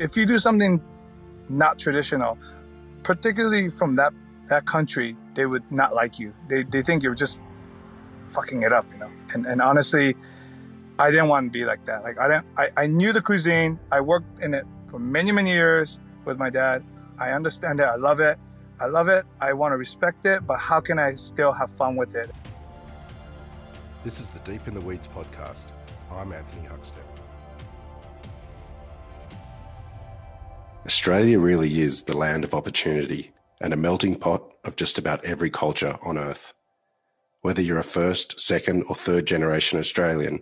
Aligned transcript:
if 0.00 0.16
you 0.16 0.26
do 0.26 0.38
something 0.38 0.82
not 1.48 1.78
traditional, 1.78 2.38
particularly 3.04 3.68
from 3.70 3.94
that 3.96 4.12
that 4.48 4.66
country, 4.66 5.16
they 5.34 5.46
would 5.46 5.62
not 5.70 5.94
like 5.94 6.18
you. 6.18 6.34
They 6.48 6.64
they 6.64 6.82
think 6.82 7.04
you're 7.04 7.14
just 7.14 7.38
fucking 8.32 8.62
it 8.62 8.72
up, 8.72 8.86
you 8.92 8.98
know. 8.98 9.10
And 9.34 9.46
and 9.46 9.62
honestly, 9.62 10.16
I 10.98 11.10
didn't 11.10 11.28
want 11.28 11.52
to 11.52 11.58
be 11.58 11.64
like 11.64 11.84
that. 11.84 12.02
Like 12.02 12.18
I 12.18 12.28
didn't. 12.28 12.46
I, 12.56 12.68
I 12.76 12.86
knew 12.86 13.12
the 13.12 13.22
cuisine. 13.22 13.78
I 13.92 14.00
worked 14.00 14.40
in 14.42 14.54
it 14.54 14.64
for 14.90 14.98
many 14.98 15.30
many 15.30 15.50
years 15.50 16.00
with 16.24 16.38
my 16.38 16.50
dad. 16.50 16.82
I 17.18 17.32
understand 17.32 17.78
it. 17.78 17.84
I 17.84 17.96
love 17.96 18.20
it. 18.20 18.38
I 18.80 18.86
love 18.86 19.08
it. 19.08 19.26
I 19.40 19.52
want 19.52 19.72
to 19.72 19.76
respect 19.76 20.24
it. 20.24 20.46
But 20.46 20.56
how 20.58 20.80
can 20.80 20.98
I 20.98 21.14
still 21.14 21.52
have 21.52 21.70
fun 21.76 21.94
with 21.96 22.14
it? 22.14 22.30
This 24.02 24.18
is 24.18 24.30
the 24.30 24.40
Deep 24.50 24.66
in 24.66 24.72
the 24.74 24.80
Weeds 24.80 25.06
podcast. 25.06 25.72
I'm 26.10 26.32
Anthony 26.32 26.66
Huckstep. 26.66 27.09
Australia 30.86 31.38
really 31.38 31.82
is 31.82 32.02
the 32.02 32.16
land 32.16 32.42
of 32.42 32.54
opportunity 32.54 33.32
and 33.60 33.74
a 33.74 33.76
melting 33.76 34.18
pot 34.18 34.54
of 34.64 34.76
just 34.76 34.96
about 34.96 35.22
every 35.24 35.50
culture 35.50 35.96
on 36.02 36.16
earth. 36.16 36.54
Whether 37.42 37.60
you're 37.60 37.78
a 37.78 37.84
first, 37.84 38.40
second, 38.40 38.84
or 38.88 38.94
third 38.94 39.26
generation 39.26 39.78
Australian, 39.78 40.40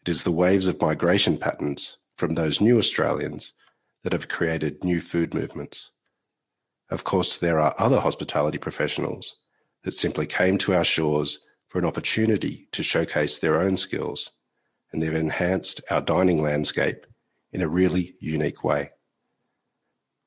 it 0.00 0.08
is 0.08 0.24
the 0.24 0.32
waves 0.32 0.66
of 0.66 0.80
migration 0.80 1.36
patterns 1.36 1.98
from 2.16 2.34
those 2.34 2.60
new 2.60 2.78
Australians 2.78 3.52
that 4.02 4.14
have 4.14 4.28
created 4.28 4.82
new 4.82 5.00
food 5.00 5.34
movements. 5.34 5.90
Of 6.90 7.04
course, 7.04 7.36
there 7.36 7.60
are 7.60 7.74
other 7.78 8.00
hospitality 8.00 8.58
professionals 8.58 9.36
that 9.84 9.92
simply 9.92 10.26
came 10.26 10.56
to 10.58 10.74
our 10.74 10.84
shores 10.84 11.40
for 11.68 11.78
an 11.78 11.84
opportunity 11.84 12.66
to 12.72 12.82
showcase 12.82 13.38
their 13.38 13.60
own 13.60 13.76
skills, 13.76 14.30
and 14.92 15.02
they've 15.02 15.12
enhanced 15.12 15.82
our 15.90 16.00
dining 16.00 16.40
landscape 16.40 17.04
in 17.52 17.60
a 17.60 17.68
really 17.68 18.14
unique 18.20 18.64
way. 18.64 18.90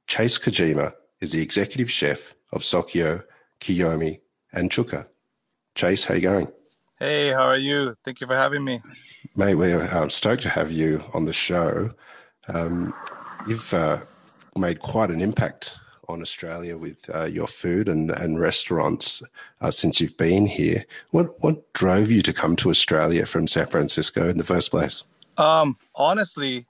Chase 0.10 0.40
Kojima 0.40 0.92
is 1.22 1.34
the 1.34 1.42
executive 1.42 1.90
chef 1.90 2.34
of 2.52 2.64
Sokyo, 2.64 3.22
Kiyomi, 3.62 4.20
and 4.52 4.72
Chuka. 4.72 5.06
Chase, 5.76 6.04
how 6.04 6.16
you 6.16 6.22
going? 6.22 6.52
Hey, 6.98 7.32
how 7.32 7.44
are 7.44 7.58
you? 7.58 7.96
Thank 8.04 8.20
you 8.20 8.26
for 8.26 8.36
having 8.36 8.64
me. 8.64 8.82
Mate, 9.36 9.54
we're 9.54 9.88
um, 9.96 10.10
stoked 10.10 10.42
to 10.42 10.50
have 10.50 10.72
you 10.72 11.04
on 11.14 11.26
the 11.26 11.32
show. 11.32 11.92
Um, 12.48 12.92
you've 13.48 13.72
uh, 13.72 14.00
made 14.58 14.80
quite 14.80 15.12
an 15.12 15.22
impact 15.22 15.78
on 16.08 16.24
Australia 16.24 16.76
with 16.76 17.08
uh, 17.14 17.26
your 17.26 17.48
food 17.48 17.88
and, 17.88 18.10
and 18.10 18.40
restaurants 18.40 19.22
uh, 19.62 19.70
since 19.70 20.02
you've 20.02 20.18
been 20.18 20.48
here. 20.48 20.84
What 21.12 21.40
what 21.44 21.72
drove 21.74 22.10
you 22.10 22.24
to 22.24 22.34
come 22.34 22.56
to 22.56 22.72
Australia 22.72 23.28
from 23.28 23.48
San 23.48 23.68
Francisco 23.68 24.28
in 24.28 24.40
the 24.40 24.44
first 24.44 24.72
place? 24.72 25.04
Um, 25.38 25.78
honestly, 25.94 26.66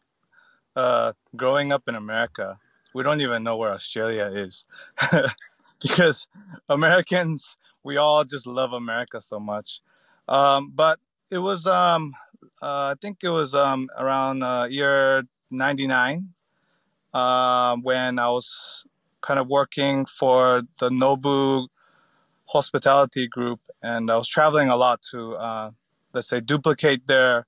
uh, 0.76 1.14
growing 1.38 1.72
up 1.72 1.88
in 1.88 1.96
America, 1.96 2.60
we 2.94 3.04
don't 3.04 3.22
even 3.22 3.44
know 3.44 3.58
where 3.58 3.72
Australia 3.72 4.26
is 4.26 4.66
because 5.82 6.28
Americans 6.70 7.58
we 7.84 7.98
all 7.98 8.24
just 8.24 8.46
love 8.46 8.74
America 8.74 9.22
so 9.22 9.40
much. 9.40 9.82
Um, 10.28 10.72
but 10.76 11.00
it 11.32 11.38
was 11.38 11.66
um, 11.68 12.14
uh, 12.62 12.94
I 12.94 12.96
think 13.02 13.20
it 13.24 13.30
was 13.30 13.56
um, 13.56 13.90
around 13.98 14.44
uh, 14.44 14.68
year 14.70 15.24
'99 15.52 16.30
uh, 17.14 17.76
when 17.78 18.20
I 18.20 18.30
was 18.30 18.86
kind 19.22 19.40
of 19.40 19.48
working 19.48 20.06
for 20.06 20.62
the 20.80 20.90
Nobu 20.90 21.68
Hospitality 22.46 23.28
Group, 23.28 23.60
and 23.82 24.12
I 24.12 24.18
was 24.18 24.28
traveling 24.28 24.70
a 24.70 24.76
lot 24.76 25.02
to 25.12 25.36
uh, 25.36 25.72
let's 26.14 26.28
say 26.28 26.40
duplicate 26.40 27.06
their 27.08 27.46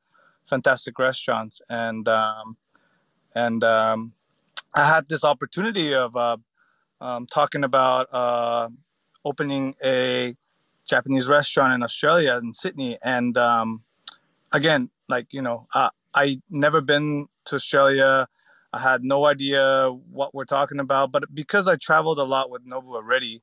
fantastic 0.50 0.98
restaurants 1.00 1.62
and 1.70 2.08
um, 2.08 2.58
and 3.36 3.64
um, 3.64 4.14
I 4.74 4.88
had 4.88 5.08
this 5.08 5.24
opportunity 5.24 5.94
of 5.94 6.16
uh, 6.16 6.38
um, 7.02 7.28
talking 7.28 7.64
about 7.64 8.14
uh, 8.14 8.70
opening 9.26 9.76
a 9.84 10.36
Japanese 10.88 11.28
restaurant 11.28 11.74
in 11.74 11.84
Australia 11.84 12.40
in 12.42 12.54
Sydney, 12.54 12.98
and 13.04 13.38
um, 13.38 13.84
again, 14.52 14.90
like 15.10 15.28
you 15.32 15.42
know, 15.42 15.68
uh, 15.74 15.90
I 16.14 16.42
never 16.50 16.82
been 16.82 17.28
to 17.46 17.56
Australia. 17.56 18.28
I 18.74 18.80
had 18.80 19.04
no 19.04 19.26
idea 19.26 19.90
what 20.10 20.34
we're 20.34 20.46
talking 20.46 20.80
about, 20.80 21.12
but 21.12 21.24
because 21.34 21.68
I 21.68 21.76
traveled 21.76 22.20
a 22.20 22.24
lot 22.24 22.50
with 22.50 22.66
Nobu 22.66 22.96
already, 22.96 23.42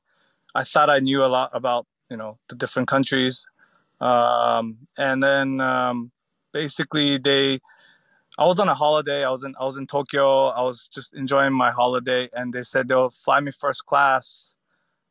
I 0.55 0.63
thought 0.63 0.89
I 0.89 0.99
knew 0.99 1.23
a 1.23 1.27
lot 1.27 1.51
about 1.53 1.85
you 2.09 2.17
know 2.17 2.39
the 2.49 2.55
different 2.55 2.87
countries, 2.87 3.45
um, 4.01 4.79
and 4.97 5.21
then 5.21 5.61
um, 5.61 6.11
basically 6.53 7.19
they 7.19 7.59
I 8.39 8.45
was 8.45 8.57
on 8.57 8.69
a 8.69 8.73
holiday. 8.73 9.25
I 9.25 9.31
was 9.31 9.43
in 9.43 9.53
I 9.59 9.65
was 9.65 9.75
in 9.75 9.85
Tokyo. 9.85 10.45
I 10.45 10.61
was 10.61 10.87
just 10.87 11.13
enjoying 11.13 11.51
my 11.51 11.71
holiday, 11.71 12.29
and 12.31 12.53
they 12.53 12.63
said 12.63 12.87
they'll 12.87 13.09
fly 13.09 13.41
me 13.41 13.51
first 13.51 13.85
class 13.85 14.53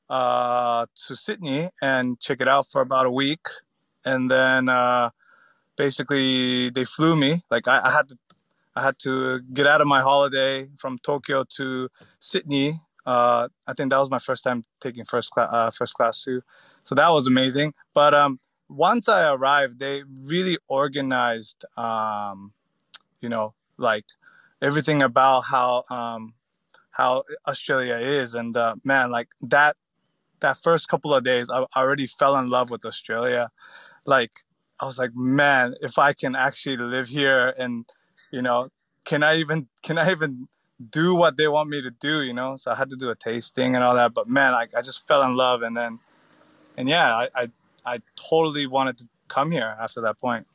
uh, 0.08 0.86
to 1.06 1.14
Sydney 1.14 1.68
and 1.82 2.18
check 2.18 2.40
it 2.40 2.48
out 2.48 2.70
for 2.70 2.80
about 2.80 3.04
a 3.04 3.10
week, 3.10 3.46
and 4.02 4.30
then 4.30 4.70
uh, 4.70 5.10
basically 5.76 6.70
they 6.70 6.86
flew 6.86 7.16
me. 7.16 7.42
Like 7.50 7.68
I, 7.68 7.88
I, 7.88 7.90
had 7.90 8.08
to 8.08 8.18
I 8.74 8.82
had 8.82 8.98
to 9.00 9.40
get 9.52 9.66
out 9.66 9.82
of 9.82 9.86
my 9.86 10.00
holiday 10.00 10.70
from 10.78 10.98
Tokyo 10.98 11.44
to 11.56 11.90
Sydney. 12.20 12.80
Uh, 13.04 13.48
I 13.66 13.74
think 13.74 13.90
that 13.90 13.98
was 13.98 14.08
my 14.08 14.20
first 14.20 14.42
time 14.42 14.64
taking 14.80 15.04
first 15.04 15.32
class 15.32 15.50
uh, 15.52 15.70
first 15.70 15.92
class 15.92 16.24
too, 16.24 16.40
so 16.82 16.94
that 16.94 17.10
was 17.10 17.26
amazing. 17.26 17.74
But 17.92 18.14
um, 18.14 18.40
once 18.70 19.06
I 19.06 19.30
arrived, 19.30 19.80
they 19.80 20.02
really 20.24 20.56
organized. 20.66 21.66
Um, 21.76 22.54
you 23.20 23.28
know, 23.28 23.54
like 23.76 24.04
everything 24.62 25.02
about 25.02 25.42
how 25.42 25.84
um, 25.90 26.34
how 26.90 27.24
Australia 27.46 27.96
is, 27.96 28.34
and 28.34 28.56
uh, 28.56 28.76
man, 28.84 29.10
like 29.10 29.28
that 29.42 29.76
that 30.40 30.58
first 30.58 30.88
couple 30.88 31.14
of 31.14 31.24
days, 31.24 31.50
I, 31.50 31.64
already 31.76 32.06
fell 32.06 32.36
in 32.38 32.48
love 32.48 32.70
with 32.70 32.84
Australia. 32.84 33.50
Like 34.06 34.30
I 34.80 34.86
was 34.86 34.98
like, 34.98 35.14
man, 35.14 35.74
if 35.80 35.98
I 35.98 36.12
can 36.12 36.34
actually 36.36 36.76
live 36.76 37.08
here, 37.08 37.54
and 37.58 37.84
you 38.30 38.42
know, 38.42 38.70
can 39.04 39.22
I 39.22 39.36
even 39.36 39.68
can 39.82 39.98
I 39.98 40.10
even 40.10 40.48
do 40.90 41.14
what 41.14 41.36
they 41.36 41.48
want 41.48 41.68
me 41.68 41.82
to 41.82 41.90
do? 41.90 42.22
You 42.22 42.32
know, 42.32 42.56
so 42.56 42.70
I 42.70 42.74
had 42.74 42.90
to 42.90 42.96
do 42.96 43.10
a 43.10 43.16
tasting 43.16 43.74
and 43.74 43.84
all 43.84 43.94
that. 43.94 44.14
But 44.14 44.28
man, 44.28 44.54
I 44.54 44.66
I 44.76 44.82
just 44.82 45.06
fell 45.08 45.22
in 45.22 45.34
love, 45.36 45.62
and 45.62 45.76
then 45.76 45.98
and 46.76 46.88
yeah, 46.88 47.14
I 47.14 47.28
I, 47.34 47.48
I 47.84 48.02
totally 48.16 48.66
wanted 48.66 48.98
to 48.98 49.08
come 49.28 49.50
here 49.50 49.76
after 49.80 50.00
that 50.02 50.20
point. 50.20 50.46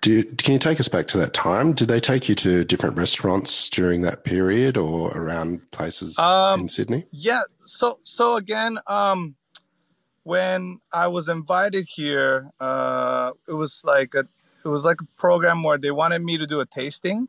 Do, 0.00 0.22
can 0.22 0.52
you 0.52 0.58
take 0.58 0.78
us 0.78 0.88
back 0.88 1.08
to 1.08 1.18
that 1.18 1.34
time? 1.34 1.72
Did 1.72 1.88
they 1.88 1.98
take 1.98 2.28
you 2.28 2.34
to 2.36 2.64
different 2.64 2.96
restaurants 2.96 3.68
during 3.68 4.02
that 4.02 4.24
period 4.24 4.76
or 4.76 5.10
around 5.10 5.68
places 5.72 6.18
um, 6.18 6.60
in 6.60 6.68
Sydney? 6.68 7.04
Yeah. 7.10 7.42
So 7.66 7.98
so 8.04 8.36
again, 8.36 8.78
um, 8.86 9.34
when 10.22 10.80
I 10.92 11.08
was 11.08 11.28
invited 11.28 11.88
here, 11.88 12.50
uh, 12.60 13.32
it 13.48 13.54
was 13.54 13.82
like 13.84 14.14
a 14.14 14.20
it 14.64 14.68
was 14.68 14.84
like 14.84 15.00
a 15.00 15.06
program 15.18 15.62
where 15.62 15.78
they 15.78 15.90
wanted 15.90 16.22
me 16.22 16.38
to 16.38 16.46
do 16.46 16.60
a 16.60 16.66
tasting 16.66 17.28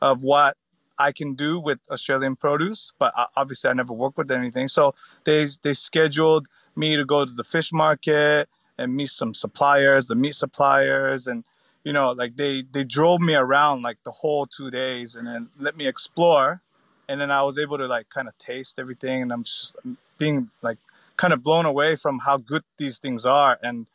of 0.00 0.22
what 0.22 0.56
I 0.98 1.12
can 1.12 1.34
do 1.34 1.58
with 1.58 1.78
Australian 1.90 2.36
produce, 2.36 2.92
but 2.98 3.12
obviously 3.36 3.70
I 3.70 3.72
never 3.72 3.92
worked 3.92 4.18
with 4.18 4.30
anything. 4.30 4.68
So 4.68 4.94
they 5.24 5.48
they 5.62 5.74
scheduled 5.74 6.48
me 6.76 6.96
to 6.96 7.04
go 7.04 7.24
to 7.24 7.32
the 7.32 7.44
fish 7.44 7.72
market 7.72 8.48
and 8.78 8.96
meet 8.96 9.10
some 9.10 9.34
suppliers, 9.34 10.06
the 10.06 10.14
meat 10.14 10.34
suppliers, 10.34 11.26
and 11.26 11.44
you 11.84 11.92
know, 11.92 12.12
like 12.12 12.36
they 12.36 12.64
they 12.70 12.84
drove 12.84 13.20
me 13.20 13.34
around 13.34 13.82
like 13.82 13.98
the 14.04 14.10
whole 14.10 14.46
two 14.46 14.70
days 14.70 15.14
and 15.14 15.26
then 15.26 15.48
let 15.58 15.76
me 15.76 15.86
explore, 15.86 16.60
and 17.08 17.20
then 17.20 17.30
I 17.30 17.42
was 17.42 17.58
able 17.58 17.78
to 17.78 17.86
like 17.86 18.08
kind 18.10 18.28
of 18.28 18.36
taste 18.38 18.78
everything, 18.78 19.22
and 19.22 19.32
I'm 19.32 19.44
just 19.44 19.76
being 20.18 20.50
like 20.62 20.78
kind 21.16 21.32
of 21.32 21.42
blown 21.42 21.66
away 21.66 21.96
from 21.96 22.18
how 22.18 22.36
good 22.38 22.62
these 22.78 22.98
things 22.98 23.24
are, 23.24 23.58
and 23.62 23.86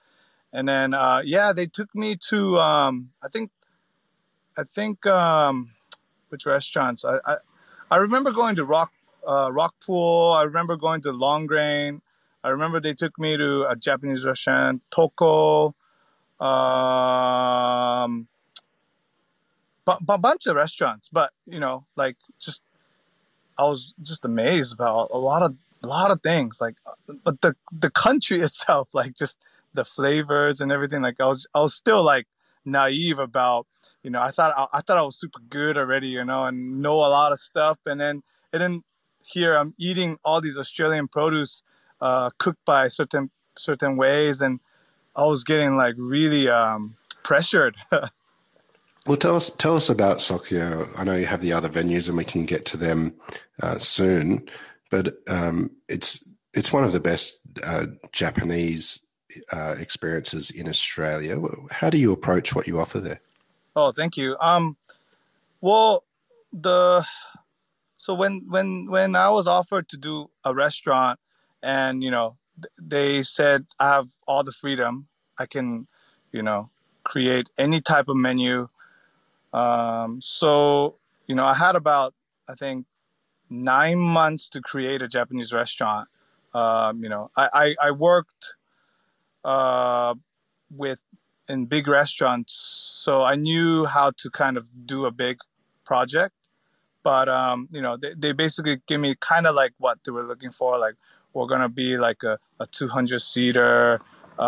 and 0.51 0.67
then 0.67 0.93
uh, 0.93 1.21
yeah, 1.23 1.53
they 1.53 1.67
took 1.67 1.93
me 1.93 2.17
to 2.29 2.57
um, 2.59 3.11
I 3.23 3.27
think 3.27 3.51
I 4.57 4.63
think 4.63 5.05
um, 5.05 5.71
which 6.29 6.45
restaurants 6.45 7.05
I, 7.05 7.19
I 7.25 7.37
I 7.91 7.97
remember 7.97 8.31
going 8.31 8.55
to 8.55 8.65
Rock 8.65 8.91
uh, 9.27 9.49
Rockpool. 9.49 10.35
I 10.35 10.43
remember 10.43 10.75
going 10.75 11.01
to 11.03 11.09
Longrain. 11.09 12.01
I 12.43 12.49
remember 12.49 12.79
they 12.79 12.93
took 12.93 13.17
me 13.19 13.37
to 13.37 13.65
a 13.69 13.75
Japanese 13.75 14.25
restaurant, 14.25 14.81
Toko 14.91 15.75
um, 16.39 18.27
but 19.85 19.99
a 20.07 20.17
bunch 20.17 20.47
of 20.47 20.55
restaurants. 20.55 21.09
But 21.11 21.31
you 21.45 21.59
know, 21.59 21.85
like 21.95 22.17
just 22.39 22.61
I 23.57 23.63
was 23.63 23.93
just 24.01 24.25
amazed 24.25 24.73
about 24.73 25.09
a 25.11 25.17
lot 25.17 25.41
of 25.43 25.55
a 25.83 25.87
lot 25.87 26.11
of 26.11 26.21
things. 26.21 26.59
Like, 26.59 26.75
but 27.23 27.41
the 27.41 27.55
the 27.71 27.89
country 27.89 28.41
itself, 28.47 28.89
like 28.93 29.15
just 29.15 29.37
the 29.73 29.85
flavors 29.85 30.61
and 30.61 30.71
everything. 30.71 31.01
Like 31.01 31.19
I 31.19 31.27
was 31.27 31.47
I 31.53 31.61
was 31.61 31.73
still 31.73 32.03
like 32.03 32.27
naive 32.65 33.19
about 33.19 33.67
you 34.03 34.09
know 34.09 34.21
I 34.21 34.31
thought 34.31 34.53
I, 34.57 34.77
I 34.77 34.81
thought 34.81 34.97
I 34.97 35.03
was 35.03 35.15
super 35.15 35.39
good 35.49 35.77
already 35.77 36.07
you 36.07 36.25
know 36.25 36.43
and 36.43 36.81
know 36.81 36.95
a 36.95 37.11
lot 37.19 37.31
of 37.31 37.39
stuff 37.39 37.77
and 37.85 38.01
then 38.01 38.23
and 38.51 38.61
then 38.61 38.83
here 39.23 39.55
I'm 39.55 39.73
eating 39.77 40.17
all 40.25 40.41
these 40.41 40.57
Australian 40.57 41.07
produce 41.07 41.63
uh, 42.01 42.29
cooked 42.37 42.63
by 42.65 42.87
certain 42.87 43.29
certain 43.57 43.97
ways 43.97 44.41
and 44.41 44.59
I 45.15 45.23
was 45.23 45.43
getting 45.43 45.77
like 45.77 45.95
really 45.97 46.49
um, 46.49 46.95
pressured. 47.23 47.75
Well, 49.07 49.17
tell 49.17 49.35
us 49.35 49.51
tell 49.59 49.75
us 49.75 49.89
about 49.89 50.19
Sokyo. 50.19 50.89
I 50.97 51.03
know 51.03 51.15
you 51.15 51.27
have 51.27 51.41
the 51.41 51.53
other 51.53 51.69
venues, 51.69 52.07
and 52.07 52.17
we 52.17 52.25
can 52.25 52.45
get 52.45 52.65
to 52.65 52.77
them 52.77 53.13
uh, 53.61 53.77
soon. 53.77 54.49
But 54.89 55.17
um, 55.27 55.69
it's 55.87 56.23
it's 56.55 56.73
one 56.73 56.83
of 56.83 56.91
the 56.91 56.99
best 56.99 57.37
uh, 57.63 57.85
Japanese 58.13 58.99
uh, 59.51 59.75
experiences 59.77 60.49
in 60.49 60.67
Australia. 60.67 61.39
How 61.69 61.91
do 61.91 61.99
you 61.99 62.13
approach 62.13 62.55
what 62.55 62.67
you 62.67 62.79
offer 62.79 62.99
there? 62.99 63.21
Oh, 63.75 63.91
thank 63.91 64.17
you. 64.17 64.37
Um, 64.39 64.75
well, 65.61 66.03
the 66.51 67.05
so 67.97 68.15
when 68.15 68.45
when 68.49 68.89
when 68.89 69.15
I 69.15 69.29
was 69.29 69.45
offered 69.45 69.87
to 69.89 69.97
do 69.97 70.31
a 70.43 70.53
restaurant, 70.55 71.19
and 71.61 72.01
you 72.01 72.09
know, 72.09 72.37
they 72.81 73.23
said 73.23 73.65
I 73.79 73.89
have 73.89 74.07
all 74.27 74.43
the 74.43 74.51
freedom. 74.51 75.07
I 75.37 75.45
can, 75.45 75.87
you 76.31 76.41
know, 76.41 76.69
create 77.03 77.49
any 77.57 77.81
type 77.81 78.07
of 78.07 78.17
menu. 78.17 78.69
Um, 79.53 80.21
so 80.21 80.95
you 81.27 81.35
know, 81.35 81.45
I 81.45 81.53
had 81.53 81.75
about 81.75 82.13
I 82.47 82.55
think 82.55 82.85
nine 83.49 83.99
months 83.99 84.49
to 84.49 84.61
create 84.61 85.01
a 85.01 85.07
Japanese 85.07 85.53
restaurant. 85.53 86.07
Um, 86.53 87.03
you 87.03 87.09
know, 87.09 87.31
I, 87.35 87.49
I, 87.53 87.87
I 87.87 87.91
worked 87.91 88.53
uh, 89.43 90.15
with 90.71 90.99
in 91.47 91.65
big 91.65 91.87
restaurants, 91.87 92.53
so 92.53 93.23
I 93.23 93.35
knew 93.35 93.85
how 93.85 94.11
to 94.17 94.29
kind 94.29 94.57
of 94.57 94.65
do 94.85 95.05
a 95.05 95.11
big 95.11 95.37
project. 95.85 96.33
But 97.03 97.29
um, 97.29 97.69
you 97.71 97.81
know, 97.81 97.97
they, 97.97 98.13
they 98.17 98.31
basically 98.31 98.81
give 98.87 98.99
me 98.99 99.15
kind 99.19 99.45
of 99.45 99.53
like 99.53 99.73
what 99.77 99.99
they 100.03 100.11
were 100.11 100.23
looking 100.23 100.51
for. 100.51 100.77
Like 100.77 100.95
we're 101.35 101.47
gonna 101.47 101.69
be 101.69 101.97
like 101.97 102.23
a, 102.23 102.39
a 102.59 102.67
200 102.67 103.19
seater, 103.21 104.01
uh, 104.39 104.41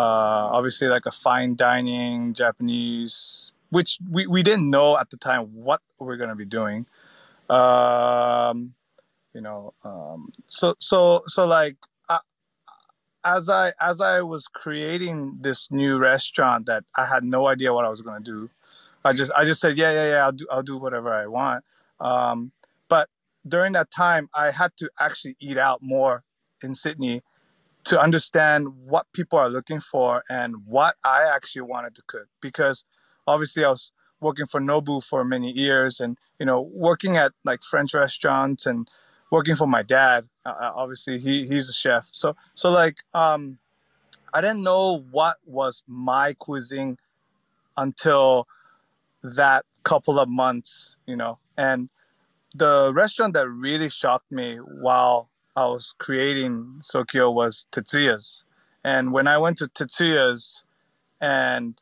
obviously 0.56 0.88
like 0.88 1.06
a 1.06 1.10
fine 1.10 1.54
dining 1.54 2.34
Japanese, 2.34 3.52
which 3.70 3.98
we, 4.10 4.26
we 4.26 4.42
didn't 4.42 4.68
know 4.68 4.98
at 4.98 5.10
the 5.10 5.16
time 5.16 5.42
what 5.54 5.80
we're 5.98 6.16
gonna 6.16 6.34
be 6.36 6.46
doing. 6.46 6.86
Um, 7.50 8.74
you 9.34 9.40
know, 9.40 9.74
um, 9.84 10.32
so 10.48 10.74
so 10.80 11.22
so 11.26 11.44
like 11.46 11.76
as 13.24 13.48
I 13.48 13.72
as 13.80 14.00
I 14.00 14.20
was 14.22 14.46
creating 14.48 15.38
this 15.40 15.68
new 15.70 15.98
restaurant 15.98 16.66
that 16.66 16.84
I 16.96 17.04
had 17.04 17.24
no 17.24 17.48
idea 17.48 17.72
what 17.72 17.84
I 17.84 17.88
was 17.88 18.00
to 18.00 18.20
do, 18.22 18.50
I 19.04 19.12
just 19.12 19.32
I 19.36 19.44
just 19.44 19.60
said 19.60 19.76
yeah 19.76 19.92
yeah 19.92 20.08
yeah 20.08 20.24
I'll 20.24 20.32
do 20.32 20.46
I'll 20.50 20.62
do 20.62 20.78
whatever 20.78 21.12
I 21.12 21.26
want. 21.26 21.64
Um, 22.00 22.52
but 22.88 23.08
during 23.46 23.72
that 23.72 23.90
time, 23.90 24.28
I 24.34 24.50
had 24.50 24.72
to 24.78 24.90
actually 24.98 25.36
eat 25.40 25.58
out 25.58 25.82
more 25.82 26.22
in 26.62 26.74
Sydney 26.74 27.22
to 27.84 28.00
understand 28.00 28.68
what 28.84 29.06
people 29.12 29.38
are 29.38 29.48
looking 29.48 29.80
for 29.80 30.22
and 30.28 30.56
what 30.66 30.96
I 31.04 31.22
actually 31.22 31.62
wanted 31.62 31.94
to 31.94 32.02
cook 32.06 32.26
because 32.40 32.84
obviously 33.26 33.64
I 33.64 33.70
was 33.70 33.92
working 34.20 34.46
for 34.46 34.60
Nobu 34.60 35.02
for 35.02 35.24
many 35.24 35.52
years 35.52 36.00
and 36.00 36.18
you 36.38 36.46
know 36.46 36.60
working 36.72 37.16
at 37.16 37.32
like 37.44 37.62
French 37.62 37.94
restaurants 37.94 38.66
and 38.66 38.88
working 39.30 39.56
for 39.56 39.66
my 39.66 39.82
dad. 39.82 40.28
Uh, 40.44 40.50
uh, 40.50 40.72
obviously, 40.74 41.18
he 41.18 41.46
he's 41.46 41.68
a 41.68 41.72
chef. 41.72 42.08
So 42.12 42.36
so 42.54 42.70
like 42.70 42.98
um, 43.14 43.58
I 44.32 44.40
didn't 44.40 44.62
know 44.62 45.04
what 45.10 45.36
was 45.46 45.82
my 45.86 46.34
cuisine 46.34 46.98
until 47.76 48.46
that 49.22 49.64
couple 49.84 50.18
of 50.18 50.28
months, 50.28 50.96
you 51.06 51.16
know. 51.16 51.38
And 51.56 51.88
the 52.54 52.92
restaurant 52.94 53.34
that 53.34 53.48
really 53.48 53.88
shocked 53.88 54.30
me 54.30 54.56
while 54.56 55.28
I 55.58 55.66
was 55.66 55.92
creating 55.98 56.78
Sokyo 56.82 57.32
was 57.32 57.66
Tetsuya's. 57.72 58.44
And 58.84 59.12
when 59.12 59.26
I 59.26 59.38
went 59.38 59.58
to 59.58 59.66
Tetsuya's 59.66 60.62
and 61.20 61.74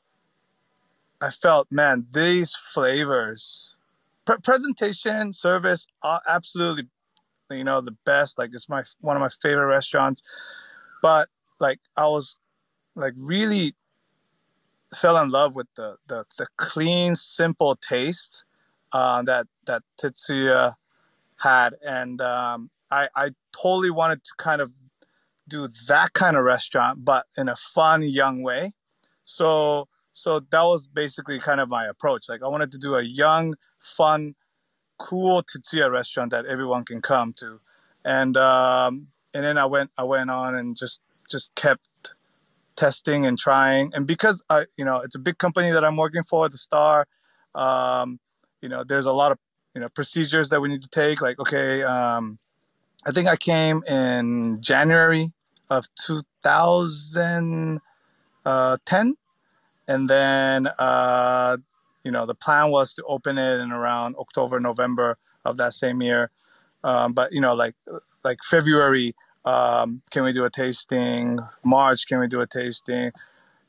I 1.21 1.29
felt, 1.29 1.69
man, 1.71 2.07
these 2.15 2.57
flavors, 2.73 3.77
pre- 4.25 4.39
presentation, 4.39 5.31
service, 5.31 5.87
absolutely 6.27 6.89
you 7.51 7.65
know 7.65 7.83
the 7.83 7.97
best. 8.07 8.39
Like 8.39 8.51
it's 8.55 8.67
my 8.67 8.83
one 9.03 9.15
of 9.15 9.21
my 9.21 9.29
favorite 9.43 9.67
restaurants. 9.67 10.23
But 11.03 11.29
like 11.59 11.79
i 11.97 12.07
was 12.07 12.37
like 12.95 13.15
really 13.17 13.75
fell 14.95 15.19
in 15.19 15.29
love 15.29 15.55
with 15.55 15.69
the 15.77 15.97
the, 16.07 16.25
the 16.39 16.47
clean 16.57 17.15
simple 17.15 17.77
taste 17.77 18.45
uh, 18.93 19.23
that 19.25 19.47
that 19.67 19.83
tetsuya 20.01 20.75
had. 21.37 21.75
And 21.85 22.23
um, 22.23 22.71
i 22.91 23.09
i 23.17 23.31
totally 23.61 23.91
wanted 23.91 24.23
to 24.25 24.31
kind 24.39 24.61
of 24.61 24.71
do 25.49 25.69
that 25.89 26.13
kind 26.13 26.37
of 26.37 26.45
restaurant 26.45 27.05
but 27.05 27.27
in 27.37 27.49
a 27.49 27.57
fun 27.57 28.03
young 28.03 28.43
way 28.43 28.73
so 29.25 29.89
so 30.13 30.41
that 30.51 30.63
was 30.63 30.87
basically 30.87 31.39
kind 31.39 31.61
of 31.61 31.69
my 31.69 31.87
approach 31.87 32.29
like 32.29 32.43
i 32.43 32.49
wanted 32.49 32.73
to 32.73 32.79
do 32.79 32.95
a 32.95 33.03
young 33.03 33.55
fun 33.81 34.35
cool 34.99 35.43
Tetsuya 35.43 35.91
restaurant 35.91 36.31
that 36.31 36.47
everyone 36.47 36.85
can 36.85 37.03
come 37.03 37.33
to. 37.35 37.61
And 38.05 38.37
um, 38.37 39.09
and 39.35 39.45
then 39.45 39.59
I 39.59 39.67
went 39.67 39.91
I 39.99 40.05
went 40.05 40.31
on 40.31 40.55
and 40.55 40.77
just 40.77 41.01
just 41.31 41.55
kept 41.55 41.87
testing 42.77 43.27
and 43.27 43.39
trying. 43.39 43.93
And 43.95 44.07
because 44.07 44.43
I 44.49 44.67
you 44.77 44.85
know 44.85 45.01
it's 45.01 45.17
a 45.17 45.19
big 45.21 45.39
company 45.39 45.73
that 45.73 45.85
I'm 45.85 45.97
working 45.97 46.25
for, 46.25 46.49
the 46.49 46.59
Star. 46.59 47.07
Um, 47.55 48.21
you 48.63 48.69
know, 48.69 48.85
there's 48.85 49.07
a 49.07 49.13
lot 49.13 49.33
of 49.33 49.39
you 49.75 49.81
know 49.81 49.89
procedures 49.89 50.51
that 50.51 50.61
we 50.61 50.69
need 50.69 50.83
to 50.83 50.89
take. 50.89 51.21
Like 51.21 51.39
okay, 51.39 51.83
um, 51.83 52.39
I 53.07 53.13
think 53.13 53.29
I 53.29 53.37
came 53.37 53.83
in 53.85 54.61
January 54.61 55.33
of 55.71 55.87
2010, 56.07 57.81
and 59.89 60.11
then 60.11 60.67
uh, 60.79 61.57
you 62.03 62.11
know, 62.11 62.27
the 62.27 62.35
plan 62.35 62.71
was 62.71 62.95
to 62.95 63.05
open 63.05 63.39
it 63.39 63.61
in 63.61 63.71
around 63.73 64.17
October, 64.19 64.59
November 64.59 65.17
of 65.45 65.57
that 65.59 65.75
same 65.75 66.03
year. 66.03 66.31
Um, 66.83 67.13
but 67.13 67.33
you 67.33 67.41
know, 67.41 67.55
like 67.55 67.77
like 68.25 68.39
February, 68.43 69.15
um, 69.45 70.03
can 70.11 70.25
we 70.25 70.33
do 70.33 70.45
a 70.45 70.51
tasting? 70.51 71.39
March, 71.65 72.09
can 72.09 72.19
we 72.19 72.27
do 72.27 72.41
a 72.41 72.47
tasting? 72.47 73.13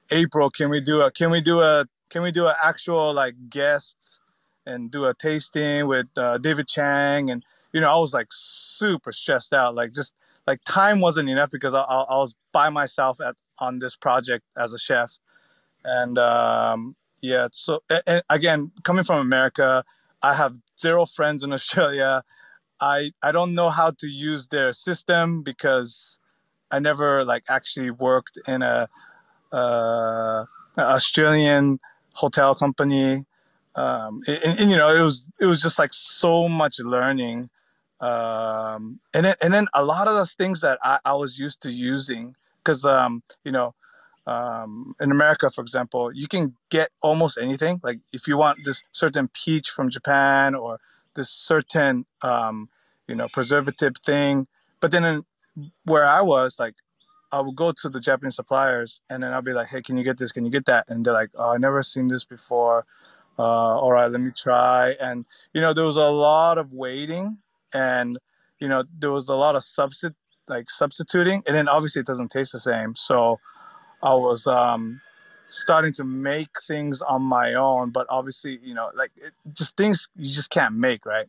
April, 0.10 0.50
can 0.50 0.69
we 0.69 0.81
do 0.81 1.01
a 1.01 1.12
can 1.12 1.30
we 1.30 1.42
do 1.42 1.62
a 1.62 1.86
can 2.10 2.24
we 2.24 2.31
do 2.31 2.48
an 2.48 2.56
actual 2.63 3.13
like 3.13 3.36
guests 3.50 4.19
and 4.66 4.90
do 4.90 5.06
a 5.06 5.13
tasting 5.13 5.86
with 5.88 6.07
uh, 6.18 6.40
David 6.40 6.68
Chang? 6.68 7.30
And 7.30 7.45
you 7.74 7.81
know, 7.81 7.90
I 7.90 7.98
was 7.98 8.14
like 8.14 8.28
super 8.31 9.12
stressed 9.12 9.54
out. 9.54 9.75
Like 9.75 9.94
just 9.94 10.14
like 10.46 10.64
time 10.64 11.00
wasn't 11.00 11.30
enough 11.30 11.52
because 11.52 11.74
I, 11.74 11.81
I, 11.81 12.02
I 12.04 12.18
was 12.18 12.36
by 12.52 12.69
myself 12.69 13.19
at 13.22 13.36
on 13.60 13.80
this 13.80 13.96
project 13.96 14.46
as 14.58 14.74
a 14.74 14.80
chef, 14.80 15.12
and 15.84 16.18
um, 16.18 16.96
yeah. 17.22 17.48
So 17.52 17.81
and 17.90 18.24
again, 18.30 18.72
coming 18.84 19.04
from 19.04 19.19
America, 19.19 19.84
I 20.22 20.34
have 20.34 20.56
zero 20.80 21.06
friends 21.06 21.44
in 21.44 21.54
Australia. 21.54 22.24
I 22.80 23.12
I 23.22 23.31
don't 23.31 23.56
know 23.56 23.69
how 23.69 23.92
to 23.92 24.08
use 24.08 24.48
their 24.48 24.74
system 24.74 25.44
because 25.44 26.19
I 26.71 26.80
never 26.80 27.26
like 27.26 27.44
actually 27.50 27.92
worked 27.92 28.38
in 28.47 28.62
a 28.62 28.88
Australian 30.78 31.80
hotel 32.14 32.56
company. 32.56 33.26
Um, 33.76 34.21
and, 34.28 34.59
and, 34.59 34.71
you 34.71 34.78
know, 34.78 34.95
it 34.95 35.02
was 35.02 35.30
it 35.40 35.45
was 35.45 35.62
just 35.62 35.78
like 35.78 35.94
so 35.94 36.47
much 36.47 36.80
learning, 36.80 37.50
um, 37.99 38.99
and 39.13 39.25
then 39.25 39.35
and 39.42 39.54
then 39.54 39.68
a 39.73 39.83
lot 39.83 40.07
of 40.07 40.16
those 40.16 40.33
things 40.33 40.61
that 40.61 40.80
I, 40.83 40.99
I 41.06 41.13
was 41.13 41.39
used 41.39 41.61
to 41.61 41.71
using 41.71 42.35
because 42.63 42.85
um, 42.85 43.23
you 43.44 43.51
know 43.51 43.73
um, 44.27 44.94
in 44.99 45.09
America, 45.09 45.49
for 45.49 45.61
example, 45.61 46.11
you 46.13 46.27
can 46.27 46.54
get 46.69 46.89
almost 47.01 47.37
anything. 47.37 47.80
Like 47.81 47.99
if 48.11 48.27
you 48.27 48.37
want 48.37 48.59
this 48.66 48.83
certain 48.92 49.30
peach 49.30 49.69
from 49.69 49.89
Japan 49.89 50.54
or 50.54 50.80
this 51.16 51.30
certain, 51.30 52.06
um, 52.21 52.69
you 53.07 53.16
know, 53.16 53.30
preservative 53.30 53.94
thing. 54.06 54.47
But 54.81 54.92
then 54.92 55.06
in, 55.06 55.25
where 55.85 56.06
I 56.06 56.21
was, 56.21 56.59
like, 56.59 56.75
I 57.31 57.39
would 57.39 57.56
go 57.56 57.71
to 57.71 57.89
the 57.89 58.01
Japanese 58.01 58.35
suppliers 58.35 59.01
and 59.09 59.23
then 59.23 59.31
I'll 59.31 59.42
be 59.42 59.54
like, 59.54 59.68
hey, 59.68 59.81
can 59.81 59.97
you 59.97 60.04
get 60.04 60.18
this? 60.18 60.33
Can 60.33 60.45
you 60.45 60.51
get 60.51 60.66
that? 60.66 60.85
And 60.89 61.06
they're 61.06 61.13
like, 61.13 61.30
oh, 61.35 61.49
I 61.49 61.57
never 61.57 61.81
seen 61.81 62.09
this 62.09 62.25
before. 62.25 62.85
Uh, 63.39 63.80
all 63.80 63.92
right, 63.94 64.11
let 64.11 64.19
me 64.19 64.31
try. 64.35 64.92
And, 64.99 65.25
you 65.54 65.61
know, 65.61 65.73
there 65.73 65.85
was 65.85 65.97
a 65.97 66.09
lot 66.09 66.57
of 66.57 66.73
waiting 66.73 67.37
and, 67.74 68.18
you 68.59 68.68
know, 68.68 68.83
there 69.00 69.12
was 69.12 69.30
a 69.30 69.36
lot 69.36 69.56
of 69.56 69.64
substitute, 69.64 70.16
like 70.47 70.69
substituting. 70.69 71.44
And 71.47 71.56
then 71.56 71.68
obviously 71.68 72.02
it 72.02 72.07
doesn't 72.07 72.31
taste 72.31 72.54
the 72.54 72.59
same. 72.59 72.95
So, 72.95 73.40
I 74.02 74.14
was 74.14 74.45
um, 74.47 75.02
starting 75.50 75.94
to 75.94 76.04
make 76.04 76.50
things 76.68 77.02
on 77.02 77.21
my 77.21 77.54
own, 77.54 77.90
but 77.90 78.06
obviously, 78.09 78.59
you 78.62 78.74
know, 78.74 78.92
like 78.95 79.12
it, 79.16 79.33
just 79.54 79.76
things 79.78 80.09
you 80.16 80.33
just 80.33 80.50
can't 80.50 80.76
make, 80.76 81.06
right? 81.06 81.28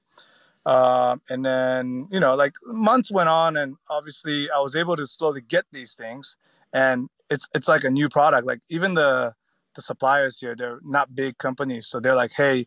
Uh, 0.67 1.17
and 1.31 1.45
then, 1.45 2.09
you 2.11 2.21
know, 2.21 2.35
like 2.35 2.53
months 2.67 3.11
went 3.11 3.29
on, 3.29 3.57
and 3.57 3.77
obviously, 3.89 4.51
I 4.51 4.61
was 4.61 4.77
able 4.77 4.97
to 4.97 5.07
slowly 5.07 5.41
get 5.41 5.65
these 5.73 5.95
things, 5.95 6.37
and 6.73 7.09
it's 7.31 7.49
it's 7.55 7.69
like 7.69 7.85
a 7.85 7.91
new 7.91 8.09
product. 8.09 8.47
Like 8.47 8.61
even 8.69 8.95
the 8.95 9.35
the 9.75 9.83
suppliers 9.83 10.39
here, 10.39 10.55
they're 10.57 10.81
not 10.85 11.15
big 11.15 11.39
companies, 11.39 11.87
so 11.87 12.01
they're 12.01 12.17
like, 12.17 12.33
hey, 12.37 12.67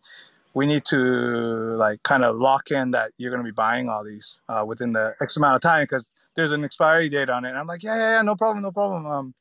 we 0.53 0.65
need 0.65 0.83
to 0.85 0.97
like 1.77 2.03
kind 2.03 2.23
of 2.23 2.37
lock 2.37 2.71
in 2.71 2.91
that 2.91 3.11
you're 3.17 3.31
going 3.31 3.43
to 3.43 3.49
be 3.49 3.53
buying 3.55 3.89
all 3.89 4.03
these 4.03 4.41
uh, 4.49 4.63
within 4.65 4.91
the 4.91 5.15
X 5.21 5.37
amount 5.37 5.55
of 5.55 5.61
time 5.61 5.83
because 5.83 6.09
there's 6.35 6.51
an 6.51 6.63
expiry 6.63 7.09
date 7.09 7.29
on 7.29 7.45
it. 7.45 7.49
And 7.49 7.57
I'm 7.57 7.67
like, 7.67 7.83
yeah, 7.83 7.95
yeah, 7.95 8.15
yeah, 8.15 8.21
no 8.21 8.35
problem, 8.35 8.63
no 8.63 8.71
problem. 8.71 9.05
Um, 9.05 9.33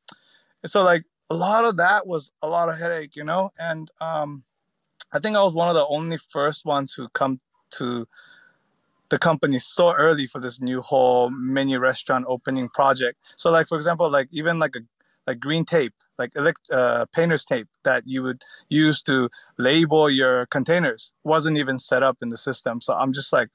and 0.62 0.70
so 0.70 0.82
like 0.82 1.04
a 1.28 1.34
lot 1.34 1.64
of 1.64 1.76
that 1.78 2.06
was 2.06 2.30
a 2.42 2.48
lot 2.48 2.68
of 2.68 2.78
headache, 2.78 3.16
you 3.16 3.24
know, 3.24 3.52
and 3.58 3.90
um, 4.00 4.44
I 5.12 5.18
think 5.18 5.36
I 5.36 5.42
was 5.42 5.54
one 5.54 5.68
of 5.68 5.74
the 5.74 5.86
only 5.86 6.18
first 6.32 6.64
ones 6.64 6.92
who 6.92 7.08
come 7.08 7.40
to 7.72 8.06
the 9.10 9.18
company 9.18 9.58
so 9.58 9.92
early 9.92 10.26
for 10.26 10.40
this 10.40 10.60
new 10.60 10.80
whole 10.80 11.30
mini 11.30 11.76
restaurant 11.76 12.24
opening 12.28 12.68
project. 12.68 13.18
So 13.36 13.50
like 13.50 13.68
for 13.68 13.76
example, 13.76 14.08
like 14.10 14.28
even 14.30 14.58
like 14.58 14.76
a 14.76 14.80
like 15.30 15.40
green 15.40 15.64
tape, 15.64 15.94
like 16.18 16.32
elect, 16.36 16.60
uh, 16.70 17.06
painter's 17.14 17.44
tape 17.44 17.68
that 17.84 18.02
you 18.06 18.22
would 18.22 18.42
use 18.68 19.02
to 19.02 19.28
label 19.58 20.10
your 20.10 20.46
containers 20.46 21.12
wasn't 21.24 21.56
even 21.56 21.78
set 21.78 22.02
up 22.02 22.18
in 22.22 22.28
the 22.30 22.36
system. 22.36 22.80
So 22.80 22.94
I'm 22.94 23.12
just 23.12 23.32
like 23.32 23.50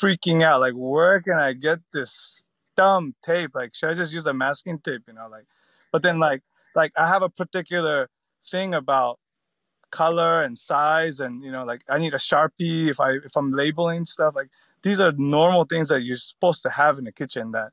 freaking 0.00 0.42
out. 0.42 0.60
Like 0.60 0.74
where 0.74 1.20
can 1.20 1.38
I 1.48 1.52
get 1.52 1.80
this 1.92 2.42
dumb 2.76 3.14
tape? 3.24 3.50
Like 3.54 3.74
should 3.74 3.90
I 3.90 3.94
just 3.94 4.12
use 4.12 4.26
a 4.26 4.34
masking 4.34 4.78
tape? 4.78 5.02
You 5.08 5.14
know, 5.14 5.28
like. 5.30 5.46
But 5.92 6.02
then 6.02 6.18
like 6.18 6.42
like 6.74 6.92
I 6.96 7.08
have 7.08 7.22
a 7.22 7.30
particular 7.30 8.08
thing 8.50 8.74
about 8.74 9.18
color 9.90 10.42
and 10.42 10.58
size 10.58 11.20
and 11.20 11.42
you 11.42 11.50
know 11.50 11.64
like 11.64 11.82
i 11.88 11.98
need 11.98 12.12
a 12.12 12.18
sharpie 12.18 12.90
if 12.90 13.00
i 13.00 13.12
if 13.12 13.34
i'm 13.36 13.52
labeling 13.52 14.04
stuff 14.04 14.34
like 14.36 14.48
these 14.82 15.00
are 15.00 15.12
normal 15.12 15.64
things 15.64 15.88
that 15.88 16.02
you're 16.02 16.16
supposed 16.16 16.62
to 16.62 16.68
have 16.70 16.98
in 16.98 17.04
the 17.04 17.12
kitchen 17.12 17.52
that 17.52 17.70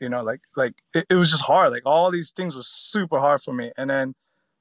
you 0.00 0.08
know 0.08 0.22
like 0.22 0.40
like 0.56 0.74
it, 0.94 1.06
it 1.10 1.14
was 1.14 1.30
just 1.30 1.42
hard. 1.42 1.72
Like 1.72 1.82
all 1.86 2.10
these 2.10 2.30
things 2.30 2.54
was 2.54 2.66
super 2.66 3.18
hard 3.18 3.42
for 3.42 3.52
me. 3.52 3.72
And 3.76 3.88
then 3.90 4.14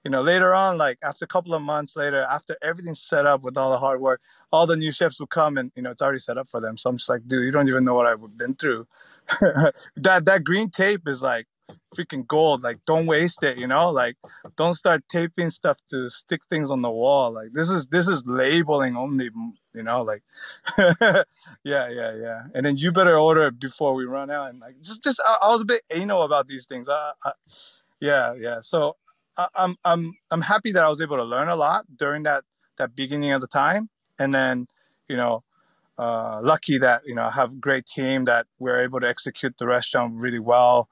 you 0.04 0.12
know 0.12 0.22
later 0.22 0.54
on 0.54 0.78
like 0.78 0.98
after 1.04 1.26
a 1.26 1.28
couple 1.28 1.54
of 1.54 1.62
months 1.62 1.96
later 1.96 2.24
after 2.24 2.58
everything's 2.62 3.02
set 3.02 3.26
up 3.26 3.42
with 3.42 3.58
all 3.58 3.72
the 3.72 3.78
hard 3.78 4.00
work 4.00 4.22
all 4.52 4.66
the 4.66 4.76
new 4.76 4.92
chefs 4.94 5.20
will 5.20 5.28
come 5.28 5.58
and 5.58 5.72
you 5.76 5.82
know 5.82 5.92
it's 5.92 6.02
already 6.02 6.20
set 6.20 6.38
up 6.38 6.50
for 6.50 6.62
them. 6.62 6.78
So 6.78 6.90
i'm 6.90 6.98
just 6.98 7.10
like 7.10 7.28
dude 7.28 7.46
you 7.46 7.52
don't 7.52 7.68
even 7.68 7.84
know 7.84 7.96
what 7.96 8.06
i've 8.06 8.38
been 8.38 8.56
through. 8.56 8.88
That 9.98 10.26
that 10.26 10.44
green 10.44 10.70
tape 10.70 11.08
is 11.08 11.22
like 11.22 11.48
freaking 11.96 12.26
gold. 12.28 12.64
Like, 12.64 12.78
don't 12.86 13.06
waste 13.06 13.44
it. 13.44 13.58
You 13.58 13.68
know, 13.68 13.90
like, 13.90 14.16
don't 14.56 14.74
start 14.74 15.04
taping 15.10 15.50
stuff 15.50 15.78
to 15.90 16.10
stick 16.10 16.42
things 16.50 16.72
on 16.72 16.82
the 16.82 16.90
wall. 16.90 17.32
Like, 17.32 17.50
this 17.54 17.70
is 17.70 17.88
this 17.88 18.08
is 18.08 18.24
labeling 18.26 18.96
only. 18.96 19.30
You 19.74 19.84
know, 19.84 20.02
like, 20.02 20.24
yeah, 20.78 21.24
yeah, 21.64 22.16
yeah. 22.16 22.44
And 22.54 22.66
then 22.66 22.78
you 22.78 22.92
better 22.92 23.18
order 23.18 23.52
before 23.52 23.94
we 23.94 24.06
run 24.06 24.30
out. 24.30 24.50
And 24.50 24.60
like, 24.60 24.80
just 24.82 25.04
just 25.04 25.22
I, 25.26 25.38
I 25.44 25.48
was 25.50 25.62
a 25.62 25.66
bit 25.66 25.84
anal 25.90 26.24
about 26.24 26.48
these 26.48 26.66
things. 26.66 26.88
I, 26.90 27.12
I 27.24 27.32
yeah, 28.00 28.34
yeah. 28.34 28.60
So 28.62 28.96
I, 29.38 29.48
I'm 29.56 29.78
I'm 29.86 30.14
I'm 30.32 30.42
happy 30.42 30.72
that 30.72 30.84
I 30.84 30.90
was 30.90 31.02
able 31.02 31.18
to 31.18 31.24
learn 31.24 31.50
a 31.50 31.56
lot 31.56 31.86
during 31.98 32.24
that 32.24 32.44
that 32.78 32.96
beginning 32.96 33.32
of 33.32 33.42
the 33.42 33.48
time, 33.48 33.90
and 34.18 34.34
then 34.34 34.68
you 35.08 35.18
know. 35.18 35.44
Uh, 35.98 36.40
lucky 36.42 36.78
that 36.78 37.02
you 37.06 37.14
know 37.14 37.24
I 37.24 37.32
have 37.32 37.60
great 37.60 37.86
team 37.86 38.24
that 38.24 38.48
we're 38.58 38.82
able 38.82 39.02
to 39.02 39.06
execute 39.10 39.58
the 39.58 39.68
restaurant 39.68 40.14
really 40.16 40.40
well 40.40 40.88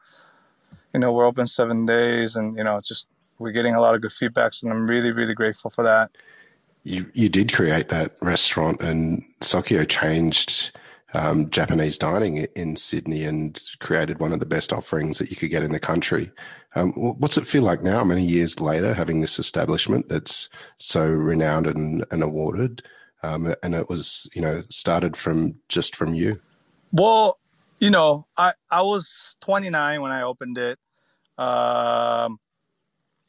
you 0.94 1.00
know, 1.00 1.12
we're 1.12 1.25
open 1.25 1.48
seven 1.48 1.86
days 1.86 2.36
and, 2.36 2.58
you 2.58 2.63
know, 2.63 2.82
just 2.82 3.08
we're 3.39 3.51
getting 3.51 3.75
a 3.75 3.82
lot 3.82 3.96
of 3.96 4.01
good 4.01 4.12
feedbacks 4.12 4.63
and 4.63 4.72
I'm 4.72 4.88
really, 4.88 5.12
really 5.12 5.34
grateful 5.34 5.70
for 5.72 5.84
that. 5.84 6.12
You, 6.84 7.06
you 7.13 7.29
did 7.29 7.53
create 7.53 7.89
that 7.89 8.15
restaurant 8.22 8.82
and 8.82 9.24
Sokyo 9.41 9.84
changed 9.84 10.77
um, 11.13 11.50
Japanese 11.50 11.98
dining 11.98 12.38
in 12.56 12.75
Sydney 12.75 13.25
and 13.25 13.62
created 13.79 14.20
one 14.20 14.34
of 14.34 14.39
the 14.39 14.46
best 14.46 14.74
offerings 14.74 15.17
that 15.17 15.29
you 15.29 15.36
could 15.36 15.50
get 15.50 15.63
in 15.63 15.72
the 15.72 15.79
country. 15.79 16.32
Um, 16.75 16.91
what's 16.94 17.38
it 17.38 17.48
feel 17.48 17.63
like 17.63 17.82
now, 17.82 18.03
many 18.03 18.24
years 18.24 18.60
later, 18.60 18.94
having 18.94 19.22
this 19.22 19.39
establishment 19.39 20.10
that's 20.10 20.50
so 20.77 21.06
renowned 21.06 21.65
and, 21.67 22.06
and 22.12 22.24
awarded? 22.24 22.84
Um, 23.24 23.56
and 23.63 23.74
it 23.74 23.89
was, 23.89 24.29
you 24.34 24.41
know, 24.41 24.63
started 24.70 25.17
from 25.17 25.56
just 25.70 25.96
from 25.96 26.13
you. 26.13 26.39
Well, 26.91 27.39
you 27.80 27.90
know, 27.90 28.26
I 28.38 28.54
I 28.72 28.82
was 28.82 29.38
29 29.42 30.02
when 30.02 30.12
I 30.12 30.24
opened 30.24 30.58
it. 30.58 30.80
Um, 31.38 32.40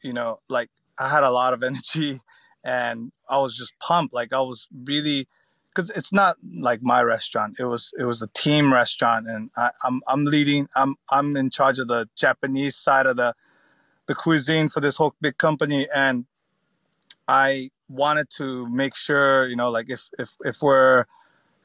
you 0.01 0.13
know, 0.13 0.39
like 0.49 0.69
I 0.97 1.09
had 1.09 1.23
a 1.23 1.31
lot 1.31 1.53
of 1.53 1.63
energy, 1.69 2.21
and 2.63 3.11
I 3.29 3.37
was 3.39 3.55
just 3.55 3.73
pumped. 3.79 4.13
Like 4.13 4.33
I 4.33 4.41
was 4.41 4.67
really, 4.85 5.27
because 5.69 5.89
it's 5.91 6.13
not 6.13 6.37
like 6.59 6.81
my 6.81 7.01
restaurant. 7.03 7.57
It 7.59 7.65
was 7.65 7.93
it 7.99 8.03
was 8.03 8.21
a 8.21 8.27
team 8.29 8.73
restaurant, 8.73 9.27
and 9.29 9.49
I, 9.57 9.71
I'm 9.83 10.01
I'm 10.07 10.25
leading. 10.25 10.67
I'm 10.75 10.95
I'm 11.09 11.35
in 11.37 11.49
charge 11.49 11.79
of 11.79 11.87
the 11.87 12.09
Japanese 12.15 12.75
side 12.75 13.05
of 13.05 13.17
the 13.17 13.35
the 14.07 14.15
cuisine 14.15 14.69
for 14.69 14.81
this 14.81 14.97
whole 14.97 15.13
big 15.21 15.37
company, 15.37 15.87
and 15.93 16.25
I 17.27 17.69
wanted 17.87 18.29
to 18.37 18.67
make 18.71 18.95
sure, 18.95 19.47
you 19.47 19.55
know, 19.55 19.69
like 19.69 19.85
if 19.89 20.09
if 20.17 20.31
if 20.43 20.61
we're 20.63 21.05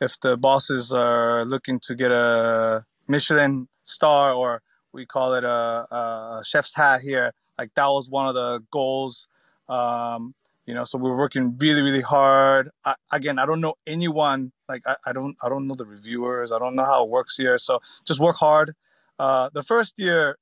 if 0.04 0.20
the 0.20 0.36
bosses 0.36 0.92
are 0.92 1.44
looking 1.46 1.80
to 1.80 1.94
get 1.94 2.12
a 2.12 2.84
Michelin 3.08 3.66
star 3.84 4.32
or 4.32 4.62
we 4.92 5.06
call 5.06 5.34
it 5.34 5.44
a, 5.44 5.48
a 5.48 6.42
chef's 6.44 6.74
hat 6.74 7.00
here, 7.00 7.32
like 7.58 7.70
that 7.74 7.86
was 7.86 8.08
one 8.08 8.28
of 8.28 8.34
the 8.34 8.62
goals. 8.70 9.26
Um, 9.68 10.34
you 10.66 10.74
know, 10.74 10.84
so 10.84 10.98
we're 10.98 11.16
working 11.16 11.56
really, 11.58 11.82
really 11.82 12.00
hard. 12.00 12.70
I, 12.84 12.94
again, 13.10 13.38
I 13.38 13.46
don't 13.46 13.60
know 13.60 13.74
anyone. 13.86 14.52
Like 14.68 14.82
I, 14.86 14.96
I 15.06 15.12
don't, 15.12 15.36
I 15.42 15.48
don't 15.48 15.66
know 15.66 15.74
the 15.74 15.86
reviewers. 15.86 16.52
I 16.52 16.58
don't 16.58 16.74
know 16.74 16.84
how 16.84 17.04
it 17.04 17.10
works 17.10 17.36
here. 17.36 17.58
So 17.58 17.80
just 18.04 18.20
work 18.20 18.36
hard. 18.36 18.74
Uh, 19.18 19.50
the 19.52 19.62
first 19.62 19.94
year, 19.98 20.38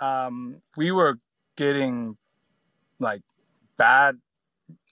um, 0.00 0.62
we 0.76 0.90
were 0.90 1.18
getting 1.56 2.16
like 2.98 3.22
bad, 3.76 4.18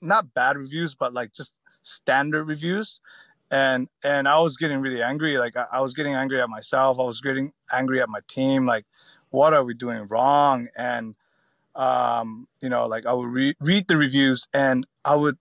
not 0.02 0.34
bad 0.34 0.56
reviews, 0.56 0.94
but 0.94 1.12
like 1.14 1.32
just 1.32 1.52
standard 1.82 2.44
reviews 2.44 3.00
and 3.50 3.88
and 4.04 4.28
I 4.28 4.38
was 4.40 4.56
getting 4.56 4.80
really 4.80 5.02
angry. 5.02 5.36
Like 5.38 5.56
I, 5.56 5.66
I, 5.72 5.80
was 5.80 5.94
getting 5.94 6.14
angry 6.14 6.40
at 6.40 6.48
myself. 6.48 6.98
I 6.98 7.02
was 7.02 7.20
getting 7.20 7.52
angry 7.72 8.00
at 8.00 8.08
my 8.08 8.20
team. 8.28 8.66
Like, 8.66 8.86
what 9.30 9.52
are 9.54 9.64
we 9.64 9.74
doing 9.74 10.06
wrong? 10.08 10.68
And 10.76 11.16
um, 11.74 12.46
you 12.60 12.68
know, 12.68 12.86
like 12.86 13.06
I 13.06 13.12
would 13.12 13.28
re- 13.28 13.56
read 13.60 13.88
the 13.88 13.96
reviews 13.96 14.46
and 14.52 14.86
I 15.04 15.16
would 15.16 15.36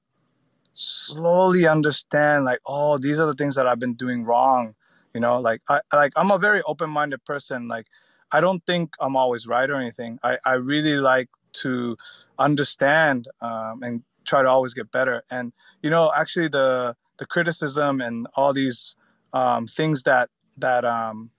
slowly 0.74 1.68
understand 1.68 2.46
like, 2.46 2.60
oh, 2.66 2.98
these 2.98 3.20
are 3.20 3.28
the 3.28 3.36
things 3.36 3.56
that 3.56 3.68
I've 3.68 3.80
been 3.80 3.96
doing 3.96 4.24
wrong. 4.24 4.76
You 5.14 5.20
know, 5.20 5.40
like 5.40 5.62
I 5.70 5.82
like 5.94 6.14
I'm 6.16 6.32
a 6.32 6.40
very 6.40 6.62
open-minded 6.64 7.26
person. 7.26 7.68
Like 7.68 7.88
I 8.32 8.42
don't 8.42 8.66
think 8.66 8.94
I'm 9.00 9.16
always 9.16 9.48
right 9.48 9.70
or 9.70 9.76
anything. 9.76 10.20
I 10.24 10.38
I 10.46 10.54
really 10.54 10.96
like 10.96 11.30
to 11.52 11.98
understand 12.38 13.28
um, 13.42 13.84
and 13.84 14.04
try 14.26 14.44
to 14.44 14.50
always 14.50 14.74
get 14.74 14.92
better. 14.92 15.24
And 15.30 15.54
you 15.82 15.90
know, 15.90 16.12
actually 16.16 16.48
the 16.48 16.96
the 17.20 17.26
criticism 17.26 18.02
and 18.02 18.28
all 18.36 18.54
these 18.54 18.96
um, 19.34 19.68
things 19.68 20.04
that 20.04 20.30
that 20.58 20.84
um, 20.86 21.30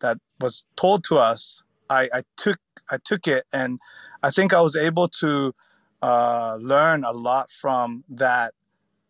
that 0.00 0.18
was 0.40 0.64
told 0.76 1.04
to 1.04 1.18
us, 1.18 1.62
I, 1.90 2.08
I 2.12 2.22
took 2.36 2.58
I 2.90 2.98
took 3.04 3.26
it, 3.26 3.44
and 3.52 3.80
I 4.22 4.30
think 4.30 4.52
I 4.52 4.60
was 4.60 4.76
able 4.76 5.08
to 5.08 5.54
uh, 6.02 6.58
learn 6.60 7.04
a 7.04 7.12
lot 7.12 7.50
from 7.50 8.04
that 8.10 8.54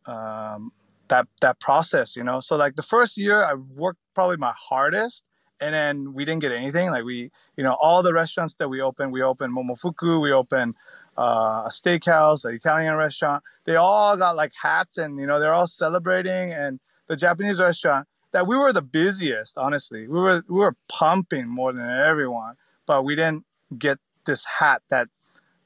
um, 0.06 0.72
that 1.08 1.26
that 1.40 1.60
process. 1.60 2.16
You 2.16 2.24
know, 2.24 2.40
so 2.40 2.56
like 2.56 2.76
the 2.76 2.82
first 2.82 3.18
year, 3.18 3.44
I 3.44 3.54
worked 3.54 4.00
probably 4.14 4.36
my 4.36 4.54
hardest, 4.56 5.24
and 5.60 5.74
then 5.74 6.14
we 6.14 6.24
didn't 6.24 6.40
get 6.40 6.52
anything. 6.52 6.90
Like 6.90 7.04
we, 7.04 7.30
you 7.56 7.64
know, 7.64 7.76
all 7.80 8.02
the 8.02 8.14
restaurants 8.14 8.54
that 8.56 8.68
we 8.68 8.80
opened, 8.80 9.12
we 9.12 9.22
opened 9.22 9.54
Momofuku, 9.54 10.20
we 10.22 10.32
opened 10.32 10.74
uh, 11.18 11.64
a 11.66 11.70
steakhouse, 11.70 12.44
an 12.44 12.54
Italian 12.54 12.94
restaurant. 12.94 13.42
They 13.64 13.76
all 13.76 14.16
got 14.16 14.36
like 14.36 14.52
hats 14.60 14.98
and, 14.98 15.18
you 15.18 15.26
know, 15.26 15.40
they're 15.40 15.54
all 15.54 15.66
celebrating. 15.66 16.52
And 16.52 16.80
the 17.08 17.16
Japanese 17.16 17.60
restaurant 17.60 18.08
that 18.32 18.46
we 18.46 18.56
were 18.56 18.72
the 18.72 18.82
busiest, 18.82 19.58
honestly. 19.58 20.08
We 20.08 20.18
were, 20.18 20.42
we 20.48 20.56
were 20.56 20.76
pumping 20.88 21.46
more 21.46 21.72
than 21.72 21.88
everyone, 21.88 22.54
but 22.86 23.04
we 23.04 23.14
didn't 23.14 23.44
get 23.78 23.98
this 24.26 24.44
hat 24.44 24.82
that, 24.88 25.08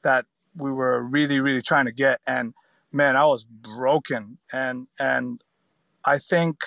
that 0.03 0.25
we 0.55 0.71
were 0.71 1.01
really, 1.01 1.39
really 1.39 1.61
trying 1.61 1.85
to 1.85 1.91
get. 1.91 2.19
And 2.27 2.53
man, 2.91 3.15
I 3.15 3.25
was 3.25 3.45
broken. 3.45 4.37
And, 4.51 4.87
and 4.99 5.41
I 6.03 6.19
think 6.19 6.57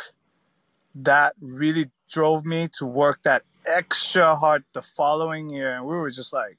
that 0.95 1.35
really 1.41 1.91
drove 2.11 2.45
me 2.45 2.69
to 2.79 2.87
work 2.87 3.21
that 3.25 3.43
extra 3.67 4.35
hard 4.35 4.65
the 4.73 4.83
following 4.83 5.51
year. 5.51 5.75
And 5.75 5.85
we 5.85 5.95
were 5.95 6.11
just 6.11 6.33
like, 6.33 6.57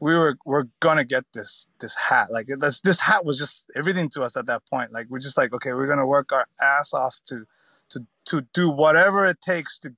we 0.00 0.14
were 0.14 0.36
we're 0.46 0.64
gonna 0.80 1.04
get 1.04 1.24
this 1.34 1.66
this 1.78 1.94
hat. 1.94 2.32
Like 2.32 2.48
this 2.58 2.80
this 2.80 2.98
hat 2.98 3.24
was 3.24 3.38
just 3.38 3.64
everything 3.76 4.08
to 4.10 4.22
us 4.22 4.36
at 4.36 4.46
that 4.46 4.62
point. 4.68 4.92
Like 4.92 5.06
we're 5.10 5.20
just 5.20 5.36
like 5.36 5.52
okay 5.52 5.72
we're 5.72 5.86
gonna 5.86 6.06
work 6.06 6.32
our 6.32 6.46
ass 6.60 6.94
off 6.94 7.20
to 7.26 7.46
to 7.90 8.06
to 8.26 8.40
do 8.54 8.70
whatever 8.70 9.26
it 9.26 9.40
takes 9.42 9.78
to 9.80 9.94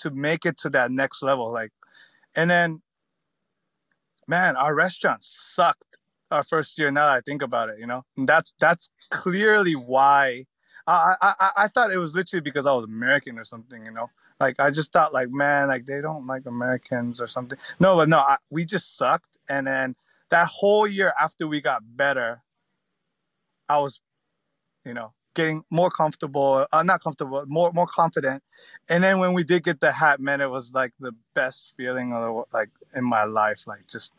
to 0.00 0.10
make 0.10 0.44
it 0.44 0.58
to 0.58 0.70
that 0.70 0.90
next 0.90 1.22
level. 1.22 1.52
Like 1.52 1.72
and 2.34 2.50
then 2.50 2.82
man 4.26 4.56
our 4.56 4.74
restaurant 4.74 5.22
sucked 5.22 5.84
our 6.30 6.42
first 6.42 6.78
year 6.78 6.90
now 6.90 7.06
that 7.06 7.12
i 7.12 7.20
think 7.20 7.42
about 7.42 7.68
it 7.68 7.78
you 7.78 7.86
know? 7.86 8.02
And 8.16 8.28
that's 8.28 8.54
that's 8.58 8.88
clearly 9.10 9.74
why 9.74 10.46
I, 10.86 11.14
I 11.20 11.50
i 11.58 11.68
thought 11.68 11.92
it 11.92 11.98
was 11.98 12.14
literally 12.14 12.40
because 12.40 12.66
i 12.66 12.72
was 12.72 12.84
american 12.84 13.38
or 13.38 13.44
something 13.44 13.84
you 13.84 13.90
know? 13.92 14.10
Like 14.40 14.58
i 14.58 14.70
just 14.70 14.92
thought 14.92 15.12
like 15.12 15.30
man 15.30 15.68
like 15.68 15.86
they 15.86 16.00
don't 16.00 16.26
like 16.26 16.46
americans 16.46 17.20
or 17.20 17.28
something. 17.28 17.58
No 17.78 17.96
but 17.96 18.08
no 18.08 18.18
I, 18.18 18.38
we 18.50 18.64
just 18.64 18.96
sucked 18.96 19.33
and 19.48 19.66
then 19.66 19.96
that 20.30 20.48
whole 20.48 20.86
year 20.86 21.12
after 21.20 21.46
we 21.46 21.60
got 21.60 21.82
better, 21.96 22.42
I 23.68 23.78
was, 23.78 24.00
you 24.84 24.94
know, 24.94 25.12
getting 25.34 25.64
more 25.70 25.90
comfortable, 25.90 26.66
uh, 26.72 26.82
not 26.82 27.02
comfortable, 27.02 27.44
more 27.46 27.72
more 27.72 27.86
confident. 27.86 28.42
And 28.88 29.04
then 29.04 29.18
when 29.18 29.32
we 29.32 29.44
did 29.44 29.64
get 29.64 29.80
the 29.80 29.92
hat, 29.92 30.20
man, 30.20 30.40
it 30.40 30.50
was 30.50 30.72
like 30.72 30.92
the 31.00 31.12
best 31.34 31.72
feeling 31.76 32.12
of 32.12 32.44
like 32.52 32.70
in 32.94 33.04
my 33.04 33.24
life, 33.24 33.66
like 33.66 33.86
just, 33.88 34.12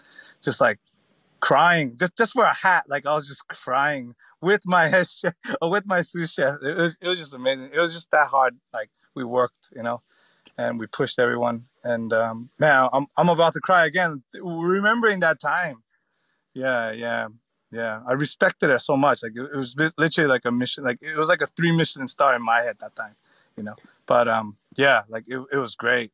just 0.44 0.62
like 0.62 0.80
crying, 1.40 1.96
just 1.98 2.18
just 2.18 2.34
for 2.34 2.44
a 2.46 2.54
hat. 2.54 2.86
Like 2.88 3.06
I 3.06 3.14
was 3.14 3.28
just 3.28 3.48
crying 3.48 4.16
with 4.42 4.62
my 4.66 4.88
head 4.88 5.08
chef 5.08 5.34
or 5.62 5.70
with 5.70 5.86
my 5.86 6.02
sous 6.02 6.34
chef. 6.34 6.56
It 6.62 6.78
was 6.78 6.98
it 7.02 7.08
was 7.08 7.20
just 7.20 7.34
amazing. 7.34 7.70
It 7.74 7.80
was 7.80 7.94
just 7.94 8.12
that 8.12 8.28
hard. 8.28 8.58
Like 8.74 8.90
we 9.16 9.24
worked, 9.24 9.70
you 9.76 9.84
know, 9.84 10.02
and 10.58 10.80
we 10.80 10.88
pushed 10.88 11.20
everyone. 11.20 11.66
And 11.84 12.12
um, 12.14 12.50
man, 12.60 12.90
I'm 12.94 13.08
I'm 13.18 13.30
about 13.30 13.54
to 13.54 13.60
cry 13.60 13.86
again 13.86 14.24
remembering 14.34 15.20
that 15.22 15.40
time. 15.40 15.84
Yeah, 16.54 16.92
yeah, 16.92 17.28
yeah. 17.72 18.02
I 18.08 18.14
respected 18.14 18.70
it 18.70 18.82
so 18.82 18.96
much. 18.98 19.24
Like 19.24 19.34
it, 19.36 19.50
it 19.54 19.58
was 19.58 19.76
literally 19.98 20.30
like 20.30 20.46
a 20.46 20.52
mission. 20.52 20.84
Like 20.84 21.00
it 21.02 21.18
was 21.18 21.30
like 21.30 21.42
a 21.42 21.48
three 21.48 21.72
Michelin 21.72 22.08
star 22.08 22.36
in 22.36 22.42
my 22.42 22.62
head 22.62 22.78
that 22.80 22.96
time, 22.96 23.16
you 23.58 23.64
know. 23.64 23.76
But 24.06 24.28
um, 24.28 24.58
yeah, 24.76 25.04
like 25.10 25.26
it 25.28 25.44
it 25.52 25.58
was 25.58 25.76
great. 25.76 26.12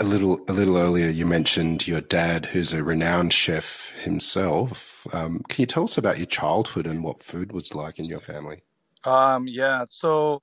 A 0.00 0.04
little 0.04 0.40
a 0.48 0.52
little 0.52 0.76
earlier, 0.76 1.08
you 1.08 1.24
mentioned 1.26 1.86
your 1.86 2.00
dad, 2.00 2.46
who's 2.46 2.72
a 2.72 2.82
renowned 2.82 3.32
chef 3.32 3.92
himself. 4.02 5.06
Um, 5.12 5.42
can 5.48 5.62
you 5.62 5.66
tell 5.66 5.84
us 5.84 5.98
about 5.98 6.18
your 6.18 6.26
childhood 6.26 6.86
and 6.86 7.04
what 7.04 7.22
food 7.22 7.52
was 7.52 7.74
like 7.74 8.00
in 8.00 8.06
your 8.06 8.20
family? 8.20 8.62
Um, 9.04 9.46
yeah. 9.46 9.84
So 9.88 10.42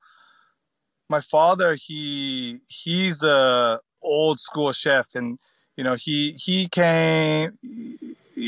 my 1.12 1.22
father, 1.22 1.75
he 1.75 2.60
he's 2.68 3.22
a 3.22 3.80
old 4.01 4.39
school 4.39 4.72
chef, 4.72 5.08
and 5.13 5.38
you 5.75 5.84
know 5.84 5.96
he 5.96 6.32
he 6.46 6.68
came. 6.70 7.60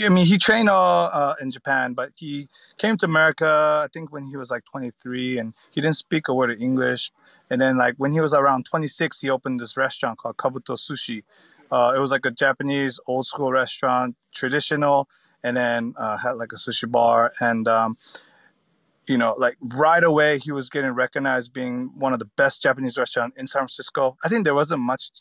I 0.06 0.10
mean, 0.10 0.26
he 0.26 0.38
trained 0.40 0.70
all 0.70 1.12
uh, 1.14 1.36
in 1.40 1.52
Japan, 1.52 1.94
but 1.94 2.10
he 2.16 2.48
came 2.80 2.96
to 2.98 3.06
America. 3.06 3.52
I 3.86 3.90
think 3.94 4.12
when 4.12 4.26
he 4.26 4.38
was 4.38 4.50
like 4.50 4.64
23, 4.72 5.38
and 5.38 5.54
he 5.72 5.82
didn't 5.82 5.98
speak 5.98 6.30
a 6.30 6.34
word 6.34 6.50
of 6.52 6.60
English. 6.60 7.12
And 7.52 7.62
then 7.62 7.78
like 7.78 7.96
when 7.98 8.12
he 8.14 8.22
was 8.22 8.34
around 8.34 8.66
26, 8.66 9.20
he 9.22 9.30
opened 9.30 9.60
this 9.60 9.78
restaurant 9.78 10.18
called 10.18 10.38
Kabuto 10.38 10.76
Sushi. 10.86 11.22
Uh, 11.72 11.94
it 11.96 12.00
was 12.00 12.12
like 12.12 12.26
a 12.26 12.32
Japanese 12.32 13.00
old 13.06 13.28
school 13.28 13.52
restaurant, 13.52 14.16
traditional, 14.34 15.08
and 15.44 15.58
then 15.58 15.94
uh, 15.98 16.18
had 16.18 16.34
like 16.42 16.54
a 16.54 16.56
sushi 16.56 16.90
bar. 16.90 17.34
And 17.40 17.68
um, 17.68 17.98
you 19.08 19.18
know, 19.18 19.36
like 19.38 19.58
right 19.62 20.04
away 20.04 20.40
he 20.40 20.52
was 20.52 20.70
getting 20.70 20.92
recognized 20.92 21.54
being 21.54 21.92
one 21.96 22.14
of 22.14 22.20
the 22.20 22.30
best 22.38 22.62
Japanese 22.62 22.98
restaurants 22.98 23.38
in 23.38 23.48
San 23.48 23.62
Francisco. 23.62 24.18
I 24.24 24.30
think 24.30 24.46
there 24.46 24.56
wasn't 24.56 24.82
much 24.82 25.12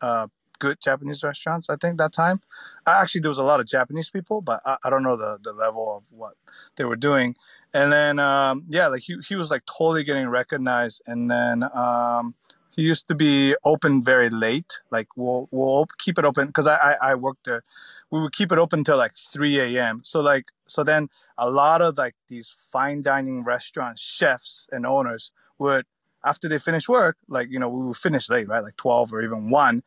uh, 0.00 0.28
good 0.58 0.78
Japanese 0.80 1.22
restaurants. 1.22 1.68
I 1.68 1.76
think 1.76 1.98
that 1.98 2.12
time, 2.12 2.40
actually 2.86 3.22
there 3.22 3.30
was 3.30 3.38
a 3.38 3.42
lot 3.42 3.60
of 3.60 3.66
Japanese 3.66 4.10
people, 4.10 4.40
but 4.40 4.60
I, 4.64 4.76
I 4.84 4.90
don't 4.90 5.02
know 5.02 5.16
the 5.16 5.38
the 5.42 5.52
level 5.52 5.96
of 5.96 6.02
what 6.10 6.34
they 6.76 6.84
were 6.84 6.96
doing. 6.96 7.34
And 7.72 7.92
then 7.92 8.18
um, 8.18 8.64
yeah, 8.68 8.86
like 8.86 9.02
he 9.02 9.16
he 9.28 9.34
was 9.34 9.50
like 9.50 9.62
totally 9.66 10.04
getting 10.04 10.28
recognized. 10.28 11.02
And 11.06 11.30
then 11.30 11.64
um, 11.74 12.34
he 12.70 12.82
used 12.82 13.08
to 13.08 13.14
be 13.14 13.56
open 13.64 14.02
very 14.04 14.30
late. 14.30 14.78
Like 14.90 15.08
we'll 15.16 15.48
we'll 15.50 15.86
keep 15.98 16.18
it 16.18 16.24
open 16.24 16.46
because 16.46 16.66
I, 16.66 16.76
I 16.76 17.10
I 17.10 17.14
worked 17.14 17.44
there. 17.46 17.64
We 18.14 18.20
would 18.20 18.32
keep 18.32 18.52
it 18.52 18.58
open 18.58 18.80
until 18.80 18.96
like 18.96 19.16
3 19.16 19.76
a.m. 19.76 20.02
So 20.04 20.20
like 20.20 20.44
so 20.68 20.84
then 20.84 21.08
a 21.36 21.50
lot 21.50 21.82
of 21.82 21.98
like 21.98 22.14
these 22.28 22.54
fine 22.72 23.02
dining 23.02 23.42
restaurant 23.42 23.98
chefs 23.98 24.68
and 24.70 24.86
owners 24.86 25.32
would 25.58 25.84
after 26.24 26.48
they 26.48 26.58
finish 26.58 26.88
work, 26.88 27.16
like 27.28 27.48
you 27.50 27.58
know 27.58 27.68
we 27.68 27.84
would 27.84 27.96
finish 27.96 28.30
late, 28.30 28.48
right, 28.48 28.62
like 28.62 28.76
12 28.76 29.12
or 29.12 29.22
even 29.22 29.50
one, 29.50 29.82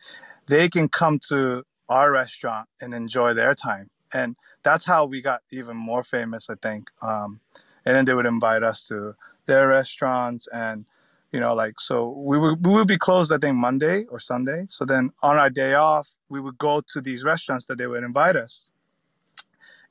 they 0.48 0.68
can 0.68 0.90
come 0.90 1.20
to 1.30 1.64
our 1.88 2.12
restaurant 2.12 2.68
and 2.82 2.94
enjoy 2.94 3.34
their 3.34 3.56
time. 3.56 3.90
And 4.14 4.36
that's 4.62 4.84
how 4.84 5.06
we 5.06 5.22
got 5.22 5.42
even 5.52 5.78
more 5.78 6.04
famous, 6.04 6.50
I 6.50 6.56
think. 6.62 6.90
Um, 7.02 7.40
and 7.86 7.96
then 7.96 8.04
they 8.04 8.14
would 8.14 8.26
invite 8.26 8.62
us 8.62 8.86
to 8.90 9.16
their 9.46 9.70
restaurants 9.70 10.50
and 10.54 10.86
you 11.32 11.40
know 11.40 11.54
like 11.54 11.80
so 11.80 12.10
we 12.10 12.38
would 12.38 12.66
we 12.66 12.74
would 12.74 12.88
be 12.88 12.98
closed 12.98 13.32
i 13.32 13.38
think 13.38 13.56
monday 13.56 14.06
or 14.06 14.20
sunday. 14.20 14.66
So 14.70 14.86
then 14.86 15.12
on 15.22 15.38
our 15.38 15.50
day 15.50 15.74
off 15.74 16.08
we 16.30 16.40
would 16.40 16.58
go 16.58 16.82
to 16.94 17.02
these 17.02 17.24
restaurants 17.24 17.66
that 17.66 17.78
they 17.78 17.88
would 17.88 18.04
invite 18.04 18.36
us. 18.36 18.68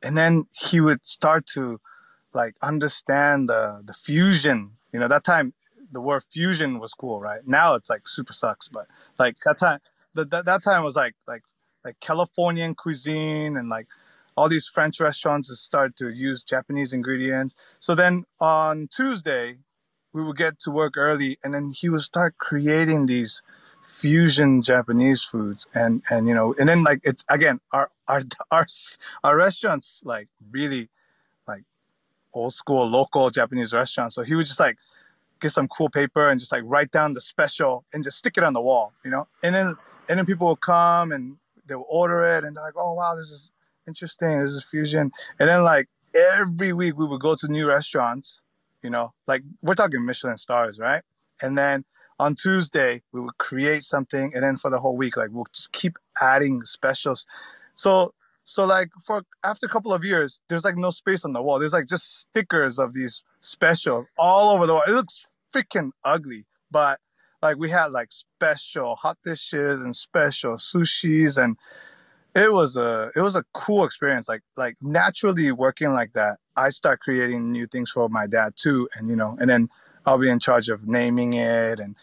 And 0.02 0.16
then 0.16 0.46
he 0.52 0.80
would 0.80 1.04
start 1.04 1.46
to 1.54 1.80
like 2.34 2.54
understand 2.62 3.48
the 3.48 3.82
the 3.84 3.94
fusion. 3.94 4.70
You 4.92 5.00
know 5.00 5.08
that 5.08 5.24
time 5.24 5.52
the 5.92 6.00
word 6.00 6.24
fusion 6.30 6.78
was 6.78 6.94
cool 6.94 7.20
right? 7.20 7.46
Now 7.46 7.74
it's 7.74 7.90
like 7.90 8.08
super 8.08 8.32
sucks 8.32 8.68
but 8.68 8.86
like 9.18 9.36
that 9.44 9.58
time 9.58 9.80
that, 10.14 10.30
that, 10.30 10.44
that 10.46 10.64
time 10.64 10.84
was 10.84 10.96
like 10.96 11.14
like 11.26 11.42
like 11.84 11.98
californian 12.00 12.74
cuisine 12.74 13.56
and 13.56 13.68
like 13.68 13.86
all 14.36 14.48
these 14.48 14.66
French 14.66 15.00
restaurants 15.00 15.48
start 15.58 15.96
to 15.96 16.10
use 16.10 16.42
Japanese 16.42 16.92
ingredients. 16.92 17.54
So 17.80 17.94
then 17.94 18.24
on 18.38 18.88
Tuesday, 18.94 19.56
we 20.16 20.24
would 20.24 20.36
get 20.36 20.58
to 20.60 20.70
work 20.70 20.96
early, 20.96 21.38
and 21.44 21.54
then 21.54 21.70
he 21.70 21.88
would 21.88 22.00
start 22.00 22.38
creating 22.38 23.06
these 23.06 23.42
fusion 23.86 24.62
Japanese 24.62 25.22
foods, 25.22 25.66
and 25.74 26.02
and 26.10 26.26
you 26.26 26.34
know, 26.34 26.54
and 26.58 26.68
then 26.68 26.82
like 26.82 27.00
it's 27.04 27.22
again 27.28 27.60
our 27.72 27.90
our 28.08 28.22
our 28.50 28.66
our 29.22 29.36
restaurants 29.36 30.00
like 30.04 30.28
really 30.50 30.88
like 31.46 31.64
old 32.32 32.54
school 32.54 32.88
local 32.88 33.30
Japanese 33.30 33.72
restaurants. 33.72 34.14
So 34.14 34.22
he 34.22 34.34
would 34.34 34.46
just 34.46 34.60
like 34.60 34.78
get 35.40 35.52
some 35.52 35.68
cool 35.68 35.90
paper 35.90 36.28
and 36.28 36.40
just 36.40 36.52
like 36.52 36.62
write 36.64 36.90
down 36.90 37.12
the 37.12 37.20
special 37.20 37.84
and 37.92 38.02
just 38.02 38.18
stick 38.18 38.34
it 38.38 38.44
on 38.44 38.54
the 38.54 38.60
wall, 38.60 38.92
you 39.04 39.10
know, 39.10 39.28
and 39.42 39.54
then 39.54 39.76
and 40.08 40.18
then 40.18 40.26
people 40.26 40.46
will 40.46 40.56
come 40.56 41.12
and 41.12 41.36
they 41.66 41.74
will 41.74 41.86
order 41.88 42.24
it 42.24 42.44
and 42.44 42.56
they're 42.56 42.64
like, 42.64 42.76
oh 42.76 42.94
wow, 42.94 43.14
this 43.14 43.30
is 43.30 43.50
interesting. 43.86 44.40
This 44.40 44.50
is 44.50 44.64
fusion. 44.64 45.12
And 45.38 45.48
then 45.48 45.62
like 45.62 45.88
every 46.14 46.72
week 46.72 46.96
we 46.96 47.06
would 47.06 47.20
go 47.20 47.34
to 47.34 47.48
new 47.48 47.66
restaurants, 47.66 48.40
you 48.82 48.90
know, 48.90 49.12
like 49.26 49.42
we're 49.62 49.74
talking 49.74 50.04
Michelin 50.04 50.36
stars, 50.36 50.78
right? 50.78 51.02
And 51.40 51.56
then 51.56 51.84
on 52.18 52.34
Tuesday 52.34 53.02
we 53.12 53.20
would 53.20 53.38
create 53.38 53.84
something, 53.84 54.32
and 54.34 54.42
then 54.42 54.56
for 54.56 54.70
the 54.70 54.78
whole 54.80 54.96
week, 54.96 55.16
like 55.16 55.30
we'll 55.32 55.46
just 55.52 55.72
keep 55.72 55.96
adding 56.20 56.64
specials. 56.64 57.26
So 57.74 58.14
so 58.44 58.64
like 58.64 58.90
for 59.04 59.24
after 59.44 59.66
a 59.66 59.68
couple 59.68 59.92
of 59.92 60.04
years, 60.04 60.40
there's 60.48 60.64
like 60.64 60.76
no 60.76 60.90
space 60.90 61.24
on 61.24 61.32
the 61.32 61.42
wall. 61.42 61.58
There's 61.58 61.72
like 61.72 61.86
just 61.86 62.20
stickers 62.20 62.78
of 62.78 62.94
these 62.94 63.22
specials 63.40 64.06
all 64.16 64.50
over 64.50 64.66
the 64.66 64.74
wall. 64.74 64.84
It 64.86 64.92
looks 64.92 65.26
freaking 65.52 65.90
ugly, 66.04 66.46
but 66.70 67.00
like 67.42 67.56
we 67.56 67.70
had 67.70 67.86
like 67.86 68.10
special 68.12 68.96
hot 68.96 69.18
dishes 69.24 69.80
and 69.80 69.94
special 69.94 70.54
sushis 70.54 71.42
and 71.42 71.56
it 72.36 72.52
was 72.52 72.76
a 72.76 73.10
it 73.16 73.20
was 73.20 73.36
a 73.36 73.44
cool 73.54 73.84
experience. 73.84 74.28
Like 74.28 74.42
like 74.56 74.76
naturally 74.80 75.52
working 75.52 75.92
like 75.92 76.12
that 76.14 76.38
i 76.56 76.70
start 76.70 77.00
creating 77.00 77.52
new 77.52 77.66
things 77.66 77.90
for 77.90 78.08
my 78.08 78.26
dad 78.26 78.54
too 78.56 78.88
and 78.94 79.08
you 79.08 79.16
know 79.16 79.36
and 79.40 79.48
then 79.50 79.68
i'll 80.06 80.18
be 80.18 80.30
in 80.30 80.40
charge 80.40 80.68
of 80.68 80.86
naming 80.86 81.34
it 81.34 81.78
and 81.78 81.94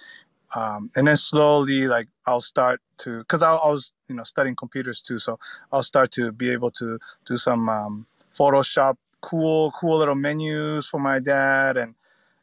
um, 0.55 0.91
and 0.95 1.07
then 1.07 1.17
slowly 1.17 1.87
like 1.87 2.07
i'll 2.27 2.41
start 2.41 2.79
to 2.99 3.19
because 3.19 3.41
I, 3.41 3.53
I, 3.53 3.69
was 3.71 3.91
you 4.07 4.15
know 4.15 4.23
studying 4.23 4.55
computers 4.55 5.01
too 5.01 5.17
so 5.17 5.39
i'll 5.71 5.81
start 5.81 6.11
to 6.13 6.31
be 6.31 6.51
able 6.51 6.69
to 6.71 6.99
do 7.25 7.37
some 7.37 7.67
um, 7.69 8.05
photoshop 8.37 8.97
cool 9.21 9.71
cool 9.71 9.97
little 9.97 10.15
menus 10.15 10.85
for 10.85 10.99
my 10.99 11.19
dad 11.19 11.77
and 11.77 11.95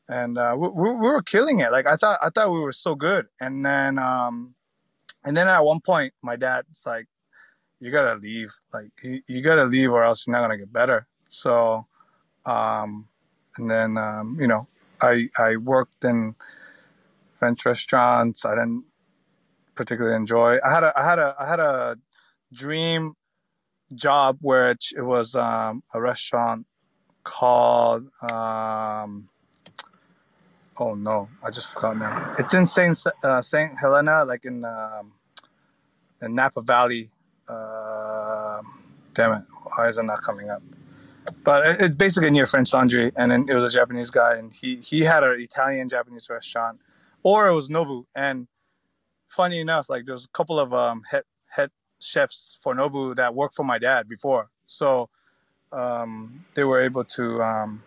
and 0.09 0.39
uh, 0.39 0.57
we, 0.59 0.69
we, 0.69 0.91
were 0.93 1.23
killing 1.23 1.61
it. 1.61 1.71
Like 1.71 1.87
i 1.87 1.95
thought 1.95 2.19
i 2.21 2.31
thought 2.31 2.51
we 2.51 2.59
were 2.59 2.73
so 2.73 2.97
good. 2.97 3.29
And 3.41 3.65
then 3.65 3.99
um 3.99 4.55
and 5.25 5.37
then 5.37 5.47
at 5.47 5.61
one 5.61 5.81
point 5.81 6.13
my 6.23 6.37
dad's 6.37 6.85
like 6.85 7.07
you 7.81 7.91
gotta 7.91 8.15
leave. 8.21 8.53
Like 8.73 8.91
you, 9.03 9.23
you 9.27 9.43
gotta 9.43 9.65
leave, 9.65 9.91
or 9.91 10.05
else 10.05 10.27
you're 10.27 10.33
not 10.33 10.43
gonna 10.43 10.59
get 10.59 10.73
better. 10.73 11.07
So, 11.29 11.87
um, 12.47 13.09
and 13.57 13.71
then 13.71 13.99
um, 13.99 14.37
you 14.41 14.47
know, 14.47 14.67
I 15.01 15.29
I 15.39 15.57
worked 15.57 16.05
in 16.05 16.35
French 17.39 17.65
restaurants. 17.65 18.45
I 18.45 18.55
didn't 18.55 18.85
particularly 19.75 20.17
enjoy. 20.17 20.59
I 20.65 20.73
had 20.73 20.85
a 20.85 20.93
I 20.99 21.05
had 21.05 21.19
a 21.19 21.37
I 21.41 21.49
had 21.49 21.61
a 21.61 21.97
dream 22.53 23.15
job 23.95 24.39
where 24.41 24.71
it, 24.71 24.85
it 24.97 25.03
was 25.03 25.35
um, 25.35 25.83
a 25.95 26.01
restaurant 26.01 26.67
called 27.25 28.09
um, 28.31 29.29
oh 30.79 30.95
no 30.95 31.29
I 31.43 31.51
just 31.51 31.73
forgot 31.73 31.99
now. 31.99 32.35
It's 32.39 32.55
in 32.55 32.67
Saint 32.67 33.03
uh, 33.25 33.41
Saint 33.41 33.79
Helena, 33.79 34.25
like 34.25 34.45
in 34.45 34.65
um, 34.65 35.13
in 36.23 36.35
Napa 36.35 36.61
Valley, 36.63 37.11
uh, 37.51 38.63
damn 39.15 39.33
it, 39.33 39.45
why 39.65 39.89
is 39.89 39.99
it 39.99 40.05
not 40.05 40.23
coming 40.23 40.51
up? 40.51 40.63
But 41.45 41.81
it's 41.81 41.95
basically 41.95 42.31
near 42.31 42.47
French 42.47 42.73
Laundry, 42.73 43.13
and 43.17 43.31
then 43.31 43.47
it 43.49 43.55
was 43.55 43.65
a 43.65 43.77
Japanese 43.77 44.11
guy, 44.11 44.37
and 44.37 44.53
he 44.53 44.77
he 44.77 45.05
had 45.05 45.23
an 45.23 45.41
Italian 45.41 45.89
Japanese 45.89 46.29
restaurant, 46.31 46.79
or 47.23 47.49
it 47.49 47.55
was 47.55 47.69
Nobu. 47.69 48.05
And 48.15 48.49
funny 49.29 49.61
enough, 49.61 49.91
like 49.91 50.07
there 50.07 50.15
was 50.15 50.25
a 50.25 50.37
couple 50.37 50.59
of 50.59 50.73
um, 50.73 51.03
head 51.11 51.25
head 51.47 51.71
chefs 52.01 52.59
for 52.63 52.75
Nobu 52.75 53.15
that 53.17 53.35
worked 53.35 53.55
for 53.55 53.65
my 53.65 53.79
dad 53.79 54.09
before, 54.09 54.49
so 54.67 55.09
um, 55.73 56.45
they 56.55 56.65
were 56.65 56.81
able 56.81 57.05
to 57.05 57.43
um, 57.43 57.83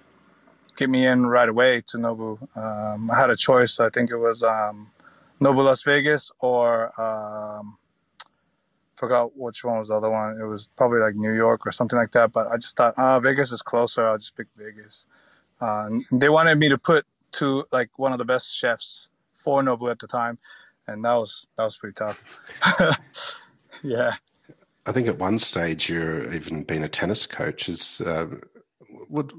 get 0.75 0.89
me 0.89 1.05
in 1.05 1.25
right 1.25 1.49
away 1.49 1.81
to 1.87 1.97
Nobu. 1.97 2.37
Um, 2.57 3.11
I 3.11 3.19
had 3.19 3.29
a 3.29 3.35
choice. 3.35 3.79
I 3.79 3.89
think 3.89 4.11
it 4.11 4.17
was 4.17 4.43
um, 4.43 4.91
Nobu 5.41 5.63
Las 5.65 5.83
Vegas 5.83 6.31
or 6.39 6.99
um, 6.99 7.77
forgot 9.03 9.35
which 9.35 9.65
one 9.65 9.79
was 9.79 9.89
the 9.89 9.95
other 9.95 10.09
one. 10.09 10.39
It 10.39 10.45
was 10.45 10.69
probably 10.77 10.99
like 10.99 11.15
New 11.15 11.33
York 11.33 11.67
or 11.67 11.73
something 11.73 11.99
like 11.99 12.13
that. 12.13 12.31
But 12.31 12.47
I 12.47 12.55
just 12.55 12.77
thought, 12.77 12.93
ah, 12.95 13.19
Vegas 13.19 13.51
is 13.51 13.61
closer. 13.61 14.07
I'll 14.07 14.17
just 14.17 14.37
pick 14.37 14.47
Vegas. 14.55 15.07
Uh, 15.59 15.89
they 16.13 16.29
wanted 16.29 16.57
me 16.57 16.69
to 16.69 16.77
put 16.77 17.05
to 17.33 17.65
like 17.73 17.89
one 17.97 18.13
of 18.13 18.17
the 18.17 18.23
best 18.23 18.55
chefs 18.55 19.09
for 19.43 19.61
Nobu 19.61 19.91
at 19.91 19.99
the 19.99 20.07
time, 20.07 20.37
and 20.87 21.03
that 21.03 21.15
was 21.15 21.47
that 21.57 21.65
was 21.65 21.75
pretty 21.75 21.95
tough. 21.95 22.23
yeah. 23.83 24.13
I 24.85 24.91
think 24.93 25.07
at 25.07 25.19
one 25.19 25.37
stage 25.37 25.89
you're 25.89 26.33
even 26.33 26.63
been 26.63 26.85
a 26.85 26.89
tennis 26.89 27.27
coach. 27.27 27.67
Is 27.67 27.99
uh, 28.05 28.27
what 29.09 29.31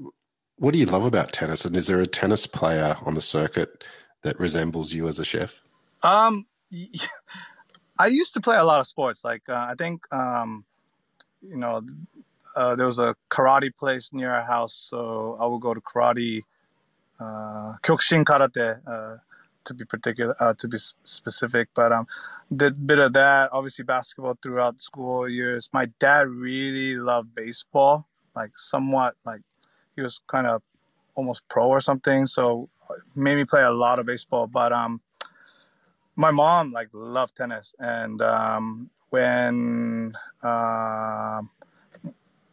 what 0.57 0.73
do 0.73 0.79
you 0.79 0.85
love 0.85 1.05
about 1.05 1.33
tennis? 1.33 1.65
And 1.65 1.75
is 1.75 1.87
there 1.87 2.01
a 2.01 2.05
tennis 2.05 2.45
player 2.45 2.95
on 3.01 3.15
the 3.15 3.21
circuit 3.21 3.83
that 4.21 4.39
resembles 4.39 4.93
you 4.93 5.07
as 5.07 5.17
a 5.17 5.25
chef? 5.25 5.59
Um, 6.03 6.45
I 7.97 8.07
used 8.07 8.33
to 8.33 8.41
play 8.41 8.57
a 8.57 8.63
lot 8.63 8.79
of 8.79 8.87
sports. 8.87 9.23
Like 9.23 9.43
uh, 9.47 9.53
I 9.69 9.75
think, 9.77 10.01
um, 10.13 10.65
you 11.41 11.57
know, 11.57 11.81
uh, 12.55 12.75
there 12.75 12.85
was 12.87 12.99
a 12.99 13.15
karate 13.29 13.75
place 13.75 14.11
near 14.13 14.31
our 14.31 14.43
house, 14.43 14.73
so 14.73 15.37
I 15.39 15.45
would 15.45 15.61
go 15.61 15.73
to 15.73 15.81
karate, 15.81 16.41
uh, 17.19 17.75
kyokushin 17.83 18.23
karate, 18.23 18.79
uh, 18.87 19.17
to 19.65 19.73
be 19.73 19.83
particular, 19.85 20.35
uh, 20.39 20.53
to 20.55 20.67
be 20.67 20.77
specific. 21.03 21.69
But 21.73 21.91
um, 21.91 22.07
did 22.55 22.73
a 22.73 22.75
bit 22.75 22.99
of 22.99 23.13
that. 23.13 23.49
Obviously, 23.51 23.83
basketball 23.83 24.37
throughout 24.41 24.79
school 24.79 25.29
years. 25.29 25.69
My 25.73 25.87
dad 25.99 26.27
really 26.27 26.95
loved 26.95 27.33
baseball, 27.35 28.07
like 28.35 28.51
somewhat 28.57 29.15
like 29.25 29.41
he 29.95 30.01
was 30.01 30.21
kind 30.27 30.47
of 30.47 30.61
almost 31.15 31.47
pro 31.49 31.67
or 31.67 31.81
something. 31.81 32.27
So 32.27 32.69
made 33.15 33.35
me 33.35 33.45
play 33.45 33.63
a 33.63 33.71
lot 33.71 33.99
of 33.99 34.05
baseball. 34.05 34.47
But 34.47 34.71
um, 34.71 35.01
my 36.15 36.31
mom 36.31 36.71
like 36.71 36.89
loved 36.93 37.35
tennis, 37.35 37.73
and 37.79 38.21
um, 38.21 38.89
when 39.09 40.13
uh, 40.43 41.41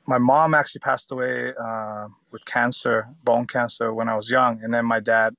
my 0.07 0.19
mom 0.19 0.55
actually 0.55 0.81
passed 0.81 1.13
away 1.13 1.53
uh, 1.61 2.09
with 2.31 2.45
cancer, 2.45 3.09
bone 3.25 3.47
cancer, 3.47 3.93
when 3.95 4.09
I 4.09 4.17
was 4.17 4.31
young, 4.31 4.63
and 4.63 4.75
then 4.75 4.85
my 4.85 5.01
dad 5.01 5.37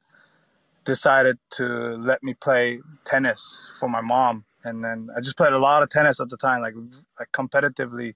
decided 0.85 1.37
to 1.51 1.65
let 1.65 2.23
me 2.23 2.33
play 2.33 2.79
tennis 3.05 3.71
for 3.79 3.89
my 3.89 4.01
mom, 4.01 4.45
and 4.63 4.83
then 4.83 5.09
I 5.15 5.21
just 5.21 5.37
played 5.37 5.53
a 5.53 5.59
lot 5.59 5.83
of 5.83 5.89
tennis 5.89 6.19
at 6.19 6.29
the 6.29 6.37
time, 6.37 6.61
like 6.61 6.75
like 7.19 7.31
competitively 7.31 8.15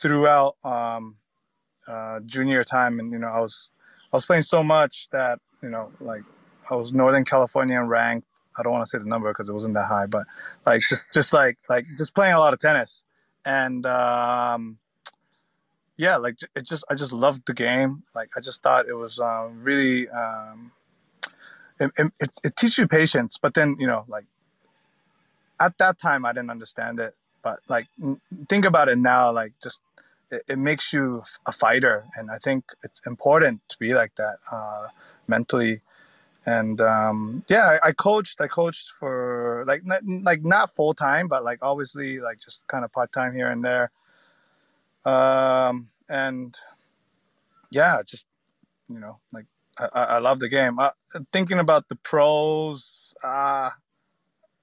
throughout 0.00 0.56
um, 0.64 1.16
uh, 1.88 2.20
junior 2.20 2.64
time, 2.64 3.00
and 3.00 3.10
you 3.12 3.18
know 3.18 3.28
I 3.28 3.40
was 3.40 3.70
I 4.12 4.16
was 4.16 4.26
playing 4.26 4.42
so 4.42 4.62
much 4.62 5.08
that 5.10 5.40
you 5.62 5.68
know 5.68 5.90
like 6.00 6.22
I 6.70 6.76
was 6.76 6.92
Northern 6.92 7.24
Californian 7.24 7.88
ranked. 7.88 8.28
I 8.56 8.62
don't 8.62 8.72
want 8.72 8.86
to 8.86 8.90
say 8.90 8.98
the 8.98 9.08
number 9.08 9.30
because 9.32 9.48
it 9.48 9.52
wasn't 9.52 9.74
that 9.74 9.86
high, 9.86 10.06
but 10.06 10.26
like 10.64 10.80
just 10.80 11.12
just 11.12 11.32
like 11.32 11.58
like 11.68 11.86
just 11.98 12.14
playing 12.14 12.34
a 12.34 12.38
lot 12.38 12.52
of 12.54 12.60
tennis, 12.60 13.04
and 13.44 13.84
um, 13.86 14.78
yeah, 15.96 16.16
like 16.16 16.36
it 16.54 16.64
just 16.64 16.84
I 16.90 16.94
just 16.94 17.12
loved 17.12 17.42
the 17.46 17.54
game. 17.54 18.02
Like 18.14 18.30
I 18.36 18.40
just 18.40 18.62
thought 18.62 18.88
it 18.88 18.94
was 18.94 19.18
um, 19.20 19.62
really 19.62 20.08
um, 20.08 20.72
it, 21.80 21.90
it, 22.20 22.30
it 22.42 22.56
teaches 22.56 22.78
you 22.78 22.88
patience, 22.88 23.38
but 23.40 23.54
then 23.54 23.76
you 23.78 23.86
know 23.86 24.04
like 24.08 24.24
at 25.60 25.78
that 25.78 25.98
time 25.98 26.24
I 26.24 26.32
didn't 26.32 26.50
understand 26.50 27.00
it, 27.00 27.14
but 27.42 27.60
like 27.68 27.86
think 28.48 28.64
about 28.64 28.88
it 28.88 28.98
now, 28.98 29.32
like 29.32 29.52
just 29.62 29.80
it, 30.30 30.42
it, 30.48 30.58
makes 30.58 30.92
you 30.92 31.22
a 31.46 31.52
fighter, 31.52 32.04
and 32.16 32.30
I 32.30 32.38
think 32.38 32.64
it's 32.82 33.00
important 33.06 33.60
to 33.68 33.78
be 33.78 33.94
like 33.94 34.14
that 34.16 34.36
uh, 34.50 34.88
mentally. 35.28 35.80
And 36.46 36.80
um, 36.80 37.44
yeah, 37.48 37.78
I, 37.82 37.88
I, 37.88 37.92
coached. 37.92 38.40
I 38.40 38.48
coached 38.48 38.90
for 38.98 39.64
like 39.66 39.84
not, 39.86 40.02
like 40.06 40.44
not 40.44 40.74
full 40.74 40.92
time, 40.92 41.26
but 41.26 41.42
like 41.42 41.58
obviously 41.62 42.20
like 42.20 42.38
just 42.38 42.66
kind 42.66 42.84
of 42.84 42.92
part 42.92 43.12
time 43.12 43.34
here 43.34 43.50
and 43.50 43.64
there. 43.64 43.90
Um, 45.04 45.88
and 46.08 46.56
yeah, 47.70 48.02
just 48.04 48.26
you 48.88 49.00
know, 49.00 49.18
like 49.32 49.46
I, 49.78 49.86
I 49.94 50.18
love 50.18 50.38
the 50.38 50.48
game. 50.48 50.78
Uh, 50.78 50.90
thinking 51.32 51.58
about 51.58 51.88
the 51.88 51.96
pros, 51.96 53.14
uh, 53.24 53.70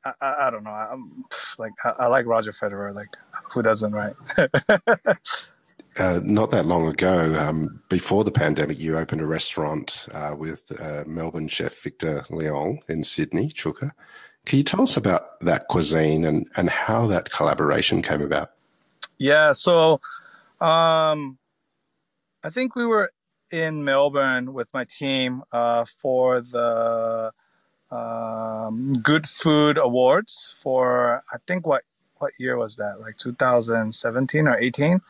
I, 0.05 0.13
I, 0.21 0.35
I 0.47 0.49
don't 0.51 0.63
know. 0.63 0.71
I'm 0.71 1.25
like 1.57 1.73
I, 1.83 1.89
I 2.03 2.07
like 2.07 2.25
Roger 2.25 2.51
Federer. 2.51 2.93
Like 2.93 3.09
who 3.51 3.61
doesn't, 3.61 3.91
right? 3.91 4.15
uh, 5.97 6.19
not 6.23 6.51
that 6.51 6.65
long 6.65 6.87
ago, 6.87 7.37
um, 7.39 7.81
before 7.89 8.23
the 8.23 8.31
pandemic, 8.31 8.79
you 8.79 8.97
opened 8.97 9.21
a 9.21 9.25
restaurant 9.25 10.07
uh, 10.13 10.33
with 10.37 10.61
uh, 10.79 11.03
Melbourne 11.05 11.47
chef 11.47 11.75
Victor 11.81 12.25
Liong 12.29 12.79
in 12.87 13.03
Sydney, 13.03 13.49
Chuka. 13.49 13.91
Can 14.45 14.57
you 14.57 14.63
tell 14.63 14.81
us 14.81 14.97
about 14.97 15.39
that 15.41 15.67
cuisine 15.67 16.25
and, 16.25 16.47
and 16.55 16.69
how 16.69 17.07
that 17.07 17.31
collaboration 17.31 18.01
came 18.01 18.21
about? 18.21 18.51
Yeah, 19.17 19.51
so 19.51 20.01
um, 20.59 21.37
I 22.43 22.49
think 22.51 22.75
we 22.75 22.85
were 22.85 23.11
in 23.51 23.83
Melbourne 23.83 24.53
with 24.53 24.67
my 24.73 24.85
team 24.85 25.43
uh, 25.51 25.85
for 26.01 26.41
the 26.41 27.31
um, 27.91 29.01
Good 29.03 29.27
Food 29.27 29.77
Awards 29.77 30.55
for 30.61 31.21
I 31.31 31.37
think 31.45 31.67
what 31.67 31.83
what 32.21 32.33
year 32.39 32.57
was 32.57 32.77
that? 32.77 32.99
Like 32.99 33.17
2017 33.17 34.47
or 34.47 34.57
18. 34.57 35.01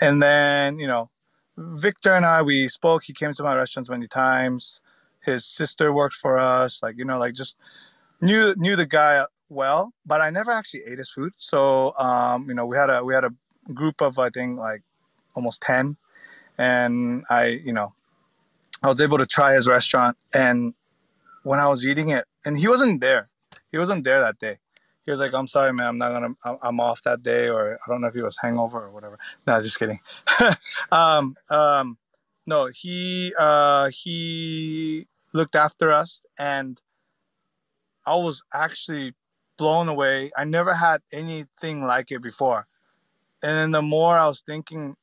And 0.00 0.22
then, 0.22 0.78
you 0.78 0.86
know, 0.86 1.10
Victor 1.56 2.14
and 2.14 2.24
I, 2.24 2.42
we 2.42 2.68
spoke. 2.68 3.04
He 3.04 3.12
came 3.12 3.34
to 3.34 3.42
my 3.42 3.54
restaurants 3.54 3.90
many 3.90 4.06
times. 4.06 4.80
His 5.20 5.44
sister 5.44 5.92
worked 5.92 6.14
for 6.14 6.38
us. 6.38 6.82
Like, 6.82 6.96
you 6.96 7.04
know, 7.04 7.18
like 7.18 7.34
just 7.34 7.56
knew 8.20 8.54
knew 8.56 8.76
the 8.76 8.86
guy 8.86 9.24
well, 9.48 9.92
but 10.06 10.20
I 10.20 10.30
never 10.30 10.52
actually 10.52 10.84
ate 10.86 10.98
his 10.98 11.10
food. 11.10 11.32
So, 11.38 11.94
um, 11.98 12.48
you 12.48 12.54
know, 12.54 12.64
we 12.66 12.76
had 12.76 12.88
a 12.88 13.04
we 13.04 13.12
had 13.14 13.24
a 13.24 13.34
group 13.74 14.00
of 14.00 14.18
I 14.18 14.30
think 14.30 14.58
like 14.58 14.82
almost 15.34 15.60
10 15.62 15.96
and 16.58 17.24
I, 17.30 17.46
you 17.46 17.72
know, 17.72 17.92
I 18.82 18.88
was 18.88 19.00
able 19.00 19.18
to 19.18 19.26
try 19.26 19.54
his 19.54 19.68
restaurant 19.68 20.16
and 20.32 20.74
when 21.42 21.58
I 21.58 21.68
was 21.68 21.86
eating 21.86 22.10
it 22.10 22.24
and 22.44 22.58
he 22.58 22.68
wasn't 22.68 23.00
there. 23.00 23.28
He 23.70 23.78
wasn't 23.78 24.04
there 24.04 24.20
that 24.20 24.38
day 24.40 24.58
he 25.04 25.10
was 25.10 25.20
like, 25.20 25.32
"I'm 25.34 25.46
sorry, 25.46 25.72
man. 25.72 25.86
I'm 25.86 25.98
not 25.98 26.12
gonna. 26.12 26.58
I'm 26.62 26.80
off 26.80 27.02
that 27.04 27.22
day, 27.22 27.48
or 27.48 27.78
I 27.84 27.90
don't 27.90 28.00
know 28.00 28.08
if 28.08 28.14
he 28.14 28.22
was 28.22 28.36
hangover 28.40 28.84
or 28.84 28.90
whatever." 28.90 29.18
No, 29.46 29.54
I 29.54 29.56
was 29.56 29.64
just 29.64 29.78
kidding. 29.78 30.00
um, 30.92 31.36
um, 31.48 31.98
no, 32.46 32.66
he 32.66 33.34
uh, 33.38 33.90
he 33.90 35.06
looked 35.32 35.56
after 35.56 35.90
us, 35.90 36.20
and 36.38 36.80
I 38.06 38.14
was 38.16 38.42
actually 38.52 39.14
blown 39.56 39.88
away. 39.88 40.30
I 40.36 40.44
never 40.44 40.74
had 40.74 41.00
anything 41.12 41.84
like 41.84 42.10
it 42.10 42.22
before, 42.22 42.66
and 43.42 43.56
then 43.56 43.70
the 43.70 43.82
more 43.82 44.18
I 44.18 44.26
was 44.26 44.42
thinking 44.42 44.96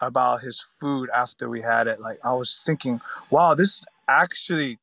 about 0.00 0.42
his 0.42 0.60
food 0.80 1.08
after 1.14 1.48
we 1.48 1.62
had 1.62 1.86
it, 1.86 2.00
like 2.00 2.18
I 2.24 2.34
was 2.34 2.62
thinking, 2.66 3.00
"Wow, 3.30 3.54
this 3.54 3.78
is 3.78 3.86
actually 4.08 4.78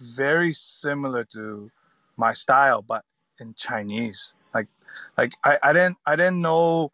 very 0.00 0.52
similar 0.52 1.24
to 1.24 1.70
my 2.16 2.32
style, 2.32 2.82
but 2.82 3.04
in 3.40 3.54
Chinese. 3.54 4.34
Like 4.54 4.68
like 5.16 5.32
I, 5.44 5.58
I 5.62 5.72
didn't 5.72 5.98
I 6.06 6.16
didn't 6.16 6.40
know 6.40 6.92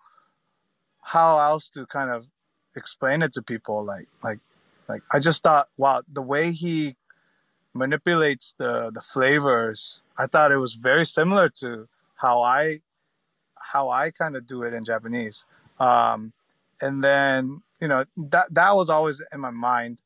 how 1.01 1.39
else 1.39 1.69
to 1.71 1.87
kind 1.87 2.11
of 2.11 2.27
explain 2.77 3.23
it 3.23 3.33
to 3.35 3.43
people. 3.43 3.85
Like 3.85 4.09
like 4.23 4.39
like 4.89 5.03
I 5.13 5.19
just 5.21 5.43
thought, 5.43 5.69
wow, 5.77 6.03
the 6.11 6.23
way 6.23 6.53
he 6.53 6.97
manipulates 7.73 8.55
the 8.59 8.91
the 8.93 9.01
flavors, 9.01 10.03
I 10.19 10.27
thought 10.27 10.53
it 10.53 10.59
was 10.59 10.75
very 10.75 11.05
similar 11.05 11.49
to 11.61 11.89
how 12.17 12.43
I 12.43 12.81
how 13.55 13.91
I 13.91 14.11
kind 14.11 14.37
of 14.37 14.47
do 14.47 14.63
it 14.63 14.73
in 14.73 14.85
Japanese. 14.85 15.45
Um, 15.81 16.33
and 16.81 17.03
then 17.03 17.63
you 17.81 17.89
know 17.89 18.05
that 18.17 18.53
that 18.55 18.75
was 18.77 18.91
always 18.91 19.23
in 19.33 19.41
my 19.41 19.51
mind, 19.51 19.99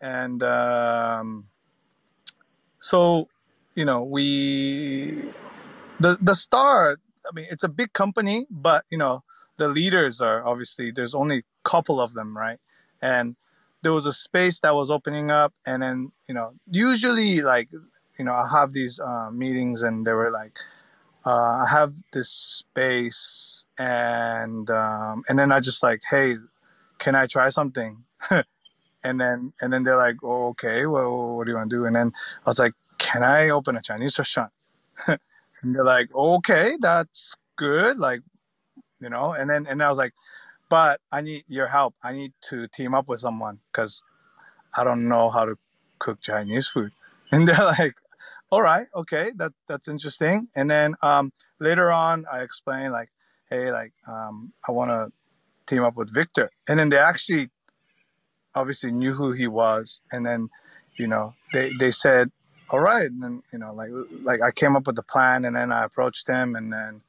and 0.00 0.42
um, 0.42 1.46
so 2.80 3.28
you 3.74 3.84
know 3.84 4.02
we 4.02 5.22
the 6.00 6.18
the 6.22 6.36
star 6.36 6.98
i 7.28 7.34
mean 7.34 7.46
it's 7.50 7.64
a 7.64 7.68
big 7.70 7.92
company 7.94 8.46
but 8.50 8.84
you 8.90 8.98
know 8.98 9.24
the 9.58 9.68
leaders 9.68 10.20
are 10.22 10.46
obviously 10.46 10.92
there's 10.92 11.14
only 11.16 11.38
a 11.38 11.70
couple 11.70 12.00
of 12.00 12.14
them 12.14 12.36
right? 12.38 12.60
And 13.02 13.36
there 13.82 13.92
was 13.94 14.06
a 14.06 14.14
space 14.14 14.60
that 14.62 14.74
was 14.74 14.90
opening 14.90 15.30
up 15.30 15.54
and 15.66 15.82
then 15.82 16.12
you 16.28 16.34
know 16.34 16.54
usually 16.70 17.42
like 17.42 17.70
you 18.18 18.26
know 18.26 18.34
i 18.34 18.48
have 18.50 18.72
these 18.74 19.00
uh, 19.00 19.30
meetings 19.32 19.82
and 19.82 20.06
they 20.06 20.12
were 20.12 20.32
like 20.32 20.54
uh, 21.26 21.64
i 21.64 21.66
have 21.70 21.94
this 22.12 22.30
space 22.30 23.64
and 23.78 24.70
um, 24.70 25.24
and 25.28 25.38
then 25.38 25.52
i 25.52 25.60
just 25.60 25.82
like 25.82 26.02
hey 26.10 26.36
can 26.98 27.14
i 27.16 27.26
try 27.26 27.50
something? 27.50 28.04
And 29.04 29.20
then 29.20 29.52
and 29.60 29.72
then 29.72 29.84
they're 29.84 29.96
like 29.98 30.16
oh, 30.24 30.48
okay 30.50 30.86
well 30.86 31.36
what 31.36 31.44
do 31.46 31.52
you 31.52 31.58
want 31.58 31.70
to 31.70 31.76
do? 31.76 31.86
And 31.86 31.96
then 31.96 32.12
i 32.46 32.50
was 32.50 32.58
like 32.58 32.74
can 32.98 33.22
i 33.24 33.50
open 33.50 33.76
a 33.76 33.82
chinese 33.82 34.18
restaurant 34.18 34.52
and 35.62 35.74
they're 35.74 35.84
like, 35.84 36.14
okay, 36.14 36.76
that's 36.80 37.34
good. 37.56 37.98
Like, 37.98 38.20
you 39.00 39.10
know, 39.10 39.32
and 39.32 39.48
then, 39.48 39.66
and 39.66 39.82
I 39.82 39.88
was 39.88 39.98
like, 39.98 40.12
but 40.68 41.00
I 41.10 41.20
need 41.20 41.44
your 41.48 41.66
help. 41.66 41.94
I 42.02 42.12
need 42.12 42.32
to 42.50 42.68
team 42.68 42.94
up 42.94 43.08
with 43.08 43.20
someone 43.20 43.58
because 43.72 44.02
I 44.74 44.84
don't 44.84 45.08
know 45.08 45.30
how 45.30 45.44
to 45.44 45.58
cook 45.98 46.20
Chinese 46.20 46.68
food. 46.68 46.92
And 47.32 47.46
they're 47.46 47.64
like, 47.64 47.94
all 48.50 48.60
right, 48.60 48.88
okay, 48.92 49.30
that 49.36 49.52
that's 49.68 49.86
interesting. 49.86 50.48
And 50.56 50.68
then 50.68 50.96
um, 51.00 51.32
later 51.60 51.92
on, 51.92 52.26
I 52.30 52.40
explained 52.40 52.92
like, 52.92 53.10
hey, 53.48 53.70
like 53.70 53.92
um, 54.08 54.52
I 54.66 54.72
want 54.72 54.90
to 54.90 55.12
team 55.72 55.84
up 55.84 55.96
with 55.96 56.12
Victor. 56.12 56.50
And 56.66 56.80
then 56.80 56.88
they 56.88 56.98
actually 56.98 57.50
obviously 58.56 58.90
knew 58.90 59.12
who 59.12 59.30
he 59.30 59.46
was. 59.46 60.00
And 60.10 60.26
then, 60.26 60.48
you 60.98 61.06
know, 61.06 61.34
they 61.52 61.70
they 61.78 61.92
said, 61.92 62.32
all 62.70 62.80
right 62.80 63.10
and 63.10 63.22
then 63.22 63.42
you 63.52 63.58
know 63.58 63.72
like 63.74 63.90
like 64.22 64.40
i 64.42 64.50
came 64.50 64.76
up 64.76 64.86
with 64.86 64.96
the 64.96 65.02
plan 65.02 65.44
and 65.44 65.56
then 65.56 65.72
i 65.72 65.84
approached 65.84 66.26
him 66.26 66.56
and 66.56 66.72
then 66.72 67.00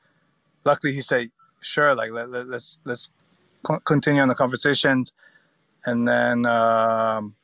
luckily 0.65 0.93
he 0.93 1.01
said 1.01 1.29
sure 1.61 1.95
like 1.95 2.11
let, 2.11 2.29
let, 2.29 2.47
let's 2.47 2.79
let's 2.85 3.09
continue 3.85 4.21
on 4.21 4.27
the 4.27 4.35
conversations 4.35 5.11
and 5.85 6.07
then 6.07 6.45
um, 6.45 7.35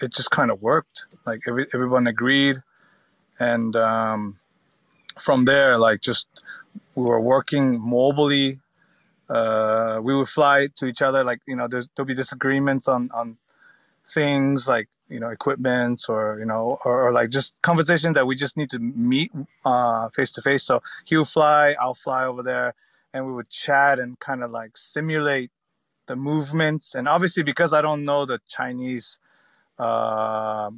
it 0.00 0.12
just 0.12 0.30
kind 0.30 0.50
of 0.50 0.62
worked. 0.62 1.04
Like 1.26 1.42
every, 1.46 1.66
everyone 1.72 2.06
agreed, 2.06 2.62
and 3.38 3.74
um, 3.76 4.38
from 5.18 5.44
there, 5.44 5.78
like 5.78 6.00
just 6.00 6.26
we 6.94 7.04
were 7.04 7.20
working 7.20 7.80
mobily. 7.80 8.60
Uh, 9.28 10.00
we 10.02 10.14
would 10.14 10.28
fly 10.28 10.68
to 10.76 10.86
each 10.86 11.02
other. 11.02 11.24
Like 11.24 11.40
you 11.46 11.56
know, 11.56 11.68
there'll 11.68 12.06
be 12.06 12.14
disagreements 12.14 12.88
on 12.88 13.10
on 13.12 13.38
things 14.08 14.68
like 14.68 14.88
you 15.08 15.20
know 15.20 15.28
equipment 15.28 16.04
or 16.08 16.38
you 16.38 16.44
know 16.44 16.78
or, 16.84 17.08
or 17.08 17.12
like 17.12 17.30
just 17.30 17.54
conversation 17.62 18.12
that 18.14 18.26
we 18.26 18.36
just 18.36 18.56
need 18.56 18.70
to 18.70 18.78
meet 18.78 19.32
uh, 19.64 20.08
face 20.10 20.32
to 20.32 20.42
face. 20.42 20.62
So 20.64 20.82
he 21.04 21.16
would 21.16 21.28
fly, 21.28 21.74
I'll 21.80 21.94
fly 21.94 22.24
over 22.24 22.42
there, 22.42 22.74
and 23.12 23.26
we 23.26 23.32
would 23.32 23.48
chat 23.48 23.98
and 23.98 24.18
kind 24.20 24.42
of 24.42 24.50
like 24.50 24.76
simulate 24.76 25.50
the 26.06 26.16
movements. 26.16 26.94
And 26.94 27.08
obviously, 27.08 27.42
because 27.42 27.72
I 27.72 27.82
don't 27.82 28.04
know 28.04 28.26
the 28.26 28.40
Chinese. 28.48 29.18
Uh, 29.78 30.70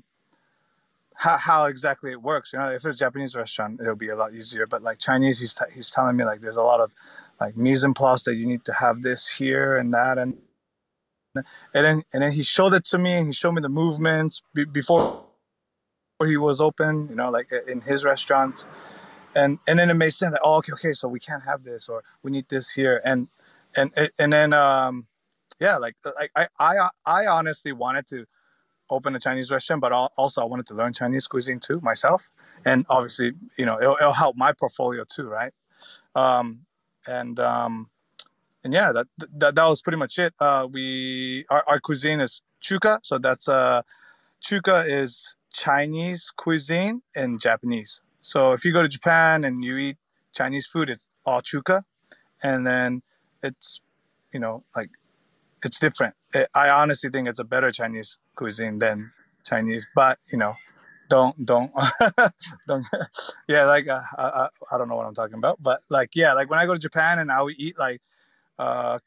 how, 1.14 1.36
how 1.36 1.64
exactly 1.64 2.12
it 2.12 2.22
works. 2.22 2.52
You 2.52 2.60
know, 2.60 2.68
if 2.70 2.84
it's 2.84 2.96
a 2.96 2.98
Japanese 2.98 3.34
restaurant, 3.34 3.80
it'll 3.80 3.96
be 3.96 4.08
a 4.08 4.16
lot 4.16 4.34
easier. 4.34 4.66
But 4.66 4.82
like 4.82 4.98
Chinese, 4.98 5.40
he's 5.40 5.58
he's 5.74 5.90
telling 5.90 6.16
me 6.16 6.24
like 6.24 6.40
there's 6.40 6.56
a 6.56 6.62
lot 6.62 6.80
of 6.80 6.92
like 7.40 7.56
mise 7.56 7.84
en 7.84 7.94
place 7.94 8.22
that 8.24 8.36
you 8.36 8.46
need 8.46 8.64
to 8.64 8.72
have 8.72 9.02
this 9.02 9.28
here 9.28 9.76
and 9.76 9.92
that 9.94 10.18
and 10.18 10.38
and 11.74 11.84
then 11.84 12.02
and 12.12 12.22
then 12.22 12.32
he 12.32 12.42
showed 12.42 12.74
it 12.74 12.84
to 12.86 12.98
me. 12.98 13.12
and 13.14 13.26
He 13.26 13.32
showed 13.32 13.52
me 13.52 13.62
the 13.62 13.68
movements 13.68 14.42
be, 14.54 14.64
before 14.64 15.24
he 16.24 16.36
was 16.36 16.60
open. 16.60 17.08
You 17.08 17.16
know, 17.16 17.30
like 17.30 17.48
in 17.66 17.80
his 17.80 18.04
restaurant. 18.04 18.66
And 19.34 19.58
and 19.68 19.78
then 19.78 19.90
it 19.90 19.94
made 19.94 20.10
sense. 20.10 20.32
Like, 20.32 20.40
oh, 20.44 20.54
okay, 20.56 20.72
okay. 20.72 20.92
So 20.92 21.06
we 21.06 21.20
can't 21.20 21.42
have 21.44 21.62
this, 21.62 21.88
or 21.88 22.02
we 22.22 22.30
need 22.30 22.46
this 22.48 22.70
here. 22.70 23.00
And 23.04 23.28
and 23.76 23.90
and 24.18 24.32
then 24.32 24.52
um, 24.52 25.06
yeah, 25.60 25.76
like 25.76 25.96
like 26.04 26.30
I 26.34 26.48
I 26.58 26.88
I 27.04 27.26
honestly 27.26 27.72
wanted 27.72 28.08
to 28.08 28.24
open 28.90 29.14
a 29.14 29.20
Chinese 29.20 29.50
restaurant, 29.50 29.82
but 29.82 29.92
also 29.92 30.40
I 30.40 30.44
wanted 30.44 30.66
to 30.68 30.74
learn 30.74 30.92
Chinese 30.94 31.26
cuisine 31.26 31.60
too 31.60 31.80
myself. 31.82 32.22
And 32.64 32.86
obviously, 32.88 33.32
you 33.56 33.66
know, 33.66 33.78
it'll, 33.80 33.96
it'll 34.00 34.12
help 34.12 34.36
my 34.36 34.52
portfolio 34.52 35.04
too, 35.04 35.28
right? 35.28 35.52
Um, 36.14 36.60
and 37.06 37.38
um, 37.38 37.90
and 38.68 38.74
yeah, 38.74 38.92
that, 38.92 39.06
that 39.38 39.54
that 39.54 39.64
was 39.64 39.80
pretty 39.80 39.96
much 39.96 40.18
it. 40.18 40.34
Uh, 40.38 40.68
we 40.70 41.46
our, 41.48 41.64
our 41.66 41.80
cuisine 41.80 42.20
is 42.20 42.42
chuka, 42.62 42.98
so 43.02 43.16
that's 43.16 43.48
uh, 43.48 43.80
chuka 44.44 44.86
is 44.86 45.34
Chinese 45.54 46.30
cuisine 46.36 47.00
and 47.16 47.40
Japanese. 47.40 48.02
So 48.20 48.52
if 48.52 48.66
you 48.66 48.74
go 48.74 48.82
to 48.82 48.88
Japan 48.88 49.44
and 49.44 49.64
you 49.64 49.78
eat 49.78 49.96
Chinese 50.34 50.66
food, 50.66 50.90
it's 50.90 51.08
all 51.24 51.40
chuka, 51.40 51.82
and 52.42 52.66
then 52.66 53.00
it's 53.42 53.80
you 54.34 54.40
know 54.40 54.64
like 54.76 54.90
it's 55.64 55.78
different. 55.78 56.14
It, 56.34 56.50
I 56.54 56.68
honestly 56.68 57.08
think 57.08 57.26
it's 57.26 57.40
a 57.40 57.44
better 57.44 57.72
Chinese 57.72 58.18
cuisine 58.36 58.78
than 58.80 59.12
Chinese, 59.46 59.86
but 59.94 60.18
you 60.30 60.36
know, 60.36 60.56
don't 61.08 61.42
don't 61.42 61.72
don't. 62.68 62.84
yeah, 63.48 63.64
like 63.64 63.88
uh, 63.88 64.02
I, 64.18 64.48
I 64.70 64.76
don't 64.76 64.90
know 64.90 64.96
what 64.96 65.06
I'm 65.06 65.14
talking 65.14 65.38
about, 65.38 65.56
but 65.62 65.80
like 65.88 66.10
yeah, 66.14 66.34
like 66.34 66.50
when 66.50 66.58
I 66.58 66.66
go 66.66 66.74
to 66.74 66.78
Japan 66.78 67.18
and 67.18 67.32
I 67.32 67.40
would 67.40 67.54
eat 67.56 67.78
like 67.78 68.02
uh 68.58 68.98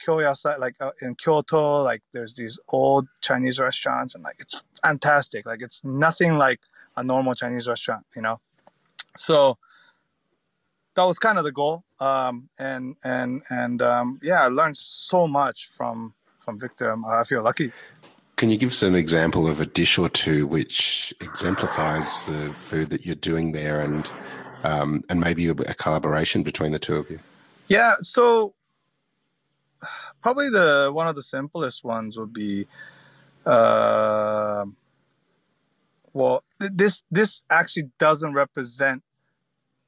like 0.60 0.76
uh, 0.80 0.92
in 1.02 1.16
Kyoto, 1.16 1.84
like 1.84 2.02
there's 2.14 2.36
these 2.36 2.60
old 2.70 3.08
Chinese 3.22 3.60
restaurants, 3.60 4.16
and 4.16 4.24
like 4.24 4.38
it's 4.40 4.64
fantastic. 4.82 5.46
Like 5.46 5.62
it's 5.62 5.84
nothing 5.84 6.38
like 6.38 6.62
a 6.96 7.04
normal 7.04 7.36
Chinese 7.36 7.68
restaurant, 7.68 8.06
you 8.16 8.22
know. 8.22 8.40
So 9.18 9.58
that 10.96 11.04
was 11.04 11.20
kind 11.20 11.38
of 11.38 11.44
the 11.44 11.52
goal 11.52 11.84
um, 12.00 12.50
and 12.58 12.96
and 13.04 13.44
and 13.50 13.82
um, 13.82 14.20
yeah 14.22 14.42
i 14.42 14.48
learned 14.48 14.76
so 14.76 15.28
much 15.28 15.70
from 15.76 16.14
from 16.44 16.60
Victor. 16.60 16.92
Um, 16.92 17.06
I 17.06 17.24
feel 17.24 17.44
lucky. 17.44 17.72
Can 18.36 18.50
you 18.50 18.58
give 18.58 18.70
us 18.70 18.82
an 18.82 18.96
example 18.96 19.48
of 19.48 19.62
a 19.62 19.66
dish 19.66 20.00
or 20.00 20.10
two 20.10 20.48
which 20.48 21.14
exemplifies 21.22 22.24
the 22.26 22.52
food 22.58 22.90
that 22.90 23.06
you're 23.06 23.16
doing 23.16 23.52
there, 23.52 23.82
and 23.82 24.10
um, 24.64 25.04
and 25.10 25.20
maybe 25.20 25.48
a, 25.48 25.52
a 25.52 25.74
collaboration 25.76 26.44
between 26.44 26.72
the 26.72 26.80
two 26.80 26.96
of 26.96 27.10
you? 27.10 27.20
Yeah. 27.68 27.94
So 28.02 28.54
probably 30.22 30.50
the 30.50 30.92
one 30.94 31.08
of 31.08 31.16
the 31.16 31.24
simplest 31.24 31.84
ones 31.84 32.18
would 32.18 32.34
be. 32.34 32.68
Uh, 33.46 34.66
well, 36.14 36.44
this 36.60 37.04
this 37.12 37.44
actually 37.50 37.90
doesn't 38.00 38.34
represent 38.34 39.04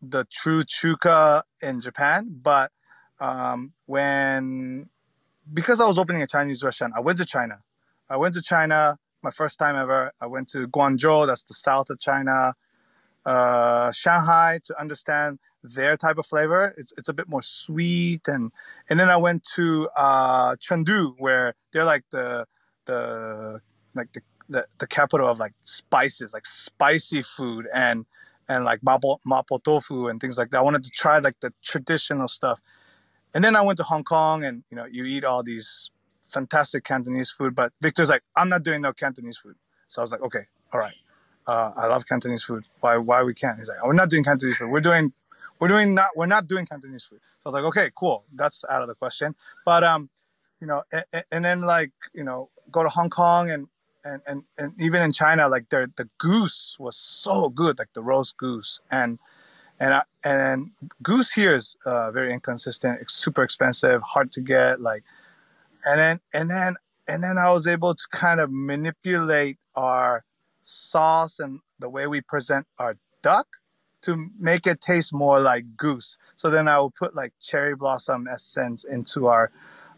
the 0.01 0.25
true 0.31 0.63
chuka 0.63 1.43
in 1.61 1.81
Japan, 1.81 2.35
but 2.41 2.71
um, 3.19 3.73
when 3.85 4.89
because 5.53 5.81
I 5.81 5.85
was 5.87 5.97
opening 5.97 6.21
a 6.21 6.27
Chinese 6.27 6.63
restaurant, 6.63 6.93
I 6.95 7.01
went 7.01 7.17
to 7.19 7.25
China. 7.25 7.59
I 8.09 8.17
went 8.17 8.33
to 8.35 8.41
China, 8.41 8.97
my 9.21 9.31
first 9.31 9.59
time 9.59 9.75
ever. 9.75 10.11
I 10.21 10.27
went 10.27 10.49
to 10.49 10.67
Guangzhou, 10.67 11.27
that's 11.27 11.43
the 11.43 11.53
south 11.53 11.89
of 11.89 11.99
China, 11.99 12.53
uh, 13.25 13.91
Shanghai 13.91 14.59
to 14.65 14.79
understand 14.79 15.39
their 15.63 15.97
type 15.97 16.17
of 16.17 16.25
flavor. 16.25 16.73
It's 16.77 16.93
it's 16.97 17.09
a 17.09 17.13
bit 17.13 17.29
more 17.29 17.41
sweet, 17.43 18.27
and 18.27 18.51
and 18.89 18.99
then 18.99 19.09
I 19.09 19.17
went 19.17 19.45
to 19.55 19.89
uh, 19.95 20.55
Chengdu, 20.57 21.15
where 21.19 21.55
they're 21.73 21.85
like 21.85 22.03
the 22.11 22.47
the 22.85 23.61
like 23.95 24.11
the, 24.13 24.21
the, 24.49 24.67
the 24.79 24.87
capital 24.87 25.29
of 25.29 25.39
like 25.39 25.53
spices, 25.63 26.33
like 26.33 26.45
spicy 26.45 27.23
food, 27.23 27.67
and 27.73 28.05
and 28.49 28.65
like 28.65 28.81
mapo, 28.81 29.19
mapo 29.27 29.63
tofu 29.63 30.07
and 30.09 30.21
things 30.21 30.37
like 30.37 30.51
that. 30.51 30.59
I 30.59 30.61
wanted 30.61 30.83
to 30.83 30.91
try 30.91 31.19
like 31.19 31.39
the 31.41 31.53
traditional 31.63 32.27
stuff 32.27 32.59
and 33.33 33.43
then 33.43 33.55
I 33.55 33.61
went 33.61 33.77
to 33.77 33.83
Hong 33.83 34.03
Kong, 34.03 34.43
and 34.45 34.63
you 34.69 34.77
know, 34.77 34.85
you 34.85 35.05
eat 35.05 35.25
all 35.25 35.43
these 35.43 35.91
fantastic 36.27 36.83
Cantonese 36.83 37.31
food. 37.31 37.55
But 37.55 37.73
Victor's 37.81 38.09
like, 38.09 38.23
I'm 38.35 38.49
not 38.49 38.63
doing 38.63 38.81
no 38.81 38.93
Cantonese 38.93 39.37
food. 39.37 39.55
So 39.87 40.01
I 40.01 40.03
was 40.03 40.11
like, 40.11 40.21
okay, 40.23 40.45
all 40.73 40.79
right. 40.79 40.95
Uh, 41.47 41.71
I 41.77 41.87
love 41.87 42.05
Cantonese 42.07 42.43
food. 42.43 42.65
Why 42.81 42.97
why 42.97 43.23
we 43.23 43.33
can't? 43.33 43.59
He's 43.59 43.69
like, 43.69 43.79
oh, 43.83 43.87
we're 43.87 43.93
not 43.93 44.09
doing 44.09 44.23
Cantonese 44.25 44.57
food. 44.57 44.69
We're 44.69 44.81
doing 44.81 45.13
we're 45.63 45.69
doing 45.69 45.95
not 45.95 46.09
we're 46.17 46.25
not 46.25 46.45
doing 46.45 46.65
food. 46.65 47.21
So 47.39 47.45
I 47.45 47.49
was 47.49 47.53
like, 47.53 47.63
okay, 47.63 47.89
cool. 47.95 48.25
That's 48.35 48.65
out 48.69 48.81
of 48.81 48.89
the 48.89 48.95
question. 48.95 49.33
But 49.63 49.81
um, 49.85 50.09
you 50.59 50.67
know, 50.67 50.83
and, 50.91 51.23
and 51.31 51.45
then 51.45 51.61
like 51.61 51.93
you 52.13 52.25
know, 52.25 52.49
go 52.69 52.83
to 52.83 52.89
Hong 52.89 53.09
Kong 53.09 53.49
and 53.49 53.67
and, 54.03 54.21
and, 54.27 54.43
and 54.57 54.73
even 54.77 55.01
in 55.01 55.13
China, 55.13 55.47
like 55.47 55.69
the 55.69 55.89
the 55.95 56.09
goose 56.19 56.75
was 56.79 56.97
so 56.97 57.47
good, 57.47 57.79
like 57.79 57.87
the 57.93 58.01
roast 58.01 58.35
goose, 58.35 58.81
and 58.91 59.19
and 59.79 59.93
I, 59.93 60.01
and 60.25 60.71
goose 61.01 61.31
here 61.31 61.55
is 61.55 61.77
uh, 61.85 62.11
very 62.11 62.33
inconsistent. 62.33 62.99
It's 62.99 63.13
super 63.13 63.41
expensive, 63.41 64.01
hard 64.01 64.33
to 64.33 64.41
get. 64.41 64.81
Like, 64.81 65.03
and 65.85 65.97
then 65.97 66.19
and 66.33 66.49
then 66.49 66.75
and 67.07 67.23
then 67.23 67.37
I 67.37 67.53
was 67.53 67.67
able 67.67 67.95
to 67.95 68.03
kind 68.11 68.41
of 68.41 68.49
manipulate 68.51 69.59
our 69.75 70.25
sauce 70.61 71.39
and 71.39 71.61
the 71.79 71.87
way 71.87 72.05
we 72.07 72.19
present 72.19 72.67
our 72.79 72.97
duck 73.21 73.47
to 74.03 74.29
make 74.39 74.67
it 74.67 74.81
taste 74.81 75.13
more 75.13 75.39
like 75.39 75.65
goose. 75.77 76.17
So 76.35 76.49
then 76.49 76.67
I 76.67 76.79
will 76.79 76.91
put 76.91 77.15
like 77.15 77.33
cherry 77.41 77.75
blossom 77.75 78.27
essence 78.31 78.83
into 78.83 79.27
our 79.27 79.51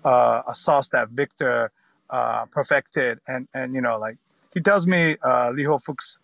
uh, 0.03 0.43
a 0.47 0.55
sauce 0.55 0.89
that 0.89 1.09
Victor 1.09 1.71
uh, 2.09 2.45
perfected, 2.45 3.19
and 3.27 3.47
and 3.53 3.73
you 3.73 3.81
know 3.81 3.97
like 3.97 4.17
he 4.53 4.61
tells 4.61 4.87
me 4.87 5.17
uh, 5.23 5.51
Lee 5.51 5.63
Ho 5.63 5.77
Fook's 5.79 6.17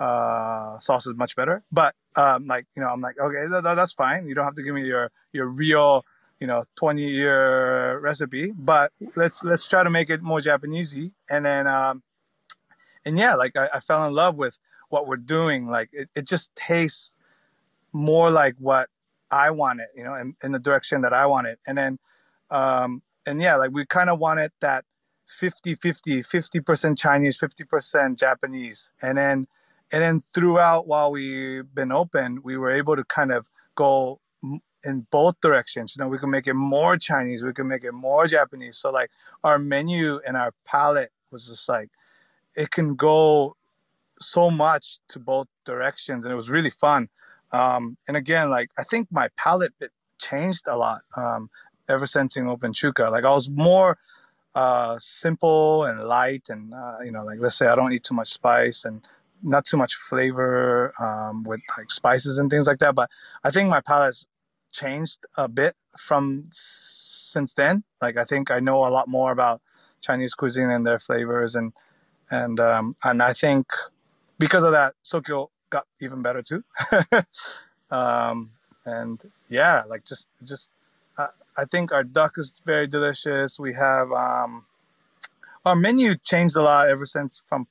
uh, 0.00 0.78
sauce 0.78 1.06
is 1.06 1.14
much 1.16 1.36
better. 1.36 1.62
But 1.72 1.94
um, 2.16 2.46
like 2.46 2.66
you 2.74 2.82
know, 2.82 2.88
I'm 2.88 3.00
like, 3.00 3.18
okay, 3.18 3.46
that, 3.50 3.62
that's 3.62 3.92
fine. 3.92 4.26
You 4.26 4.34
don't 4.34 4.44
have 4.44 4.54
to 4.56 4.62
give 4.62 4.74
me 4.74 4.84
your 4.84 5.10
your 5.32 5.46
real 5.46 6.04
you 6.40 6.46
know 6.46 6.64
20 6.76 7.06
year 7.06 7.98
recipe, 8.00 8.52
but 8.56 8.92
let's 9.14 9.42
let's 9.44 9.66
try 9.66 9.82
to 9.82 9.90
make 9.90 10.10
it 10.10 10.22
more 10.22 10.40
Japanesey. 10.40 11.12
And 11.30 11.44
then 11.44 11.66
um, 11.66 12.02
and 13.04 13.18
yeah, 13.18 13.34
like 13.34 13.56
I, 13.56 13.68
I 13.74 13.80
fell 13.80 14.06
in 14.06 14.12
love 14.12 14.36
with 14.36 14.56
what 14.88 15.06
we're 15.06 15.16
doing. 15.16 15.68
Like 15.68 15.90
it, 15.92 16.08
it 16.14 16.24
just 16.26 16.54
tastes 16.56 17.12
more 17.96 18.30
like 18.30 18.54
what 18.58 18.88
I 19.30 19.50
wanted, 19.50 19.88
you 19.96 20.04
know, 20.04 20.14
in, 20.14 20.34
in 20.42 20.52
the 20.52 20.58
direction 20.58 21.02
that 21.02 21.12
I 21.12 21.26
wanted. 21.26 21.58
And 21.66 21.76
then 21.78 21.98
um, 22.50 23.02
and 23.26 23.40
yeah, 23.42 23.56
like 23.56 23.70
we 23.72 23.86
kind 23.86 24.10
of 24.10 24.18
wanted 24.18 24.52
that 24.60 24.84
50 25.26 25.74
50 25.74 26.22
50% 26.22 26.98
Chinese, 26.98 27.38
50% 27.38 28.18
Japanese. 28.18 28.90
And 29.02 29.18
then 29.18 29.46
and 29.92 30.02
then 30.02 30.22
throughout 30.34 30.86
while 30.86 31.10
we've 31.10 31.72
been 31.74 31.92
open 31.92 32.40
we 32.42 32.56
were 32.56 32.70
able 32.70 32.96
to 32.96 33.04
kind 33.04 33.32
of 33.32 33.48
go 33.76 34.20
in 34.84 35.06
both 35.10 35.40
directions 35.40 35.94
you 35.96 36.02
know 36.02 36.08
we 36.08 36.18
can 36.18 36.30
make 36.30 36.46
it 36.46 36.54
more 36.54 36.96
chinese 36.96 37.42
we 37.42 37.52
can 37.52 37.68
make 37.68 37.84
it 37.84 37.92
more 37.92 38.26
japanese 38.26 38.78
so 38.78 38.90
like 38.90 39.10
our 39.44 39.58
menu 39.58 40.20
and 40.26 40.36
our 40.36 40.52
palette 40.64 41.10
was 41.30 41.46
just 41.48 41.68
like 41.68 41.88
it 42.54 42.70
can 42.70 42.94
go 42.94 43.54
so 44.20 44.50
much 44.50 44.98
to 45.08 45.18
both 45.18 45.46
directions 45.64 46.24
and 46.24 46.32
it 46.32 46.36
was 46.36 46.50
really 46.50 46.70
fun 46.70 47.08
um, 47.52 47.96
and 48.08 48.16
again 48.16 48.50
like 48.50 48.70
i 48.78 48.84
think 48.84 49.08
my 49.10 49.28
palette 49.36 49.72
changed 50.18 50.66
a 50.66 50.76
lot 50.76 51.02
um, 51.16 51.50
ever 51.88 52.06
since 52.06 52.36
in 52.36 52.46
open 52.46 52.72
chuka 52.72 53.10
like 53.10 53.24
i 53.24 53.30
was 53.30 53.48
more 53.50 53.98
uh, 54.54 54.96
simple 54.98 55.84
and 55.84 56.00
light 56.04 56.44
and 56.48 56.72
uh, 56.72 56.96
you 57.04 57.10
know 57.10 57.24
like 57.24 57.38
let's 57.40 57.56
say 57.56 57.66
i 57.66 57.74
don't 57.74 57.92
eat 57.92 58.02
too 58.02 58.14
much 58.14 58.28
spice 58.28 58.84
and 58.84 59.06
not 59.42 59.64
too 59.64 59.76
much 59.76 59.94
flavor 59.94 60.92
um, 61.00 61.44
with 61.44 61.60
like 61.76 61.90
spices 61.90 62.38
and 62.38 62.50
things 62.50 62.66
like 62.66 62.78
that. 62.80 62.94
But 62.94 63.10
I 63.44 63.50
think 63.50 63.68
my 63.68 63.80
palate's 63.80 64.26
changed 64.72 65.18
a 65.36 65.48
bit 65.48 65.74
from 65.98 66.48
since 66.52 67.54
then. 67.54 67.84
Like 68.00 68.16
I 68.16 68.24
think 68.24 68.50
I 68.50 68.60
know 68.60 68.86
a 68.86 68.90
lot 68.90 69.08
more 69.08 69.32
about 69.32 69.60
Chinese 70.00 70.34
cuisine 70.34 70.70
and 70.70 70.86
their 70.86 70.98
flavors 70.98 71.54
and 71.54 71.72
and 72.30 72.58
um, 72.60 72.96
and 73.04 73.22
I 73.22 73.32
think 73.32 73.66
because 74.38 74.64
of 74.64 74.72
that, 74.72 74.94
Sokyo 75.02 75.50
got 75.70 75.86
even 76.00 76.22
better 76.22 76.42
too. 76.42 76.64
um, 77.90 78.50
and 78.84 79.20
yeah, 79.48 79.82
like 79.88 80.04
just 80.04 80.28
just 80.44 80.70
uh, 81.18 81.28
I 81.56 81.64
think 81.64 81.92
our 81.92 82.04
duck 82.04 82.34
is 82.38 82.60
very 82.64 82.86
delicious. 82.86 83.58
We 83.58 83.74
have 83.74 84.12
um, 84.12 84.64
our 85.64 85.76
menu 85.76 86.16
changed 86.16 86.56
a 86.56 86.62
lot 86.62 86.88
ever 86.88 87.06
since 87.06 87.42
from 87.48 87.66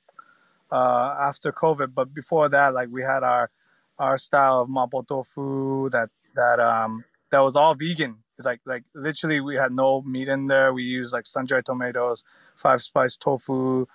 uh, 0.70 1.14
after 1.20 1.52
COVID, 1.52 1.94
but 1.94 2.12
before 2.14 2.48
that, 2.48 2.74
like 2.74 2.88
we 2.90 3.02
had 3.02 3.22
our 3.22 3.50
our 3.98 4.18
style 4.18 4.60
of 4.60 4.68
mapo 4.68 5.06
tofu 5.06 5.88
that 5.90 6.10
that 6.34 6.60
um 6.60 7.04
that 7.30 7.40
was 7.40 7.56
all 7.56 7.74
vegan. 7.74 8.16
Like 8.38 8.60
like 8.66 8.84
literally, 8.94 9.40
we 9.40 9.56
had 9.56 9.72
no 9.72 10.02
meat 10.02 10.28
in 10.28 10.46
there. 10.46 10.72
We 10.74 10.82
used 10.82 11.12
like 11.12 11.26
sun 11.26 11.46
dried 11.46 11.64
tomatoes, 11.64 12.24
five 12.56 12.82
spice 12.82 13.16
tofu, 13.16 13.86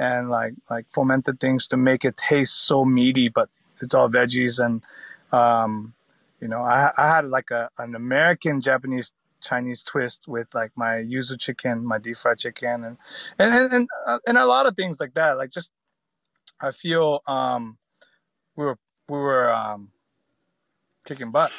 and 0.00 0.30
like 0.30 0.54
like 0.70 0.86
fermented 0.90 1.38
things 1.38 1.66
to 1.68 1.76
make 1.76 2.04
it 2.04 2.16
taste 2.16 2.66
so 2.66 2.84
meaty, 2.84 3.28
but 3.28 3.50
it's 3.80 3.94
all 3.94 4.08
veggies 4.08 4.58
and 4.58 4.82
um, 5.30 5.92
you 6.40 6.48
know 6.48 6.62
I, 6.62 6.90
I 6.96 7.06
had 7.16 7.26
like 7.26 7.50
a 7.50 7.68
an 7.78 7.94
American 7.94 8.62
Japanese 8.62 9.12
Chinese 9.42 9.84
twist 9.84 10.22
with 10.26 10.48
like 10.54 10.72
my 10.74 10.94
yuzu 10.96 11.38
chicken, 11.38 11.84
my 11.84 11.98
deep 11.98 12.16
fried 12.16 12.38
chicken, 12.38 12.84
and 12.84 12.96
and 13.38 13.54
and 13.54 13.88
and, 14.26 14.38
uh, 14.38 14.44
a 14.44 14.46
lot 14.46 14.66
of 14.66 14.74
things 14.74 14.98
like 15.00 15.14
that. 15.14 15.36
Like 15.36 15.50
just 15.50 15.70
I 16.60 16.72
feel 16.72 17.20
um, 17.26 17.76
we 18.56 18.64
were 18.64 18.78
we 19.08 19.18
were 19.18 19.52
um, 19.52 19.90
kicking 21.04 21.30
butt, 21.30 21.52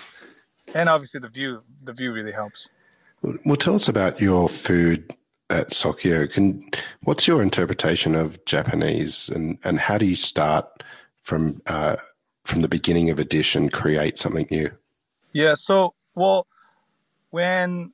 and 0.74 0.90
obviously 0.90 1.20
the 1.20 1.28
view 1.28 1.60
the 1.84 1.94
view 1.94 2.12
really 2.12 2.32
helps. 2.32 2.68
Well, 3.22 3.56
tell 3.56 3.74
us 3.74 3.88
about 3.88 4.20
your 4.20 4.48
food 4.48 5.12
at 5.50 5.72
Sokyo. 5.72 6.26
Can 6.26 6.68
what's 7.02 7.26
your 7.26 7.42
interpretation 7.42 8.14
of 8.14 8.44
Japanese, 8.44 9.28
and 9.28 9.58
and 9.64 9.78
how 9.78 9.98
do 9.98 10.06
you 10.06 10.16
start 10.16 10.82
from 11.22 11.60
uh, 11.66 11.96
from 12.44 12.62
the 12.62 12.68
beginning 12.68 13.10
of 13.10 13.18
a 13.18 13.24
dish 13.24 13.54
and 13.54 13.72
create 13.72 14.18
something 14.18 14.46
new? 14.50 14.70
Yeah. 15.32 15.54
So 15.54 15.94
well, 16.14 16.46
when 17.30 17.92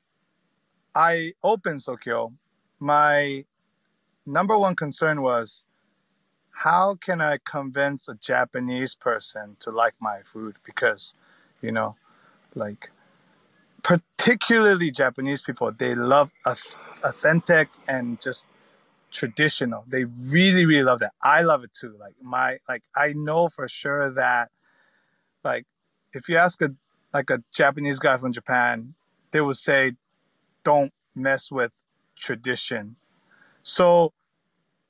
I 0.95 1.33
opened 1.43 1.83
Sokyo, 1.83 2.33
my 2.79 3.45
number 4.27 4.57
one 4.57 4.77
concern 4.77 5.23
was 5.23 5.65
how 6.55 6.95
can 6.95 7.21
I 7.21 7.39
convince 7.45 8.09
a 8.09 8.15
Japanese 8.15 8.95
person 8.95 9.57
to 9.61 9.71
like 9.71 9.95
my 10.01 10.21
food? 10.33 10.55
Because, 10.65 11.15
you 11.61 11.73
know, 11.73 11.97
like 12.55 12.91
particularly 13.85 14.91
Japanese 14.91 15.43
people, 15.43 15.71
they 15.71 15.95
love 15.95 16.31
authentic 17.05 17.69
and 17.87 18.21
just 18.21 18.47
traditional. 19.13 19.85
They 19.87 20.05
really, 20.05 20.67
really 20.67 20.83
love 20.83 21.01
that. 21.01 21.13
I 21.23 21.43
love 21.43 21.63
it 21.63 21.71
too. 21.79 21.95
Like 22.01 22.15
my, 22.21 22.59
like 22.69 22.83
I 22.97 23.13
know 23.13 23.49
for 23.49 23.69
sure 23.69 24.11
that, 24.15 24.51
like, 25.45 25.67
if 26.15 26.29
you 26.29 26.37
ask 26.37 26.61
a 26.63 26.71
like 27.13 27.31
a 27.31 27.43
Japanese 27.55 27.99
guy 28.01 28.17
from 28.17 28.33
Japan, 28.33 28.95
they 29.33 29.41
would 29.41 29.57
say, 29.57 29.93
"Don't 30.65 30.93
mess 31.15 31.51
with 31.51 31.73
tradition." 32.17 32.97
So 33.63 34.13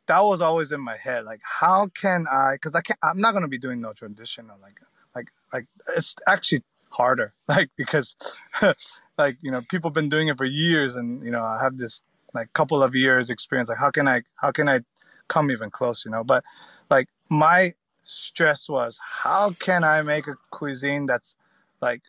that 0.06 0.20
was 0.20 0.40
always 0.40 0.72
in 0.72 0.80
my 0.80 0.96
head. 0.96 1.24
Like, 1.24 1.40
how 1.42 1.88
can 1.88 2.26
I? 2.30 2.54
Because 2.54 2.74
I 2.74 2.82
can't. 2.82 2.98
I'm 3.02 3.18
not 3.20 3.32
gonna 3.32 3.48
be 3.48 3.58
doing 3.58 3.80
no 3.80 3.92
traditional. 3.92 4.56
Like, 4.62 4.80
like, 5.14 5.28
like 5.52 5.66
it's 5.96 6.14
actually 6.28 6.62
harder. 6.94 7.32
Like 7.48 7.70
because 7.76 8.16
like 9.18 9.36
you 9.40 9.50
know 9.50 9.62
people 9.70 9.90
have 9.90 9.94
been 9.94 10.08
doing 10.08 10.28
it 10.28 10.38
for 10.38 10.44
years 10.44 10.96
and 10.96 11.22
you 11.24 11.30
know 11.30 11.42
i 11.44 11.62
have 11.62 11.76
this 11.78 12.02
like 12.34 12.52
couple 12.52 12.82
of 12.82 12.94
years 12.94 13.30
experience 13.30 13.68
like 13.68 13.78
how 13.78 13.90
can 13.90 14.08
i 14.08 14.22
how 14.36 14.50
can 14.50 14.68
i 14.68 14.80
come 15.28 15.50
even 15.50 15.70
close 15.70 16.04
you 16.04 16.10
know? 16.10 16.24
But 16.24 16.44
like 16.90 17.08
my 17.28 17.74
stress 18.02 18.68
was 18.68 18.98
how 19.22 19.52
can 19.58 19.82
i 19.84 20.02
make 20.02 20.26
a 20.26 20.36
cuisine 20.50 21.06
that's 21.06 21.36
like 21.80 22.02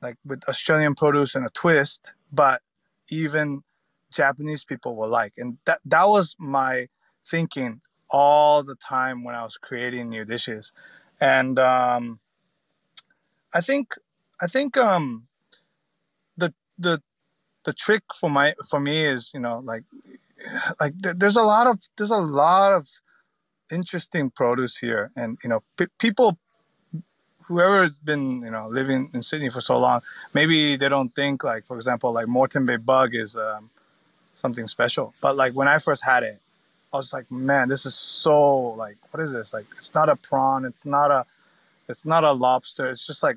like 0.00 0.16
with 0.24 0.42
australian 0.48 0.94
produce 0.94 1.34
and 1.34 1.44
a 1.46 1.50
twist 1.50 2.12
but 2.32 2.62
even 3.10 3.62
japanese 4.12 4.64
people 4.64 4.96
will 4.96 5.08
like? 5.08 5.34
And 5.36 5.58
that 5.66 5.80
that 5.84 6.08
was 6.08 6.36
my 6.38 6.88
thinking 7.26 7.80
all 8.08 8.62
the 8.62 8.76
time 8.76 9.24
when 9.24 9.34
i 9.34 9.42
was 9.42 9.56
creating 9.56 10.08
new 10.08 10.24
dishes. 10.24 10.72
And 11.20 11.58
um 11.58 12.20
i 13.54 13.60
think 13.60 13.94
i 14.40 14.46
think 14.46 14.76
um 14.76 15.26
the 16.78 17.00
the 17.64 17.72
trick 17.72 18.02
for 18.18 18.30
my 18.30 18.54
for 18.70 18.80
me 18.80 19.04
is 19.04 19.30
you 19.34 19.40
know 19.40 19.60
like 19.64 19.82
like 20.80 20.94
there's 20.98 21.36
a 21.36 21.42
lot 21.42 21.66
of 21.66 21.80
there's 21.98 22.10
a 22.10 22.16
lot 22.16 22.72
of 22.72 22.88
interesting 23.70 24.30
produce 24.30 24.78
here. 24.78 25.10
And 25.16 25.38
you 25.44 25.50
know 25.50 25.62
p- 25.76 25.92
people 25.98 26.38
whoever 27.44 27.82
has 27.82 27.98
been 27.98 28.42
you 28.42 28.50
know 28.50 28.68
living 28.70 29.10
in 29.14 29.22
Sydney 29.22 29.50
for 29.50 29.60
so 29.60 29.78
long 29.78 30.00
maybe 30.34 30.76
they 30.76 30.88
don't 30.88 31.14
think 31.14 31.44
like 31.44 31.66
for 31.66 31.76
example 31.76 32.12
like 32.12 32.28
Moreton 32.28 32.66
Bay 32.66 32.76
bug 32.76 33.14
is 33.14 33.36
um, 33.36 33.70
something 34.34 34.68
special. 34.68 35.14
But 35.20 35.36
like 35.36 35.52
when 35.54 35.68
I 35.68 35.78
first 35.78 36.04
had 36.04 36.22
it 36.22 36.40
I 36.92 36.96
was 36.96 37.12
like 37.12 37.30
man 37.30 37.68
this 37.68 37.84
is 37.84 37.94
so 37.94 38.74
like 38.84 38.96
what 39.10 39.22
is 39.22 39.32
this? 39.32 39.52
Like 39.52 39.66
it's 39.78 39.94
not 39.94 40.08
a 40.08 40.16
prawn. 40.16 40.64
It's 40.64 40.86
not 40.86 41.10
a 41.10 41.26
it's 41.88 42.04
not 42.04 42.24
a 42.24 42.32
lobster 42.32 42.90
it's 42.90 43.06
just 43.06 43.22
like 43.22 43.36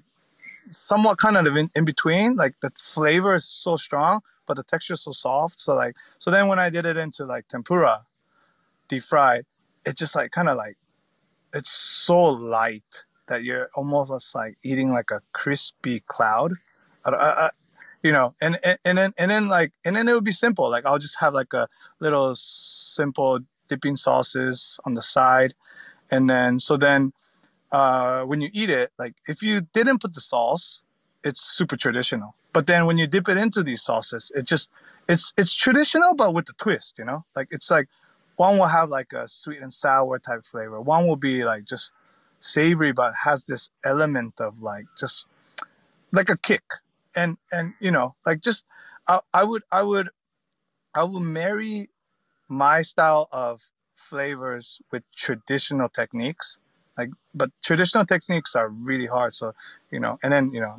somewhat 0.71 1.17
kind 1.17 1.38
of 1.38 1.55
in, 1.55 1.69
in 1.75 1.85
between. 1.85 2.35
Like 2.35 2.55
the 2.62 2.71
flavor 2.81 3.35
is 3.35 3.45
so 3.45 3.77
strong, 3.77 4.21
but 4.47 4.57
the 4.57 4.63
texture 4.63 4.93
is 4.93 5.01
so 5.01 5.12
soft. 5.12 5.59
So 5.59 5.75
like 5.75 5.95
so 6.17 6.31
then 6.31 6.47
when 6.47 6.59
I 6.59 6.69
did 6.69 6.85
it 6.85 6.97
into 6.97 7.25
like 7.25 7.47
tempura, 7.47 8.03
deep 8.88 9.03
fried, 9.03 9.45
it 9.85 9.97
just 9.97 10.15
like 10.15 10.31
kind 10.31 10.49
of 10.49 10.57
like 10.57 10.77
it's 11.53 11.71
so 11.71 12.21
light 12.21 12.83
that 13.27 13.43
you're 13.43 13.69
almost 13.75 14.35
like 14.35 14.57
eating 14.63 14.91
like 14.91 15.12
a 15.12 15.21
crispy 15.33 16.01
cloud. 16.07 16.53
I, 17.05 17.12
I, 17.12 17.49
you 18.03 18.12
know, 18.12 18.35
and, 18.41 18.59
and 18.63 18.77
and 18.85 18.97
then 18.97 19.13
and 19.17 19.31
then 19.31 19.47
like 19.47 19.71
and 19.85 19.95
then 19.95 20.07
it 20.07 20.13
would 20.13 20.23
be 20.23 20.31
simple. 20.31 20.69
Like 20.69 20.85
I'll 20.85 20.99
just 20.99 21.17
have 21.19 21.33
like 21.33 21.53
a 21.53 21.67
little 21.99 22.35
simple 22.35 23.39
dipping 23.67 23.95
sauces 23.95 24.79
on 24.85 24.93
the 24.95 25.01
side, 25.01 25.53
and 26.12 26.29
then 26.29 26.59
so 26.59 26.77
then 26.77 27.13
uh, 27.71 28.23
when 28.23 28.41
you 28.41 28.49
eat 28.53 28.69
it, 28.69 28.91
like 28.97 29.15
if 29.27 29.41
you 29.41 29.62
didn't 29.73 29.99
put 29.99 30.13
the 30.13 30.21
sauce, 30.21 30.82
it's 31.23 31.41
super 31.41 31.77
traditional. 31.77 32.36
But 32.53 32.65
then 32.65 32.86
when 32.86 32.97
you 32.97 33.08
dip 33.08 33.29
it 33.29 33.38
into 33.38 33.63
these 33.63 33.82
sauces, 33.82 34.32
it 34.36 34.43
just 34.43 34.69
it's 35.08 35.34
it's 35.38 35.53
traditional 35.53 36.15
but 36.15 36.34
with 36.34 36.45
the 36.47 36.53
twist, 36.53 36.95
you 36.97 37.05
know? 37.05 37.25
Like 37.36 37.49
it's 37.51 37.69
like 37.69 37.88
one 38.38 38.58
will 38.58 38.67
have 38.67 38.89
like 38.89 39.13
a 39.13 39.27
sweet 39.27 39.62
and 39.62 39.71
sour 39.73 40.17
type 40.19 40.45
flavor. 40.45 40.82
One 40.82 41.08
will 41.08 41.15
be 41.15 41.43
like 41.43 41.65
just 41.65 41.91
savory 42.39 42.91
but 42.91 43.13
has 43.23 43.45
this 43.45 43.69
element 43.84 44.39
of 44.39 44.62
like 44.62 44.86
just 44.97 45.25
like 46.12 46.29
a 46.29 46.38
kick. 46.38 46.63
And 47.15 47.38
and 47.51 47.73
you 47.79 47.91
know, 47.91 48.15
like 48.25 48.39
just 48.41 48.65
I, 49.08 49.19
I 49.34 49.43
would 49.43 49.63
I 49.71 49.84
would 49.84 50.10
I 50.95 51.03
would 51.03 51.21
marry 51.21 51.89
my 52.47 52.82
style 52.82 53.27
of 53.32 53.62
flavors 53.93 54.82
with 54.91 55.03
traditional 55.15 55.89
techniques 55.89 56.58
like 56.99 57.12
but 57.33 57.49
traditional 57.63 58.05
techniques 58.05 58.55
are 58.55 58.69
really 58.69 59.09
hard. 59.15 59.33
So 59.33 59.53
you 59.91 59.99
know 60.03 60.13
and 60.21 60.31
then 60.33 60.51
you 60.55 60.62
know 60.65 60.75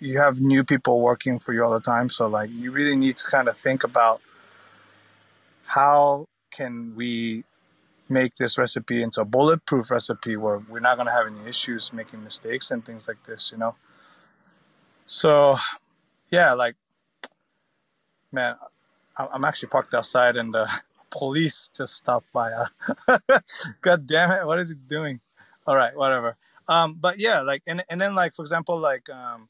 you 0.00 0.18
have 0.18 0.40
new 0.40 0.62
people 0.72 1.00
working 1.00 1.38
for 1.38 1.52
you 1.52 1.64
all 1.64 1.74
the 1.78 1.86
time. 1.94 2.08
So 2.16 2.26
like 2.26 2.50
you 2.50 2.70
really 2.78 2.96
need 2.96 3.16
to 3.18 3.24
kind 3.24 3.48
of 3.48 3.56
think 3.56 3.84
about 3.84 4.20
how 5.64 6.26
can 6.50 6.94
we 7.00 7.44
make 8.08 8.34
this 8.36 8.58
recipe 8.58 9.02
into 9.02 9.20
a 9.20 9.24
bulletproof 9.24 9.90
recipe 9.90 10.36
where 10.36 10.58
we're 10.68 10.86
not 10.88 10.96
going 10.96 11.06
to 11.06 11.12
have 11.12 11.26
any 11.26 11.48
issues 11.48 11.92
making 11.92 12.22
mistakes 12.22 12.70
and 12.70 12.84
things 12.84 13.08
like 13.08 13.20
this 13.26 13.50
you 13.52 13.58
know? 13.58 13.74
So 15.06 15.56
yeah 16.32 16.54
like 16.54 16.74
man 18.32 18.56
i'm 19.16 19.44
actually 19.44 19.68
parked 19.68 19.94
outside 19.94 20.36
and 20.36 20.52
the 20.52 20.66
police 21.10 21.70
just 21.76 21.94
stopped 21.94 22.32
by 22.32 22.50
uh, 22.50 23.18
god 23.82 24.06
damn 24.06 24.32
it 24.32 24.44
what 24.46 24.58
is 24.58 24.70
he 24.70 24.74
doing 24.74 25.20
all 25.66 25.76
right, 25.76 25.96
whatever. 25.96 26.36
Um, 26.68 26.96
but 27.00 27.18
yeah, 27.18 27.40
like 27.40 27.62
and 27.66 27.84
and 27.88 28.00
then 28.00 28.14
like 28.14 28.34
for 28.34 28.42
example, 28.42 28.78
like 28.78 29.08
um, 29.08 29.48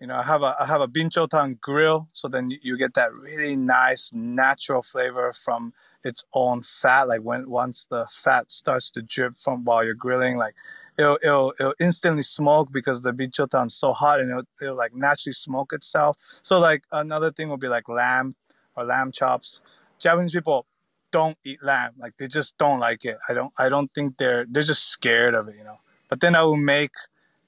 you 0.00 0.06
know, 0.06 0.16
I 0.16 0.22
have 0.22 0.42
a 0.42 0.56
I 0.60 0.66
have 0.66 0.80
a 0.80 0.88
binchotan 0.88 1.60
grill, 1.60 2.08
so 2.12 2.28
then 2.28 2.50
you 2.62 2.78
get 2.78 2.94
that 2.94 3.12
really 3.12 3.56
nice 3.56 4.12
natural 4.14 4.82
flavor 4.82 5.32
from 5.32 5.72
its 6.04 6.24
own 6.32 6.62
fat. 6.62 7.08
Like 7.08 7.20
when 7.22 7.50
once 7.50 7.86
the 7.90 8.06
fat 8.12 8.50
starts 8.52 8.90
to 8.92 9.02
drip 9.02 9.38
from 9.38 9.64
while 9.64 9.84
you're 9.84 9.94
grilling, 9.94 10.36
like 10.36 10.54
it'll 10.96 11.18
it'll, 11.22 11.54
it'll 11.58 11.74
instantly 11.80 12.22
smoke 12.22 12.70
because 12.72 13.02
the 13.02 13.12
binchotan's 13.12 13.74
so 13.74 13.92
hot 13.92 14.20
and 14.20 14.30
it'll, 14.30 14.44
it'll 14.62 14.76
like 14.76 14.94
naturally 14.94 15.32
smoke 15.32 15.72
itself. 15.72 16.16
So 16.42 16.60
like 16.60 16.84
another 16.92 17.32
thing 17.32 17.48
would 17.50 17.60
be 17.60 17.68
like 17.68 17.88
lamb 17.88 18.36
or 18.76 18.84
lamb 18.84 19.10
chops. 19.10 19.60
Japanese 19.98 20.30
people 20.30 20.64
don't 21.10 21.36
eat 21.44 21.62
lamb. 21.62 21.92
Like 21.98 22.14
they 22.18 22.26
just 22.28 22.56
don't 22.58 22.80
like 22.80 23.04
it. 23.04 23.18
I 23.28 23.34
don't 23.34 23.52
I 23.58 23.68
don't 23.68 23.92
think 23.94 24.16
they're 24.18 24.46
they're 24.50 24.62
just 24.62 24.88
scared 24.88 25.34
of 25.34 25.48
it, 25.48 25.56
you 25.56 25.64
know. 25.64 25.78
But 26.08 26.20
then 26.20 26.34
I 26.34 26.42
will 26.42 26.56
make 26.56 26.92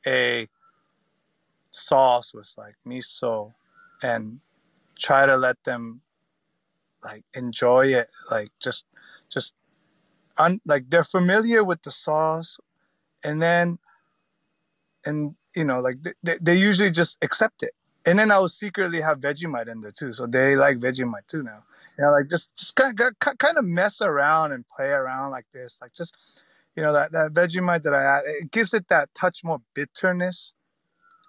a 0.06 0.48
sauce 1.70 2.34
with 2.34 2.52
like 2.58 2.74
miso 2.86 3.52
and 4.02 4.40
try 4.98 5.26
to 5.26 5.36
let 5.36 5.62
them 5.64 6.00
like 7.04 7.24
enjoy 7.34 7.86
it 7.86 8.08
like 8.30 8.50
just 8.60 8.84
just 9.30 9.54
un, 10.38 10.60
like 10.66 10.88
they're 10.90 11.04
familiar 11.04 11.62
with 11.62 11.82
the 11.82 11.90
sauce, 11.90 12.58
and 13.22 13.40
then 13.40 13.78
and 15.04 15.34
you 15.54 15.64
know 15.64 15.80
like 15.80 15.98
they, 16.22 16.38
they 16.40 16.56
usually 16.56 16.90
just 16.90 17.18
accept 17.22 17.62
it. 17.62 17.72
And 18.06 18.18
then 18.18 18.30
I 18.30 18.38
will 18.38 18.48
secretly 18.48 19.00
have 19.02 19.18
Vegemite 19.18 19.68
in 19.68 19.82
there 19.82 19.92
too, 19.92 20.12
so 20.14 20.26
they 20.26 20.56
like 20.56 20.78
Vegemite 20.78 21.26
too 21.28 21.42
now. 21.42 21.62
You 22.00 22.06
know, 22.06 22.12
like 22.12 22.30
just 22.30 22.48
just 22.56 22.74
kind 22.76 22.98
of 22.98 23.38
kind 23.38 23.58
of 23.58 23.64
mess 23.66 24.00
around 24.00 24.52
and 24.52 24.64
play 24.74 24.88
around 24.88 25.32
like 25.32 25.44
this, 25.52 25.76
like 25.82 25.92
just 25.92 26.16
you 26.74 26.82
know 26.82 26.94
that 26.94 27.12
that 27.12 27.34
Vegemite 27.34 27.82
that 27.82 27.92
I 27.92 28.02
add, 28.02 28.22
it 28.24 28.50
gives 28.50 28.72
it 28.72 28.88
that 28.88 29.10
touch 29.12 29.44
more 29.44 29.60
bitterness, 29.74 30.54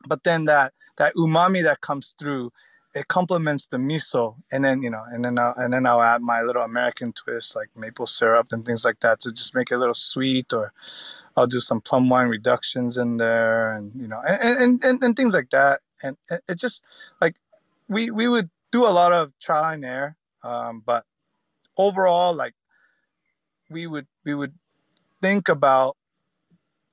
but 0.07 0.24
then 0.24 0.45
that 0.45 0.72
that 0.97 1.13
umami 1.15 1.61
that 1.63 1.82
comes 1.82 2.15
through 2.17 2.53
it 2.93 3.09
complements 3.09 3.67
the 3.67 3.76
miso 3.76 4.36
and 4.49 4.63
then 4.63 4.82
you 4.82 4.89
know 4.89 5.03
and 5.11 5.26
then 5.26 5.38
I'll, 5.38 5.53
and 5.57 5.74
then 5.74 5.86
I'll 5.86 6.01
add 6.01 6.22
my 6.22 6.41
little 6.41 6.63
American 6.63 7.11
twist 7.11 7.53
like 7.53 7.69
maple 7.76 8.07
syrup 8.07 8.53
and 8.53 8.65
things 8.65 8.86
like 8.86 9.01
that 9.01 9.19
to 9.22 9.34
just 9.34 9.53
make 9.53 9.72
it 9.72 9.76
a 9.76 9.78
little 9.78 9.93
sweet 9.93 10.53
or 10.53 10.72
I'll 11.36 11.47
do 11.47 11.59
some 11.59 11.82
plum 11.82 12.07
wine 12.07 12.30
reductions 12.30 12.97
in 12.97 13.17
there 13.17 13.74
and 13.74 13.91
you 13.93 14.07
know 14.07 14.22
and 14.26 14.82
and, 14.84 15.03
and, 15.03 15.17
things 15.17 15.34
like 15.34 15.49
that 15.49 15.82
and 16.01 16.15
it 16.30 16.55
just 16.55 16.82
like 17.19 17.36
we 17.89 18.09
we 18.09 18.30
would 18.30 18.49
do 18.72 18.86
a 18.86 18.95
lot 19.01 19.11
of 19.11 19.32
trial 19.39 19.74
and 19.74 19.84
error 19.84 20.15
um, 20.44 20.82
but 20.86 21.06
overall 21.78 22.34
like 22.34 22.54
we 23.70 23.88
would 23.88 24.08
we 24.26 24.34
would 24.34 24.54
think 25.22 25.50
about 25.50 25.96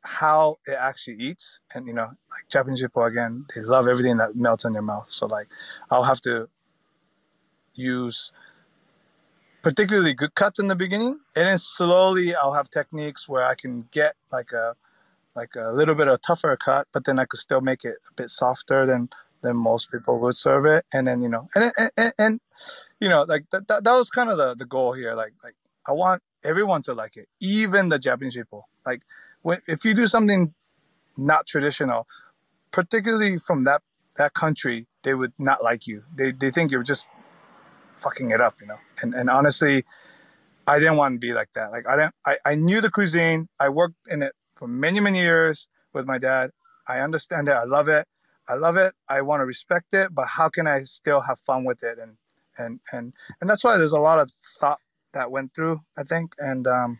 how 0.02 0.58
it 0.66 0.76
actually 0.78 1.16
eats. 1.16 1.60
And 1.74 1.86
you 1.86 1.92
know 1.92 2.06
like 2.06 2.48
japanese 2.48 2.80
people 2.80 3.04
again 3.04 3.46
they 3.54 3.62
love 3.62 3.88
everything 3.88 4.16
that 4.18 4.36
melts 4.36 4.64
in 4.64 4.72
their 4.72 4.82
mouth. 4.82 5.06
So 5.10 5.26
like 5.26 5.48
i'll 5.90 6.04
have 6.04 6.20
to 6.22 6.48
use 7.74 8.32
particularly 9.62 10.14
good 10.14 10.34
cuts 10.34 10.58
in 10.58 10.68
the 10.68 10.74
beginning. 10.74 11.18
And 11.36 11.46
then 11.46 11.58
slowly 11.58 12.34
i'll 12.34 12.54
have 12.54 12.70
techniques 12.70 13.28
where 13.28 13.44
i 13.44 13.54
can 13.54 13.88
get 13.90 14.14
like 14.32 14.52
a 14.52 14.74
like 15.34 15.54
a 15.56 15.72
little 15.72 15.94
bit 15.94 16.08
of 16.08 16.20
tougher 16.22 16.56
cut 16.56 16.88
but 16.92 17.04
then 17.04 17.18
i 17.18 17.24
could 17.24 17.38
still 17.38 17.60
make 17.60 17.84
it 17.84 17.96
a 18.10 18.14
bit 18.16 18.28
softer 18.28 18.86
than 18.86 19.08
than 19.42 19.56
most 19.56 19.90
people 19.90 20.18
would 20.18 20.36
serve 20.36 20.66
it. 20.66 20.84
And 20.92 21.06
then 21.06 21.22
you 21.22 21.28
know 21.28 21.48
and 21.54 21.72
and, 21.76 21.90
and, 21.96 22.12
and 22.18 22.40
you 23.00 23.08
know 23.08 23.24
like 23.28 23.44
that, 23.52 23.68
that, 23.68 23.84
that 23.84 23.92
was 23.92 24.10
kind 24.10 24.30
of 24.30 24.38
the, 24.38 24.54
the 24.56 24.66
goal 24.66 24.92
here 24.92 25.14
like 25.14 25.32
like 25.44 25.54
i 25.86 25.92
want 25.92 26.22
everyone 26.44 26.82
to 26.82 26.94
like 26.94 27.16
it 27.16 27.28
even 27.40 27.88
the 27.88 27.98
japanese 27.98 28.34
people 28.34 28.68
like 28.86 29.02
when 29.42 29.60
if 29.66 29.84
you 29.84 29.94
do 29.94 30.06
something 30.06 30.54
not 31.18 31.46
traditional, 31.46 32.06
particularly 32.70 33.38
from 33.38 33.64
that 33.64 33.82
that 34.16 34.34
country, 34.34 34.86
they 35.04 35.14
would 35.14 35.32
not 35.38 35.62
like 35.62 35.86
you. 35.86 36.04
They 36.16 36.32
they 36.32 36.50
think 36.50 36.70
you're 36.70 36.82
just 36.82 37.06
fucking 38.00 38.30
it 38.30 38.40
up, 38.40 38.56
you 38.60 38.66
know. 38.66 38.78
And 39.02 39.14
and 39.14 39.30
honestly, 39.30 39.84
I 40.66 40.78
didn't 40.78 40.96
want 40.96 41.14
to 41.16 41.18
be 41.18 41.32
like 41.32 41.50
that. 41.54 41.72
Like 41.72 41.86
I 41.88 41.96
didn't. 41.96 42.14
I 42.26 42.36
I 42.44 42.54
knew 42.54 42.80
the 42.80 42.90
cuisine. 42.90 43.48
I 43.60 43.68
worked 43.68 43.96
in 44.10 44.22
it 44.22 44.32
for 44.56 44.68
many 44.68 45.00
many 45.00 45.20
years 45.20 45.68
with 45.92 46.06
my 46.06 46.18
dad. 46.18 46.50
I 46.86 47.00
understand 47.00 47.48
it. 47.48 47.52
I 47.52 47.64
love 47.64 47.88
it. 47.88 48.06
I 48.48 48.54
love 48.54 48.76
it. 48.76 48.94
I 49.08 49.20
want 49.22 49.40
to 49.40 49.46
respect 49.46 49.94
it. 49.94 50.14
But 50.14 50.26
how 50.26 50.48
can 50.48 50.66
I 50.66 50.84
still 50.84 51.20
have 51.20 51.38
fun 51.46 51.64
with 51.64 51.82
it? 51.82 51.98
And 51.98 52.16
and 52.58 52.80
and 52.92 53.12
and 53.40 53.48
that's 53.48 53.64
why 53.64 53.76
there's 53.76 53.92
a 53.92 54.00
lot 54.00 54.18
of 54.18 54.30
thought 54.58 54.80
that 55.14 55.30
went 55.30 55.54
through. 55.54 55.80
I 55.96 56.02
think. 56.04 56.34
And 56.38 56.66
um 56.66 56.98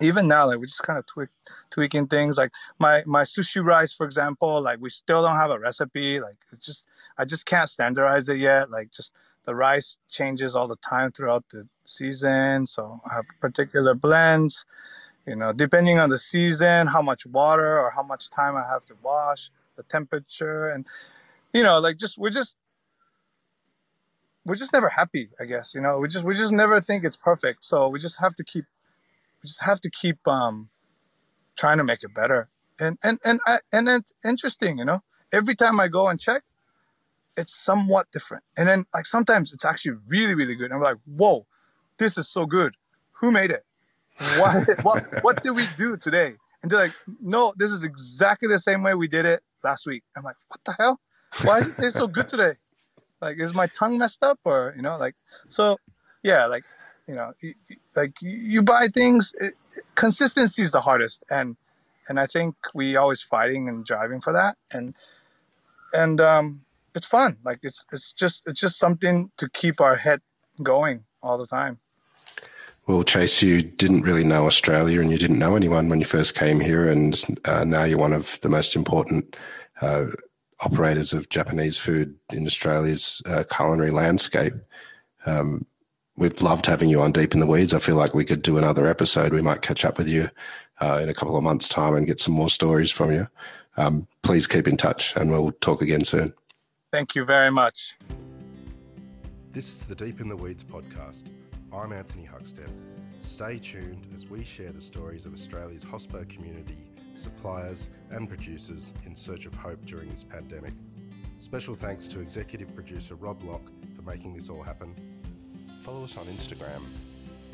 even 0.00 0.26
now 0.28 0.46
like 0.46 0.58
we're 0.58 0.64
just 0.64 0.82
kind 0.82 0.98
of 0.98 1.06
tweak, 1.06 1.28
tweaking 1.70 2.06
things. 2.06 2.36
Like 2.38 2.52
my 2.78 3.02
my 3.06 3.22
sushi 3.22 3.64
rice 3.64 3.92
for 3.92 4.06
example 4.06 4.62
like 4.62 4.80
we 4.80 4.90
still 4.90 5.22
don't 5.22 5.36
have 5.36 5.50
a 5.50 5.58
recipe. 5.58 6.20
Like 6.20 6.36
it's 6.52 6.66
just 6.66 6.84
i 7.18 7.24
just 7.24 7.46
can't 7.46 7.68
standardize 7.68 8.28
it 8.28 8.38
yet. 8.38 8.70
Like 8.70 8.90
just 8.90 9.12
the 9.46 9.54
rice 9.54 9.96
changes 10.10 10.54
all 10.54 10.68
the 10.68 10.76
time 10.76 11.12
throughout 11.12 11.44
the 11.50 11.68
season. 11.84 12.66
So 12.66 13.00
i 13.10 13.14
have 13.14 13.24
particular 13.40 13.94
blends 13.94 14.64
you 15.26 15.36
know 15.36 15.52
depending 15.52 15.98
on 15.98 16.08
the 16.08 16.16
season 16.16 16.86
how 16.86 17.02
much 17.02 17.26
water 17.26 17.78
or 17.78 17.90
how 17.90 18.02
much 18.02 18.30
time 18.30 18.56
i 18.56 18.66
have 18.66 18.86
to 18.86 18.94
wash 19.02 19.50
the 19.76 19.82
temperature. 19.84 20.68
And 20.70 20.86
you 21.52 21.62
know 21.62 21.78
like 21.78 21.96
just 21.96 22.18
we're 22.18 22.30
just 22.30 22.56
we're 24.46 24.54
just 24.54 24.72
never 24.72 24.88
happy 24.88 25.30
i 25.40 25.44
guess 25.44 25.74
you 25.74 25.80
know 25.80 25.98
we 25.98 26.08
just 26.08 26.24
we 26.24 26.34
just 26.34 26.52
never 26.52 26.80
think 26.80 27.04
it's 27.04 27.16
perfect 27.16 27.64
so 27.64 27.88
we 27.88 27.98
just 27.98 28.18
have 28.20 28.34
to 28.34 28.44
keep 28.44 28.64
we 29.42 29.48
just 29.48 29.62
have 29.62 29.80
to 29.80 29.90
keep 29.90 30.26
um, 30.28 30.68
trying 31.56 31.78
to 31.78 31.84
make 31.84 32.02
it 32.02 32.14
better. 32.14 32.48
And 32.78 32.98
and 33.02 33.18
and 33.24 33.40
I, 33.46 33.58
and 33.72 33.88
it's 33.88 34.12
interesting, 34.24 34.78
you 34.78 34.84
know. 34.84 35.00
Every 35.32 35.54
time 35.54 35.78
I 35.78 35.88
go 35.88 36.08
and 36.08 36.18
check, 36.18 36.42
it's 37.36 37.54
somewhat 37.54 38.10
different. 38.12 38.44
And 38.56 38.68
then 38.68 38.86
like 38.94 39.06
sometimes 39.06 39.52
it's 39.52 39.64
actually 39.64 39.96
really 40.06 40.34
really 40.34 40.54
good. 40.54 40.66
And 40.66 40.74
I'm 40.74 40.82
like, 40.82 40.96
whoa, 41.04 41.46
this 41.98 42.18
is 42.18 42.28
so 42.28 42.46
good. 42.46 42.74
Who 43.20 43.30
made 43.30 43.50
it? 43.50 43.64
What 44.38 44.68
what 44.84 45.24
what 45.24 45.42
did 45.42 45.52
we 45.52 45.66
do 45.76 45.96
today? 45.96 46.34
And 46.62 46.70
they're 46.70 46.80
like, 46.80 46.94
no, 47.22 47.54
this 47.56 47.70
is 47.70 47.84
exactly 47.84 48.48
the 48.48 48.58
same 48.58 48.82
way 48.82 48.94
we 48.94 49.08
did 49.08 49.24
it 49.24 49.42
last 49.64 49.86
week. 49.86 50.02
I'm 50.16 50.24
like, 50.24 50.36
what 50.48 50.60
the 50.64 50.74
hell? 50.78 51.00
Why 51.42 51.60
is 51.60 51.78
it 51.78 51.92
so 51.92 52.06
good 52.06 52.28
today? 52.28 52.54
Like, 53.20 53.38
is 53.38 53.54
my 53.54 53.66
tongue 53.68 53.98
messed 53.98 54.22
up 54.22 54.38
or 54.44 54.72
you 54.76 54.82
know, 54.82 54.96
like 54.96 55.14
so? 55.48 55.78
Yeah, 56.22 56.46
like 56.46 56.64
you 57.10 57.16
know 57.16 57.32
like 57.96 58.12
you 58.20 58.62
buy 58.62 58.86
things 58.88 59.34
it, 59.40 59.54
consistency 59.96 60.62
is 60.62 60.70
the 60.70 60.80
hardest. 60.80 61.24
And 61.30 61.56
and 62.08 62.18
i 62.20 62.26
think 62.26 62.54
we 62.74 62.96
always 62.96 63.20
fighting 63.20 63.68
and 63.68 63.84
driving 63.84 64.20
for 64.20 64.32
that. 64.32 64.56
And 64.70 64.94
and 65.92 66.20
um 66.20 66.62
it's 66.94 67.06
fun. 67.06 67.36
Like 67.44 67.60
it's 67.62 67.84
it's 67.92 68.12
just 68.12 68.44
it's 68.46 68.60
just 68.60 68.78
something 68.78 69.30
to 69.38 69.48
keep 69.50 69.80
our 69.80 69.96
head 69.96 70.20
going 70.62 71.04
all 71.22 71.36
the 71.36 71.46
time. 71.46 71.78
Well 72.86 73.02
chase 73.02 73.42
you 73.42 73.62
didn't 73.62 74.02
really 74.02 74.24
know 74.24 74.46
australia 74.46 75.00
and 75.00 75.10
you 75.10 75.18
didn't 75.18 75.38
know 75.38 75.56
anyone 75.56 75.88
when 75.88 76.00
you 76.00 76.06
first 76.06 76.34
came 76.34 76.60
here. 76.60 76.88
And 76.88 77.20
uh, 77.44 77.64
now 77.64 77.84
you're 77.84 77.98
one 77.98 78.12
of 78.12 78.38
the 78.42 78.48
most 78.48 78.76
important 78.76 79.36
uh, 79.80 80.06
operators 80.60 81.12
of 81.12 81.28
japanese 81.28 81.76
food 81.76 82.14
in 82.32 82.46
australia's 82.46 83.22
uh, 83.26 83.44
culinary 83.50 83.90
landscape 83.90 84.54
um, 85.26 85.66
we've 86.20 86.40
loved 86.42 86.66
having 86.66 86.88
you 86.88 87.00
on 87.00 87.12
Deep 87.12 87.34
in 87.34 87.40
the 87.40 87.46
Weeds. 87.46 87.74
I 87.74 87.78
feel 87.78 87.96
like 87.96 88.14
we 88.14 88.24
could 88.24 88.42
do 88.42 88.58
another 88.58 88.86
episode. 88.86 89.32
We 89.32 89.42
might 89.42 89.62
catch 89.62 89.84
up 89.84 89.98
with 89.98 90.06
you 90.06 90.30
uh, 90.80 91.00
in 91.02 91.08
a 91.08 91.14
couple 91.14 91.36
of 91.36 91.42
months' 91.42 91.68
time 91.68 91.94
and 91.94 92.06
get 92.06 92.20
some 92.20 92.34
more 92.34 92.50
stories 92.50 92.90
from 92.90 93.10
you. 93.10 93.26
Um, 93.76 94.06
please 94.22 94.46
keep 94.46 94.68
in 94.68 94.76
touch 94.76 95.16
and 95.16 95.30
we'll 95.30 95.52
talk 95.60 95.82
again 95.82 96.04
soon. 96.04 96.34
Thank 96.92 97.14
you 97.14 97.24
very 97.24 97.50
much. 97.50 97.96
This 99.50 99.72
is 99.72 99.86
the 99.86 99.94
Deep 99.94 100.20
in 100.20 100.28
the 100.28 100.36
Weeds 100.36 100.62
podcast. 100.62 101.30
I'm 101.72 101.92
Anthony 101.92 102.28
Huckstep. 102.30 102.70
Stay 103.20 103.58
tuned 103.58 104.06
as 104.14 104.28
we 104.28 104.44
share 104.44 104.72
the 104.72 104.80
stories 104.80 105.26
of 105.26 105.32
Australia's 105.32 105.84
hospo 105.84 106.28
community, 106.28 106.89
suppliers, 107.14 107.90
and 108.10 108.28
producers 108.28 108.94
in 109.04 109.14
search 109.14 109.46
of 109.46 109.54
hope 109.54 109.84
during 109.84 110.08
this 110.08 110.24
pandemic. 110.24 110.74
Special 111.38 111.74
thanks 111.74 112.06
to 112.08 112.20
executive 112.20 112.74
producer 112.74 113.14
Rob 113.14 113.42
Locke 113.44 113.70
for 113.94 114.02
making 114.02 114.34
this 114.34 114.50
all 114.50 114.62
happen 114.62 114.94
follow 115.80 116.04
us 116.04 116.18
on 116.18 116.26
Instagram 116.26 116.82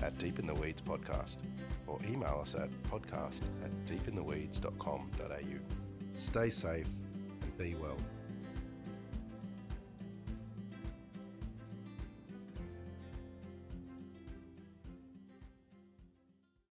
at 0.02 0.18
Deep 0.18 0.38
in 0.38 0.46
the 0.46 0.54
Weeds 0.54 0.82
Podcast 0.82 1.38
or 1.86 1.98
email 2.08 2.38
us 2.42 2.54
at 2.54 2.70
podcast 2.90 3.42
at 3.62 3.70
deepintheweeds.com.au. 3.86 5.58
Stay 6.14 6.48
safe 6.50 6.90
and 7.42 7.56
be 7.56 7.74
well. 7.76 7.96